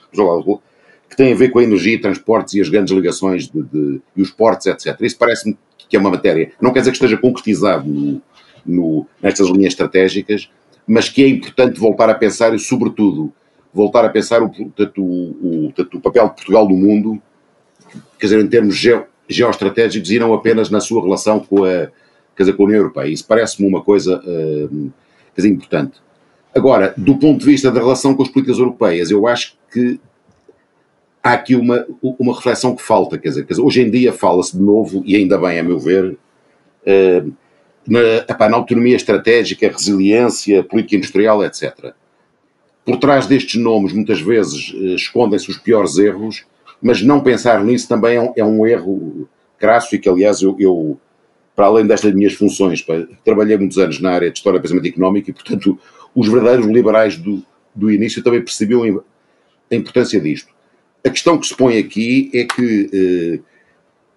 que 1.17 1.23
tem 1.23 1.33
a 1.33 1.35
ver 1.35 1.49
com 1.49 1.57
a 1.57 1.63
energia, 1.63 1.99
transportes 1.99 2.53
e 2.53 2.61
as 2.61 2.69
grandes 2.69 2.93
ligações 2.93 3.47
de, 3.49 3.63
de, 3.63 3.99
e 4.15 4.21
os 4.21 4.29
portos, 4.29 4.67
etc. 4.67 4.95
Isso 5.01 5.17
parece-me 5.17 5.57
que 5.89 5.97
é 5.97 5.99
uma 5.99 6.11
matéria, 6.11 6.51
não 6.61 6.71
quer 6.71 6.79
dizer 6.79 6.91
que 6.91 6.97
esteja 6.97 7.17
concretizado 7.17 7.89
no, 7.89 8.21
no, 8.63 9.07
nestas 9.21 9.47
linhas 9.49 9.73
estratégicas, 9.73 10.49
mas 10.85 11.09
que 11.09 11.23
é 11.23 11.27
importante 11.27 11.79
voltar 11.79 12.09
a 12.09 12.13
pensar 12.13 12.53
e, 12.53 12.59
sobretudo, 12.59 13.33
voltar 13.73 14.05
a 14.05 14.09
pensar 14.09 14.43
o, 14.43 14.45
o, 14.45 15.01
o, 15.01 15.73
o 15.93 16.01
papel 16.01 16.27
de 16.29 16.35
Portugal 16.35 16.69
no 16.69 16.75
mundo, 16.75 17.21
quer 18.19 18.27
dizer, 18.27 18.39
em 18.39 18.47
termos 18.47 18.75
geo, 18.75 19.05
geoestratégicos 19.27 20.11
e 20.11 20.19
não 20.19 20.33
apenas 20.33 20.69
na 20.69 20.79
sua 20.79 21.01
relação 21.01 21.39
com 21.39 21.63
a, 21.63 21.87
quer 22.35 22.43
dizer, 22.43 22.53
com 22.53 22.63
a 22.63 22.65
União 22.67 22.79
Europeia. 22.79 23.11
Isso 23.11 23.25
parece-me 23.25 23.67
uma 23.67 23.81
coisa 23.81 24.17
uh, 24.19 24.91
quer 25.33 25.41
dizer, 25.41 25.49
importante. 25.49 25.93
Agora, 26.53 26.93
do 26.97 27.17
ponto 27.17 27.39
de 27.39 27.45
vista 27.45 27.71
da 27.71 27.79
relação 27.79 28.13
com 28.13 28.23
as 28.23 28.29
políticas 28.29 28.59
europeias, 28.59 29.09
eu 29.11 29.27
acho 29.27 29.57
que 29.71 29.99
há 31.27 31.33
aqui 31.33 31.55
uma, 31.55 31.85
uma 32.01 32.35
reflexão 32.35 32.75
que 32.75 32.81
falta. 32.81 33.17
Quer 33.17 33.29
dizer, 33.29 33.45
quer 33.45 33.53
dizer 33.53 33.61
hoje 33.61 33.81
em 33.81 33.89
dia 33.89 34.13
fala-se 34.13 34.55
de 34.55 34.61
novo, 34.61 35.03
e 35.05 35.15
ainda 35.15 35.37
bem, 35.37 35.59
a 35.59 35.63
meu 35.63 35.79
ver, 35.79 36.05
uh, 36.13 37.33
na, 37.87 37.99
epá, 38.29 38.49
na 38.49 38.57
autonomia 38.57 38.95
estratégica, 38.95 39.69
resiliência, 39.69 40.63
política 40.63 40.95
industrial, 40.95 41.43
etc. 41.43 41.93
Por 42.85 42.97
trás 42.97 43.25
destes 43.25 43.61
nomes, 43.61 43.93
muitas 43.93 44.21
vezes, 44.21 44.73
uh, 44.73 44.95
escondem-se 44.95 45.49
os 45.49 45.57
piores 45.57 45.97
erros 45.97 46.45
mas 46.81 47.01
não 47.01 47.21
pensar 47.21 47.63
nisso 47.63 47.87
também 47.87 48.17
é 48.17 48.21
um, 48.21 48.33
é 48.35 48.43
um 48.43 48.67
erro 48.67 49.27
crasso 49.57 49.95
e 49.95 49.99
que, 49.99 50.07
aliás, 50.07 50.41
eu, 50.41 50.55
eu, 50.59 50.99
para 51.55 51.65
além 51.65 51.85
destas 51.85 52.13
minhas 52.13 52.33
funções, 52.33 52.85
trabalhei 53.23 53.57
muitos 53.57 53.77
anos 53.77 53.99
na 53.99 54.11
área 54.11 54.29
de 54.29 54.37
História 54.37 54.57
e 54.57 54.61
Pensamento 54.61 54.87
Económico 54.87 55.29
e, 55.29 55.33
portanto, 55.33 55.79
os 56.15 56.27
verdadeiros 56.27 56.67
liberais 56.67 57.17
do, 57.17 57.43
do 57.73 57.91
início 57.91 58.23
também 58.23 58.41
percebiam 58.41 58.83
a 58.83 59.75
importância 59.75 60.19
disto. 60.21 60.53
A 61.07 61.09
questão 61.09 61.37
que 61.37 61.47
se 61.47 61.55
põe 61.55 61.77
aqui 61.77 62.29
é 62.33 62.43
que 62.43 62.89
eh, 62.93 63.39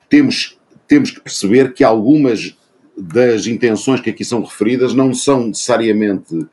temos, 0.08 0.58
temos 0.88 1.12
que 1.12 1.20
perceber 1.20 1.72
que 1.72 1.84
algumas 1.84 2.56
das 2.96 3.46
intenções 3.46 4.00
que 4.00 4.10
aqui 4.10 4.24
são 4.24 4.42
referidas 4.42 4.92
não 4.92 5.14
são 5.14 5.46
necessariamente 5.46 6.48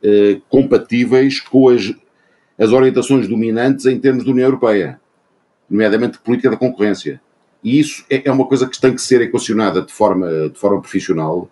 eh, 0.00 0.40
compatíveis 0.48 1.40
com 1.40 1.68
as, 1.68 1.92
as 2.56 2.70
orientações 2.70 3.26
dominantes 3.26 3.84
em 3.86 3.98
termos 3.98 4.24
da 4.24 4.30
União 4.30 4.46
Europeia 4.46 5.00
nomeadamente 5.68 6.18
política 6.20 6.50
da 6.50 6.56
concorrência. 6.56 7.20
E 7.64 7.80
isso 7.80 8.04
é, 8.08 8.22
é 8.24 8.30
uma 8.30 8.46
coisa 8.46 8.68
que 8.68 8.80
tem 8.80 8.94
que 8.94 9.02
ser 9.02 9.20
equacionada 9.20 9.82
de 9.82 9.92
forma, 9.92 10.48
de 10.48 10.58
forma 10.60 10.80
profissional, 10.80 11.50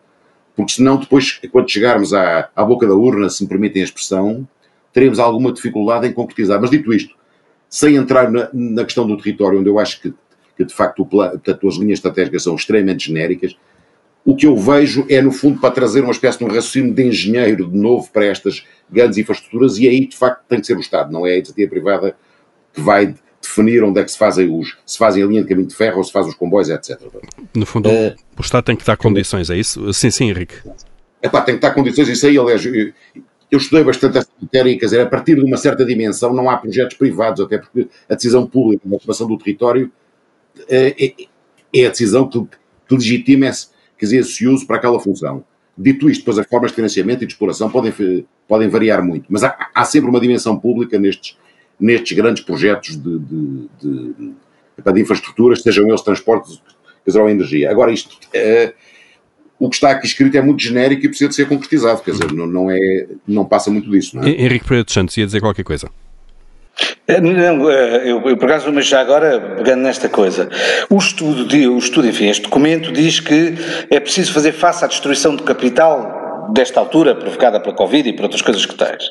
porque 0.55 0.71
senão 0.75 0.99
depois, 0.99 1.40
quando 1.51 1.69
chegarmos 1.69 2.14
à, 2.14 2.49
à 2.55 2.64
boca 2.64 2.87
da 2.87 2.95
urna, 2.95 3.29
se 3.29 3.43
me 3.43 3.49
permitem 3.49 3.83
a 3.83 3.87
expressão, 3.87 4.47
teremos 4.93 5.19
alguma 5.19 5.53
dificuldade 5.53 6.07
em 6.07 6.12
concretizar. 6.12 6.61
Mas 6.61 6.71
dito 6.71 6.93
isto, 6.93 7.19
sem 7.71 7.95
entrar 7.95 8.31
na, 8.31 8.51
na 8.53 8.85
questão 8.85 9.07
do 9.07 9.17
território, 9.17 9.61
onde 9.61 9.71
eu 9.71 9.79
acho 9.79 10.03
que, 10.03 10.13
que 10.57 10.65
de 10.65 10.75
facto 10.75 11.07
portanto, 11.07 11.69
as 11.69 11.77
linhas 11.77 12.01
estratégicas 12.01 12.43
são 12.43 12.57
extremamente 12.57 13.07
genéricas, 13.07 13.57
o 14.25 14.37
que 14.37 14.47
eu 14.47 14.57
vejo 14.57 15.07
é, 15.09 15.23
no 15.23 15.33
fundo, 15.33 15.61
para 15.61 15.71
trazer 15.71 16.03
uma 16.03 16.13
espécie 16.13 16.39
de 16.39 16.45
um 16.45 16.49
raciocínio 16.49 16.93
de 16.93 17.03
engenheiro 17.05 17.71
de 17.71 17.79
novo 17.79 18.11
para 18.13 18.27
estas 18.27 18.67
grandes 18.91 19.17
infraestruturas, 19.17 19.79
e 19.79 19.89
aí, 19.89 20.07
de 20.07 20.17
facto, 20.17 20.43
tem 20.49 20.61
que 20.61 20.67
ser 20.67 20.77
o 20.77 20.81
Estado, 20.81 21.13
não 21.13 21.27
é 21.27 21.33
a 21.33 21.37
iniciativa 21.37 21.71
privada 21.71 22.17
que 22.75 22.81
vai 22.81 23.15
definir 23.41 23.83
onde 23.83 23.99
é 23.99 24.05
que 24.05 24.11
se 24.11 24.19
fazem 24.19 24.51
os, 24.51 24.77
se 24.85 24.99
fazem 24.99 25.23
a 25.23 25.27
linha 25.27 25.43
de 25.43 25.49
caminho 25.49 25.67
de 25.67 25.75
ferro 25.75 25.99
ou 25.99 26.05
se 26.05 26.13
faz 26.13 26.27
os 26.27 26.35
comboios, 26.35 26.69
etc. 26.69 27.01
No 27.55 27.65
fundo, 27.65 27.89
uh, 27.89 28.15
o 28.37 28.43
Estado 28.43 28.65
tem 28.65 28.77
que 28.77 28.85
dar 28.85 28.97
condições, 28.97 29.49
é 29.49 29.57
isso? 29.57 29.93
Sim, 29.95 30.11
sim, 30.11 30.29
Henrique. 30.29 30.57
É 31.23 31.29
pá, 31.29 31.41
tem 31.41 31.55
que 31.55 31.61
dar 31.61 31.73
condições, 31.73 32.09
isso 32.09 32.27
aí, 32.27 32.37
aliás, 32.37 32.63
eu, 33.51 33.59
estudei 33.59 33.85
bastante 33.85 34.19
essa 34.19 34.29
matéria, 34.41 34.79
quer 34.79 34.85
dizer, 34.85 35.01
a 35.01 35.07
partir 35.07 35.35
de 35.35 35.43
uma 35.43 35.57
certa 35.57 35.85
dimensão 35.85 36.33
não 36.33 36.49
há 36.49 36.57
projetos 36.57 36.97
privados, 36.97 37.41
até 37.41 37.59
porque 37.59 37.89
a 38.09 38.15
decisão 38.15 38.47
pública 38.47 38.83
na 38.85 38.97
ocupação 38.97 39.27
do 39.27 39.37
território 39.37 39.91
é, 40.69 40.95
é, 41.05 41.15
é 41.75 41.87
a 41.87 41.91
decisão 41.91 42.29
que, 42.29 42.41
que 42.41 42.95
legitima 42.95 43.47
esse, 43.47 43.69
quer 43.99 44.07
dizer, 44.07 44.19
esse 44.19 44.47
uso 44.47 44.67
para 44.67 44.77
aquela 44.77 45.01
função. 45.01 45.45
Dito 45.77 46.11
isto, 46.11 46.21
depois 46.21 46.39
as 46.39 46.47
formas 46.47 46.71
de 46.71 46.77
financiamento 46.77 47.23
e 47.23 47.27
de 47.27 47.33
exploração 47.33 47.71
podem, 47.71 47.93
podem 48.47 48.69
variar 48.69 49.03
muito, 49.03 49.27
mas 49.29 49.43
há, 49.43 49.71
há 49.75 49.85
sempre 49.85 50.11
uma 50.11 50.21
dimensão 50.21 50.59
pública 50.59 50.99
nestes, 50.99 51.37
nestes 51.79 52.17
grandes 52.17 52.43
projetos 52.43 52.97
de, 52.97 53.19
de, 53.19 53.69
de, 53.81 54.33
de 54.93 55.01
infraestruturas, 55.01 55.63
sejam 55.63 55.89
eles 55.89 56.03
transportes, 56.03 56.61
ou 57.15 57.29
energia. 57.29 57.71
Agora, 57.71 57.91
isto, 57.91 58.17
é, 58.33 58.75
o 59.61 59.68
que 59.68 59.77
está 59.77 59.90
aqui 59.90 60.07
escrito 60.07 60.37
é 60.37 60.40
muito 60.40 60.62
genérico 60.62 61.05
e 61.05 61.09
precisa 61.09 61.29
de 61.29 61.35
ser 61.35 61.46
concretizado, 61.46 62.01
quer 62.01 62.12
dizer, 62.12 62.33
não, 62.33 62.46
não, 62.46 62.70
é, 62.70 63.07
não 63.29 63.44
passa 63.44 63.70
muito 63.70 63.90
disso. 63.90 64.16
Não 64.16 64.25
é? 64.25 64.31
Henrique 64.31 64.64
Pereira 64.64 64.85
dos 64.85 64.94
Santos 64.94 65.16
ia 65.18 65.27
dizer 65.27 65.40
qualquer 65.40 65.62
coisa. 65.62 65.88
É, 67.07 67.20
não, 67.20 67.70
é, 67.70 68.11
eu, 68.11 68.23
eu 68.23 68.37
por 68.38 68.51
acaso, 68.51 68.73
mas 68.73 68.87
já 68.87 69.01
agora, 69.01 69.38
pegando 69.59 69.83
nesta 69.83 70.09
coisa, 70.09 70.49
o 70.88 70.96
estudo, 70.96 71.44
de, 71.44 71.68
o 71.68 71.77
estudo, 71.77 72.09
enfim, 72.09 72.29
este 72.29 72.42
documento 72.42 72.90
diz 72.90 73.20
que 73.20 73.55
é 73.90 74.01
preciso 74.01 74.33
fazer 74.33 74.53
face 74.53 74.83
à 74.83 74.88
destruição 74.88 75.37
de 75.37 75.42
capital 75.42 76.51
desta 76.55 76.81
altura, 76.81 77.14
provocada 77.14 77.61
pela 77.61 77.75
Covid 77.75 78.09
e 78.09 78.12
por 78.14 78.23
outras 78.23 78.40
coisas 78.40 78.64
que 78.64 78.75
tais. 78.75 79.11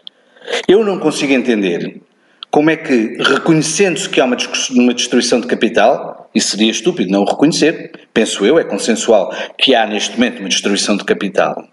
Eu 0.68 0.84
não 0.84 0.98
consigo 0.98 1.32
entender 1.32 2.02
como 2.50 2.72
é 2.72 2.76
que, 2.76 3.18
reconhecendo-se 3.20 4.10
que 4.10 4.20
há 4.20 4.26
uma, 4.26 4.38
uma 4.72 4.94
destruição 4.96 5.40
de 5.40 5.46
capital, 5.46 6.19
e 6.34 6.40
seria 6.42 6.72
estúpido 6.72 7.12
não 7.12 7.22
o 7.22 7.26
reconhecer, 7.26 7.92
penso 8.14 8.46
eu, 8.46 8.60
é 8.60 8.64
consensual 8.64 9.34
que 9.58 9.76
há 9.76 9.86
neste 9.86 10.14
momento 10.14 10.40
uma 10.40 10.50
destruição 10.50 10.96
de 10.96 11.04
capital, 11.04 11.68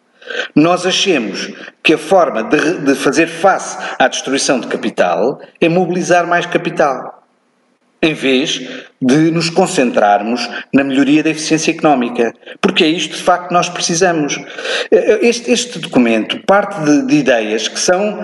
nós 0.55 0.85
achemos 0.85 1.53
que 1.83 1.95
a 1.95 1.99
forma 1.99 2.43
de, 2.43 2.79
de 2.81 2.95
fazer 2.95 3.29
face 3.29 3.79
à 3.99 4.09
destruição 4.09 4.59
de 4.59 4.67
capital 4.67 5.41
é 5.61 5.69
mobilizar 5.69 6.27
mais 6.27 6.47
capital 6.47 7.16
em 8.03 8.15
vez 8.15 8.61
de 9.01 9.31
nos 9.31 9.51
concentrarmos 9.51 10.49
na 10.73 10.83
melhoria 10.83 11.23
da 11.23 11.31
eficiência 11.31 11.71
económica, 11.71 12.35
porque 12.61 12.85
é 12.85 12.89
isto 12.89 13.17
de 13.17 13.23
facto 13.23 13.49
que 13.49 13.55
nós 13.55 13.69
precisamos. 13.69 14.39
Este, 14.91 15.51
este 15.51 15.79
documento 15.79 16.39
parte 16.47 16.81
de, 16.83 17.07
de, 17.07 17.17
ideias 17.17 17.69
que 17.69 17.79
são. 17.79 18.19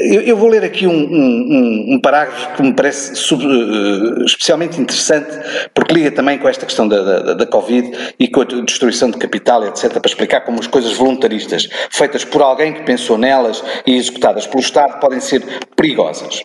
Eu, 0.00 0.20
eu 0.22 0.36
vou 0.36 0.48
ler 0.48 0.64
aqui 0.64 0.86
um, 0.86 0.92
um, 0.92 1.94
um, 1.94 2.00
parágrafo 2.00 2.56
que 2.56 2.62
me 2.62 2.72
parece 2.72 3.16
sub, 3.16 3.44
eh, 3.44 4.24
especialmente 4.24 4.80
interessante, 4.80 5.30
porque 5.74 5.94
liga 5.94 6.10
também 6.10 6.38
com 6.38 6.48
esta 6.48 6.64
questão 6.66 6.86
da, 6.86 7.02
da, 7.02 7.34
da 7.34 7.46
Covid 7.46 8.14
e 8.18 8.28
com 8.28 8.42
a 8.42 8.44
destruição 8.44 9.10
de 9.10 9.18
capital, 9.18 9.66
etc., 9.66 9.92
para 9.92 10.08
explicar 10.08 10.40
como 10.42 10.60
as 10.60 10.66
coisas 10.66 10.92
voluntaristas, 10.92 11.68
feitas 11.90 12.24
por 12.24 12.42
alguém 12.42 12.74
que 12.74 12.82
pensou 12.82 13.18
nelas 13.18 13.62
e 13.86 13.96
executadas 13.96 14.46
pelo 14.46 14.60
Estado, 14.60 15.00
podem 15.00 15.20
ser 15.20 15.42
perigosas. 15.74 16.42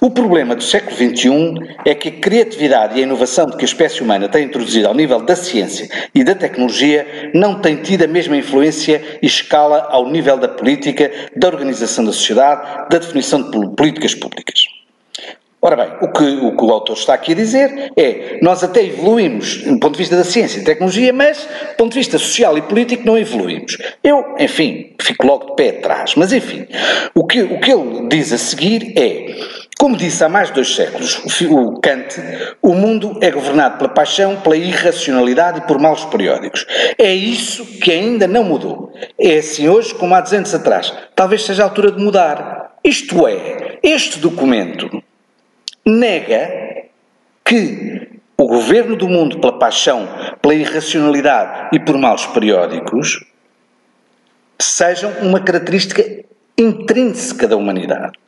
O 0.00 0.10
problema 0.10 0.56
do 0.56 0.62
século 0.62 0.96
XXI 0.96 1.76
é 1.86 1.94
que 1.94 2.08
a 2.08 2.12
criatividade 2.12 2.98
e 2.98 3.00
a 3.00 3.04
inovação 3.04 3.50
que 3.50 3.62
a 3.62 3.64
espécie 3.64 4.02
humana 4.02 4.28
tem 4.28 4.44
introduzido 4.44 4.88
ao 4.88 4.94
nível 4.94 5.20
da 5.20 5.36
ciência 5.36 5.88
e 6.14 6.24
da 6.24 6.34
tecnologia 6.34 7.30
não 7.34 7.60
tem 7.60 7.76
tido 7.76 8.02
a 8.02 8.08
mesma 8.08 8.36
influência 8.36 9.18
e 9.22 9.26
escala 9.26 9.86
ao 9.90 10.10
nível 10.10 10.36
da 10.36 10.48
política, 10.48 11.10
da 11.36 11.46
organização 11.48 12.04
da 12.04 12.12
sociedade, 12.12 12.88
da 12.90 12.98
definição 12.98 13.50
de 13.50 13.76
políticas 13.76 14.14
públicas. 14.14 14.64
Ora 15.64 15.76
bem, 15.76 15.92
o 16.00 16.08
que, 16.10 16.24
o 16.24 16.56
que, 16.56 16.64
o 16.64 16.72
autor 16.72 16.96
está 16.96 17.14
aqui 17.14 17.30
a 17.30 17.36
dizer 17.36 17.92
é 17.96 18.40
nós 18.42 18.64
até 18.64 18.84
evoluímos 18.84 19.58
do 19.58 19.78
ponto 19.78 19.92
de 19.92 19.98
vista 19.98 20.16
da 20.16 20.24
ciência 20.24 20.58
e 20.58 20.64
tecnologia, 20.64 21.12
mas 21.12 21.38
do 21.38 21.76
ponto 21.76 21.92
de 21.92 22.00
vista 22.00 22.18
social 22.18 22.58
e 22.58 22.62
político 22.62 23.06
não 23.06 23.16
evoluímos. 23.16 23.78
Eu, 24.02 24.34
enfim, 24.40 24.96
fico 25.00 25.24
logo 25.24 25.50
de 25.50 25.54
pé 25.54 25.68
atrás. 25.78 26.16
Mas 26.16 26.32
enfim, 26.32 26.66
o 27.14 27.24
que, 27.24 27.42
o 27.42 27.60
que 27.60 27.70
ele 27.70 28.08
diz 28.08 28.32
a 28.32 28.38
seguir 28.38 28.92
é, 28.98 29.36
como 29.82 29.96
disse 29.96 30.22
há 30.22 30.28
mais 30.28 30.46
de 30.46 30.54
dois 30.54 30.76
séculos 30.76 31.20
o 31.50 31.80
Kant, 31.80 32.14
o 32.62 32.72
mundo 32.72 33.18
é 33.20 33.32
governado 33.32 33.78
pela 33.78 33.88
paixão, 33.88 34.36
pela 34.36 34.56
irracionalidade 34.56 35.58
e 35.58 35.66
por 35.66 35.76
maus 35.80 36.04
periódicos. 36.04 36.64
É 36.96 37.12
isso 37.12 37.66
que 37.80 37.90
ainda 37.90 38.28
não 38.28 38.44
mudou. 38.44 38.92
É 39.18 39.38
assim 39.38 39.68
hoje 39.68 39.92
como 39.92 40.14
há 40.14 40.20
200 40.20 40.54
atrás. 40.54 40.94
Talvez 41.16 41.42
seja 41.42 41.64
a 41.64 41.66
altura 41.66 41.90
de 41.90 42.00
mudar. 42.00 42.76
Isto 42.84 43.26
é, 43.26 43.80
este 43.82 44.20
documento 44.20 45.02
nega 45.84 46.48
que 47.44 48.20
o 48.38 48.46
governo 48.46 48.94
do 48.94 49.08
mundo 49.08 49.40
pela 49.40 49.58
paixão, 49.58 50.08
pela 50.40 50.54
irracionalidade 50.54 51.70
e 51.72 51.80
por 51.80 51.98
maus 51.98 52.24
periódicos 52.26 53.24
sejam 54.60 55.10
uma 55.22 55.40
característica 55.40 56.24
intrínseca 56.56 57.48
da 57.48 57.56
humanidade. 57.56 58.22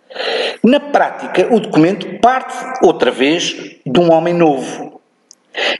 Na 0.63 0.81
prática, 0.81 1.49
o 1.51 1.61
documento 1.61 2.19
parte 2.21 2.55
outra 2.83 3.11
vez 3.11 3.57
de 3.85 4.01
um 4.01 4.13
homem 4.13 4.35
novo. 4.35 5.01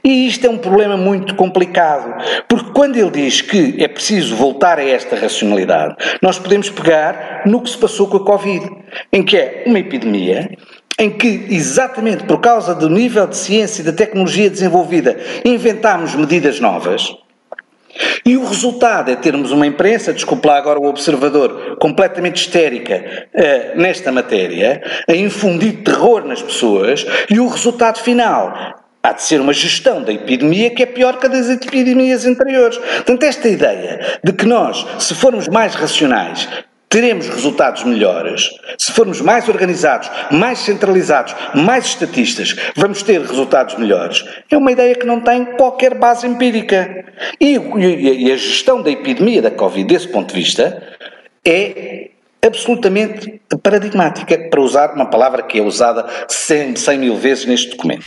E 0.03 0.27
isto 0.27 0.47
é 0.47 0.49
um 0.49 0.57
problema 0.57 0.95
muito 0.95 1.35
complicado, 1.35 2.15
porque 2.47 2.71
quando 2.71 2.95
ele 2.95 3.11
diz 3.11 3.41
que 3.41 3.75
é 3.83 3.87
preciso 3.87 4.35
voltar 4.35 4.79
a 4.79 4.83
esta 4.83 5.17
racionalidade, 5.17 5.95
nós 6.21 6.39
podemos 6.39 6.69
pegar 6.69 7.41
no 7.45 7.61
que 7.61 7.69
se 7.69 7.77
passou 7.77 8.07
com 8.07 8.17
a 8.17 8.25
Covid, 8.25 8.69
em 9.11 9.23
que 9.23 9.35
é 9.35 9.63
uma 9.65 9.79
epidemia 9.79 10.49
em 10.97 11.09
que, 11.09 11.47
exatamente 11.49 12.23
por 12.23 12.39
causa 12.39 12.73
do 12.73 12.89
nível 12.89 13.27
de 13.27 13.35
ciência 13.35 13.81
e 13.81 13.85
da 13.85 13.91
tecnologia 13.91 14.49
desenvolvida, 14.49 15.17
inventámos 15.43 16.15
medidas 16.15 16.59
novas, 16.61 17.13
e 18.25 18.37
o 18.37 18.45
resultado 18.45 19.11
é 19.11 19.15
termos 19.15 19.51
uma 19.51 19.67
imprensa, 19.67 20.13
desculpe 20.13 20.47
lá 20.47 20.57
agora 20.57 20.79
o 20.79 20.85
observador, 20.85 21.77
completamente 21.79 22.37
histérica 22.37 23.27
uh, 23.33 23.79
nesta 23.79 24.11
matéria, 24.11 24.81
a 25.07 25.15
infundir 25.15 25.83
terror 25.83 26.25
nas 26.25 26.41
pessoas, 26.41 27.05
e 27.29 27.39
o 27.39 27.47
resultado 27.47 27.99
final 27.99 28.53
há 29.03 29.13
de 29.13 29.21
ser 29.21 29.39
uma 29.39 29.53
gestão 29.53 30.01
da 30.01 30.11
epidemia 30.11 30.71
que 30.71 30.81
é 30.81 30.85
pior 30.85 31.19
que 31.19 31.27
a 31.27 31.29
das 31.29 31.49
epidemias 31.49 32.25
anteriores. 32.25 32.77
Portanto, 32.77 33.23
esta 33.23 33.47
ideia 33.47 34.19
de 34.23 34.33
que 34.33 34.45
nós, 34.45 34.85
se 34.97 35.13
formos 35.13 35.47
mais 35.47 35.75
racionais, 35.75 36.49
teremos 36.95 37.27
resultados 37.27 37.83
melhores. 37.83 38.51
Se 38.77 38.93
formos 38.93 39.19
mais 39.19 39.49
organizados, 39.49 40.09
mais 40.31 40.59
centralizados, 40.59 41.35
mais 41.53 41.87
estatistas, 41.87 42.55
vamos 42.73 43.03
ter 43.03 43.19
resultados 43.19 43.75
melhores. 43.75 44.23
É 44.49 44.55
uma 44.55 44.71
ideia 44.71 44.95
que 44.95 45.05
não 45.05 45.19
tem 45.19 45.43
qualquer 45.43 45.95
base 45.95 46.25
empírica. 46.25 47.03
E, 47.37 47.57
e, 47.57 48.27
e 48.27 48.31
a 48.31 48.37
gestão 48.37 48.81
da 48.81 48.89
epidemia 48.89 49.41
da 49.41 49.51
Covid, 49.51 49.85
desse 49.85 50.07
ponto 50.07 50.33
de 50.33 50.39
vista, 50.39 50.81
é 51.43 52.11
absolutamente 52.41 53.41
paradigmática, 53.61 54.47
para 54.49 54.61
usar 54.61 54.93
uma 54.93 55.09
palavra 55.09 55.43
que 55.43 55.59
é 55.59 55.61
usada 55.61 56.05
100, 56.29 56.77
100 56.77 56.97
mil 56.97 57.17
vezes 57.17 57.45
neste 57.45 57.71
documento. 57.71 58.05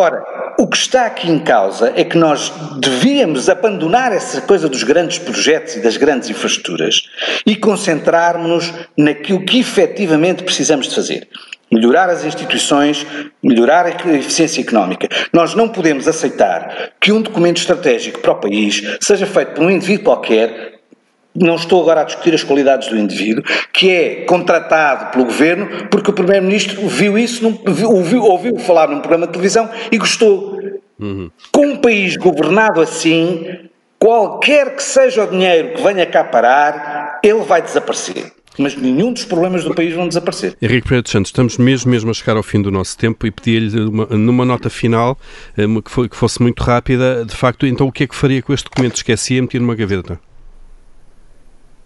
Ora, 0.00 0.24
o 0.56 0.68
que 0.68 0.76
está 0.76 1.06
aqui 1.06 1.28
em 1.28 1.40
causa 1.40 1.92
é 1.96 2.04
que 2.04 2.16
nós 2.16 2.52
devíamos 2.78 3.48
abandonar 3.48 4.12
essa 4.12 4.40
coisa 4.40 4.68
dos 4.68 4.84
grandes 4.84 5.18
projetos 5.18 5.74
e 5.74 5.80
das 5.80 5.96
grandes 5.96 6.30
infraestruturas 6.30 7.08
e 7.44 7.56
concentrarmos-nos 7.56 8.72
naquilo 8.96 9.44
que 9.44 9.58
efetivamente 9.58 10.44
precisamos 10.44 10.86
de 10.86 10.94
fazer. 10.94 11.26
Melhorar 11.68 12.08
as 12.10 12.24
instituições, 12.24 13.04
melhorar 13.42 13.86
a 13.86 13.90
eficiência 13.90 14.60
económica. 14.60 15.08
Nós 15.32 15.56
não 15.56 15.68
podemos 15.68 16.06
aceitar 16.06 16.92
que 17.00 17.10
um 17.10 17.20
documento 17.20 17.56
estratégico 17.56 18.20
para 18.20 18.32
o 18.32 18.40
país 18.40 18.80
seja 19.00 19.26
feito 19.26 19.54
por 19.54 19.64
um 19.64 19.70
indivíduo 19.70 20.04
qualquer 20.04 20.77
não 21.34 21.54
estou 21.54 21.80
agora 21.82 22.00
a 22.00 22.04
discutir 22.04 22.34
as 22.34 22.42
qualidades 22.42 22.88
do 22.88 22.98
indivíduo, 22.98 23.44
que 23.72 23.90
é 23.90 24.14
contratado 24.24 25.12
pelo 25.12 25.24
governo 25.24 25.88
porque 25.90 26.10
o 26.10 26.12
Primeiro-Ministro 26.12 26.86
viu 26.88 27.18
isso, 27.18 27.46
ouviu, 27.84 28.22
ouviu 28.22 28.58
falar 28.58 28.88
num 28.88 29.00
programa 29.00 29.26
de 29.26 29.32
televisão 29.32 29.68
e 29.90 29.98
gostou. 29.98 30.58
Uhum. 30.98 31.30
Com 31.52 31.66
um 31.66 31.76
país 31.76 32.16
governado 32.16 32.80
assim, 32.80 33.46
qualquer 33.98 34.74
que 34.74 34.82
seja 34.82 35.24
o 35.24 35.26
dinheiro 35.30 35.74
que 35.74 35.82
venha 35.82 36.06
cá 36.06 36.24
parar, 36.24 37.20
ele 37.22 37.42
vai 37.42 37.62
desaparecer. 37.62 38.32
Mas 38.58 38.76
nenhum 38.76 39.12
dos 39.12 39.24
problemas 39.24 39.62
do 39.62 39.72
país 39.72 39.94
vão 39.94 40.08
desaparecer. 40.08 40.56
Henrique 40.60 40.88
Pereira 40.88 41.08
Santos, 41.08 41.28
estamos 41.28 41.56
mesmo, 41.58 41.92
mesmo 41.92 42.10
a 42.10 42.14
chegar 42.14 42.36
ao 42.36 42.42
fim 42.42 42.60
do 42.60 42.72
nosso 42.72 42.98
tempo 42.98 43.24
e 43.24 43.30
pedia-lhe 43.30 43.70
numa 43.70 44.44
nota 44.44 44.68
final, 44.68 45.16
eh, 45.56 45.64
que, 45.84 45.90
foi, 45.90 46.08
que 46.08 46.16
fosse 46.16 46.42
muito 46.42 46.60
rápida, 46.64 47.24
de 47.24 47.36
facto, 47.36 47.64
então 47.64 47.86
o 47.86 47.92
que 47.92 48.02
é 48.02 48.06
que 48.08 48.16
faria 48.16 48.42
com 48.42 48.52
este 48.52 48.64
documento? 48.64 48.96
Esquecia 48.96 49.38
e 49.38 49.40
metia 49.40 49.60
numa 49.60 49.76
gaveta? 49.76 50.18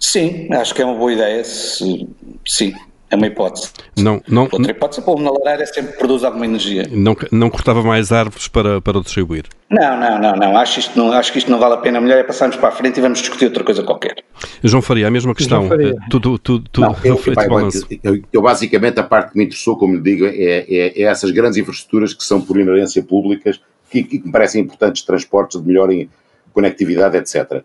Sim, 0.02 0.48
acho 0.52 0.74
que 0.74 0.82
é 0.82 0.84
uma 0.84 0.96
boa 0.96 1.12
ideia. 1.12 1.44
Se, 1.44 2.08
sim, 2.44 2.74
é 3.08 3.14
uma 3.14 3.28
hipótese. 3.28 3.70
Não, 3.96 4.20
não, 4.26 4.48
Outra 4.50 4.72
hipótese 4.72 5.00
é 5.00 5.04
pôr 5.04 5.20
na 5.20 5.30
lareira 5.30 5.64
sempre 5.64 5.96
produz 5.96 6.24
alguma 6.24 6.44
energia. 6.44 6.88
Não, 6.90 7.16
não 7.30 7.48
cortava 7.48 7.84
mais 7.84 8.10
árvores 8.10 8.48
para, 8.48 8.80
para 8.80 9.00
distribuir? 9.00 9.44
Não, 9.70 9.96
não, 9.96 10.18
não, 10.18 10.34
não. 10.34 10.56
Acho, 10.56 10.80
isto 10.80 10.98
não. 10.98 11.12
acho 11.12 11.30
que 11.30 11.38
isto 11.38 11.48
não 11.48 11.60
vale 11.60 11.74
a 11.74 11.76
pena. 11.76 12.00
Melhor 12.00 12.18
é 12.18 12.24
passarmos 12.24 12.56
para 12.56 12.70
a 12.70 12.72
frente 12.72 12.98
e 12.98 13.00
vamos 13.00 13.20
discutir 13.20 13.44
outra 13.44 13.62
coisa 13.62 13.84
qualquer. 13.84 14.16
João 14.64 14.82
Faria, 14.82 15.06
a 15.06 15.10
mesma 15.10 15.36
questão. 15.36 15.68
Tudo, 16.10 16.36
tudo, 16.36 16.68
tudo 16.68 16.86
não, 16.88 16.96
eu, 17.04 17.20
eu, 18.02 18.22
eu, 18.32 18.42
basicamente, 18.42 18.98
a 18.98 19.04
parte 19.04 19.32
que 19.32 19.38
me 19.38 19.44
interessou, 19.44 19.76
como 19.76 19.94
lhe 19.94 20.02
digo, 20.02 20.26
é, 20.26 20.64
é, 20.68 21.00
é 21.00 21.02
essas 21.02 21.30
grandes 21.30 21.56
infraestruturas 21.58 22.12
que 22.12 22.24
são 22.24 22.40
por 22.40 22.58
inerência 22.58 23.04
públicas, 23.04 23.60
que, 23.88 24.02
que 24.02 24.18
me 24.18 24.32
parecem 24.32 24.62
importantes, 24.62 25.02
transportes 25.02 25.60
de 25.60 25.66
melhor 25.68 25.88
conectividade, 26.52 27.16
etc. 27.16 27.62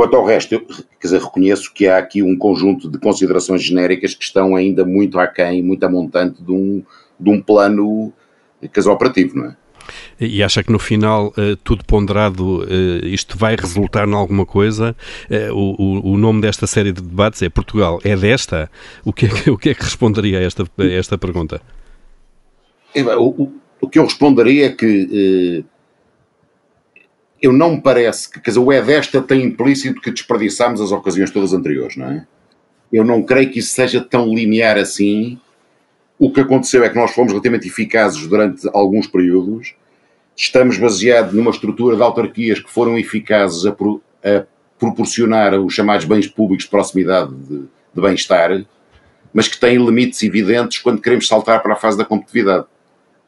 Quanto 0.00 0.16
ao 0.16 0.24
resto, 0.24 0.54
eu 0.54 0.60
quer 0.62 1.08
dizer, 1.08 1.20
reconheço 1.20 1.70
que 1.74 1.86
há 1.86 1.98
aqui 1.98 2.22
um 2.22 2.34
conjunto 2.34 2.88
de 2.88 2.96
considerações 2.98 3.62
genéricas 3.62 4.14
que 4.14 4.24
estão 4.24 4.56
ainda 4.56 4.82
muito 4.82 5.20
aquém, 5.20 5.62
muito 5.62 5.84
a 5.84 5.90
montante 5.90 6.42
de 6.42 6.50
um, 6.50 6.82
de 7.20 7.28
um 7.28 7.38
plano 7.38 8.10
casal 8.72 8.94
operativo, 8.94 9.36
não 9.36 9.44
é? 9.48 9.56
E 10.18 10.42
acha 10.42 10.64
que 10.64 10.72
no 10.72 10.78
final, 10.78 11.34
eh, 11.36 11.54
tudo 11.62 11.84
ponderado, 11.84 12.66
eh, 12.66 13.08
isto 13.08 13.36
vai 13.36 13.54
resultar 13.54 14.08
em 14.08 14.14
alguma 14.14 14.46
coisa? 14.46 14.96
Eh, 15.28 15.50
o, 15.52 16.12
o, 16.12 16.16
nome 16.16 16.40
desta 16.40 16.66
série 16.66 16.92
de 16.92 17.02
debates 17.02 17.42
é 17.42 17.50
Portugal. 17.50 18.00
É 18.02 18.16
desta? 18.16 18.70
O 19.04 19.12
que 19.12 19.26
é 19.26 19.28
que, 19.28 19.50
o 19.50 19.58
que, 19.58 19.68
é 19.68 19.74
que 19.74 19.82
responderia 19.82 20.38
a 20.38 20.42
esta, 20.42 20.64
a 20.78 20.84
esta 20.86 21.18
pergunta? 21.18 21.60
O, 23.18 23.50
o, 23.82 23.86
que 23.86 23.98
eu 23.98 24.04
responderia 24.04 24.64
é 24.64 24.70
que 24.70 25.62
eu 27.40 27.52
não 27.52 27.76
me 27.76 27.80
parece 27.80 28.30
que, 28.30 28.40
quer 28.40 28.50
dizer, 28.50 28.60
o 28.60 28.70
é 28.70 28.82
desta 28.82 29.22
tem 29.22 29.44
implícito 29.44 30.00
que 30.00 30.10
desperdiçámos 30.10 30.80
as 30.80 30.92
ocasiões 30.92 31.30
todas 31.30 31.52
anteriores, 31.52 31.96
não 31.96 32.06
é? 32.06 32.26
Eu 32.92 33.04
não 33.04 33.22
creio 33.22 33.50
que 33.50 33.60
isso 33.60 33.72
seja 33.72 34.00
tão 34.00 34.34
linear 34.34 34.76
assim. 34.76 35.38
O 36.18 36.30
que 36.30 36.40
aconteceu 36.40 36.84
é 36.84 36.88
que 36.88 36.96
nós 36.96 37.12
fomos 37.12 37.32
relativamente 37.32 37.68
eficazes 37.68 38.26
durante 38.26 38.68
alguns 38.74 39.06
períodos, 39.06 39.74
estamos 40.36 40.76
baseados 40.76 41.32
numa 41.32 41.50
estrutura 41.50 41.96
de 41.96 42.02
autarquias 42.02 42.58
que 42.58 42.70
foram 42.70 42.98
eficazes 42.98 43.64
a, 43.64 43.72
pro, 43.72 44.02
a 44.22 44.44
proporcionar 44.78 45.54
os 45.54 45.72
chamados 45.72 46.04
bens 46.04 46.26
públicos 46.26 46.64
de 46.64 46.70
proximidade 46.70 47.34
de, 47.34 47.60
de 47.94 48.02
bem-estar, 48.02 48.64
mas 49.32 49.48
que 49.48 49.58
têm 49.58 49.76
limites 49.76 50.22
evidentes 50.22 50.78
quando 50.78 51.00
queremos 51.00 51.28
saltar 51.28 51.62
para 51.62 51.74
a 51.74 51.76
fase 51.76 51.96
da 51.96 52.04
competitividade 52.04 52.66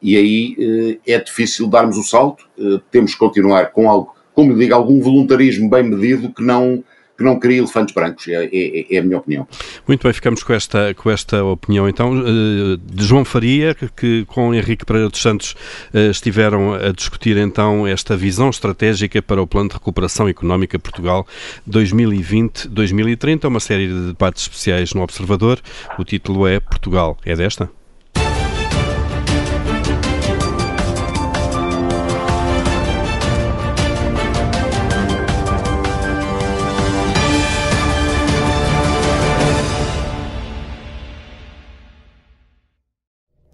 e 0.03 0.17
aí 0.17 0.99
eh, 1.05 1.13
é 1.13 1.19
difícil 1.19 1.65
darmos 1.65 1.97
o 1.97 2.03
salto, 2.03 2.45
eh, 2.59 2.81
temos 2.91 3.13
que 3.13 3.19
continuar 3.19 3.71
com 3.71 3.89
algo, 3.89 4.13
como 4.35 4.53
digo, 4.53 4.75
algum 4.75 4.99
voluntarismo 4.99 5.69
bem 5.69 5.83
medido 5.83 6.29
que 6.31 6.43
não 6.43 6.83
que 7.15 7.23
não 7.23 7.39
cria 7.39 7.59
elefantes 7.59 7.93
brancos, 7.93 8.27
é, 8.27 8.49
é, 8.51 8.95
é, 8.95 8.97
a 8.97 9.03
minha 9.03 9.19
opinião. 9.19 9.47
Muito 9.87 10.01
bem, 10.01 10.11
ficamos 10.11 10.41
com 10.41 10.51
esta, 10.51 10.95
com 10.95 11.11
esta 11.11 11.43
opinião 11.43 11.87
então 11.87 12.11
eh, 12.17 12.79
de 12.83 13.05
João 13.05 13.23
Faria, 13.23 13.75
que 13.95 14.25
com 14.25 14.51
Henrique 14.51 14.83
Pereira 14.83 15.09
dos 15.09 15.21
Santos 15.21 15.55
estiveram 15.93 16.73
a 16.73 16.91
discutir 16.91 17.37
então 17.37 17.85
esta 17.85 18.17
visão 18.17 18.49
estratégica 18.49 19.21
para 19.21 19.39
o 19.39 19.45
Plano 19.45 19.69
de 19.69 19.75
Recuperação 19.75 20.27
Económica 20.27 20.79
Portugal 20.79 21.25
2020-2030, 21.69 23.45
uma 23.45 23.59
série 23.59 23.87
de 23.87 24.07
debates 24.07 24.41
especiais 24.41 24.95
no 24.95 25.03
Observador. 25.03 25.61
O 25.99 26.03
título 26.03 26.47
é 26.47 26.59
Portugal. 26.59 27.15
É 27.23 27.35
desta? 27.35 27.69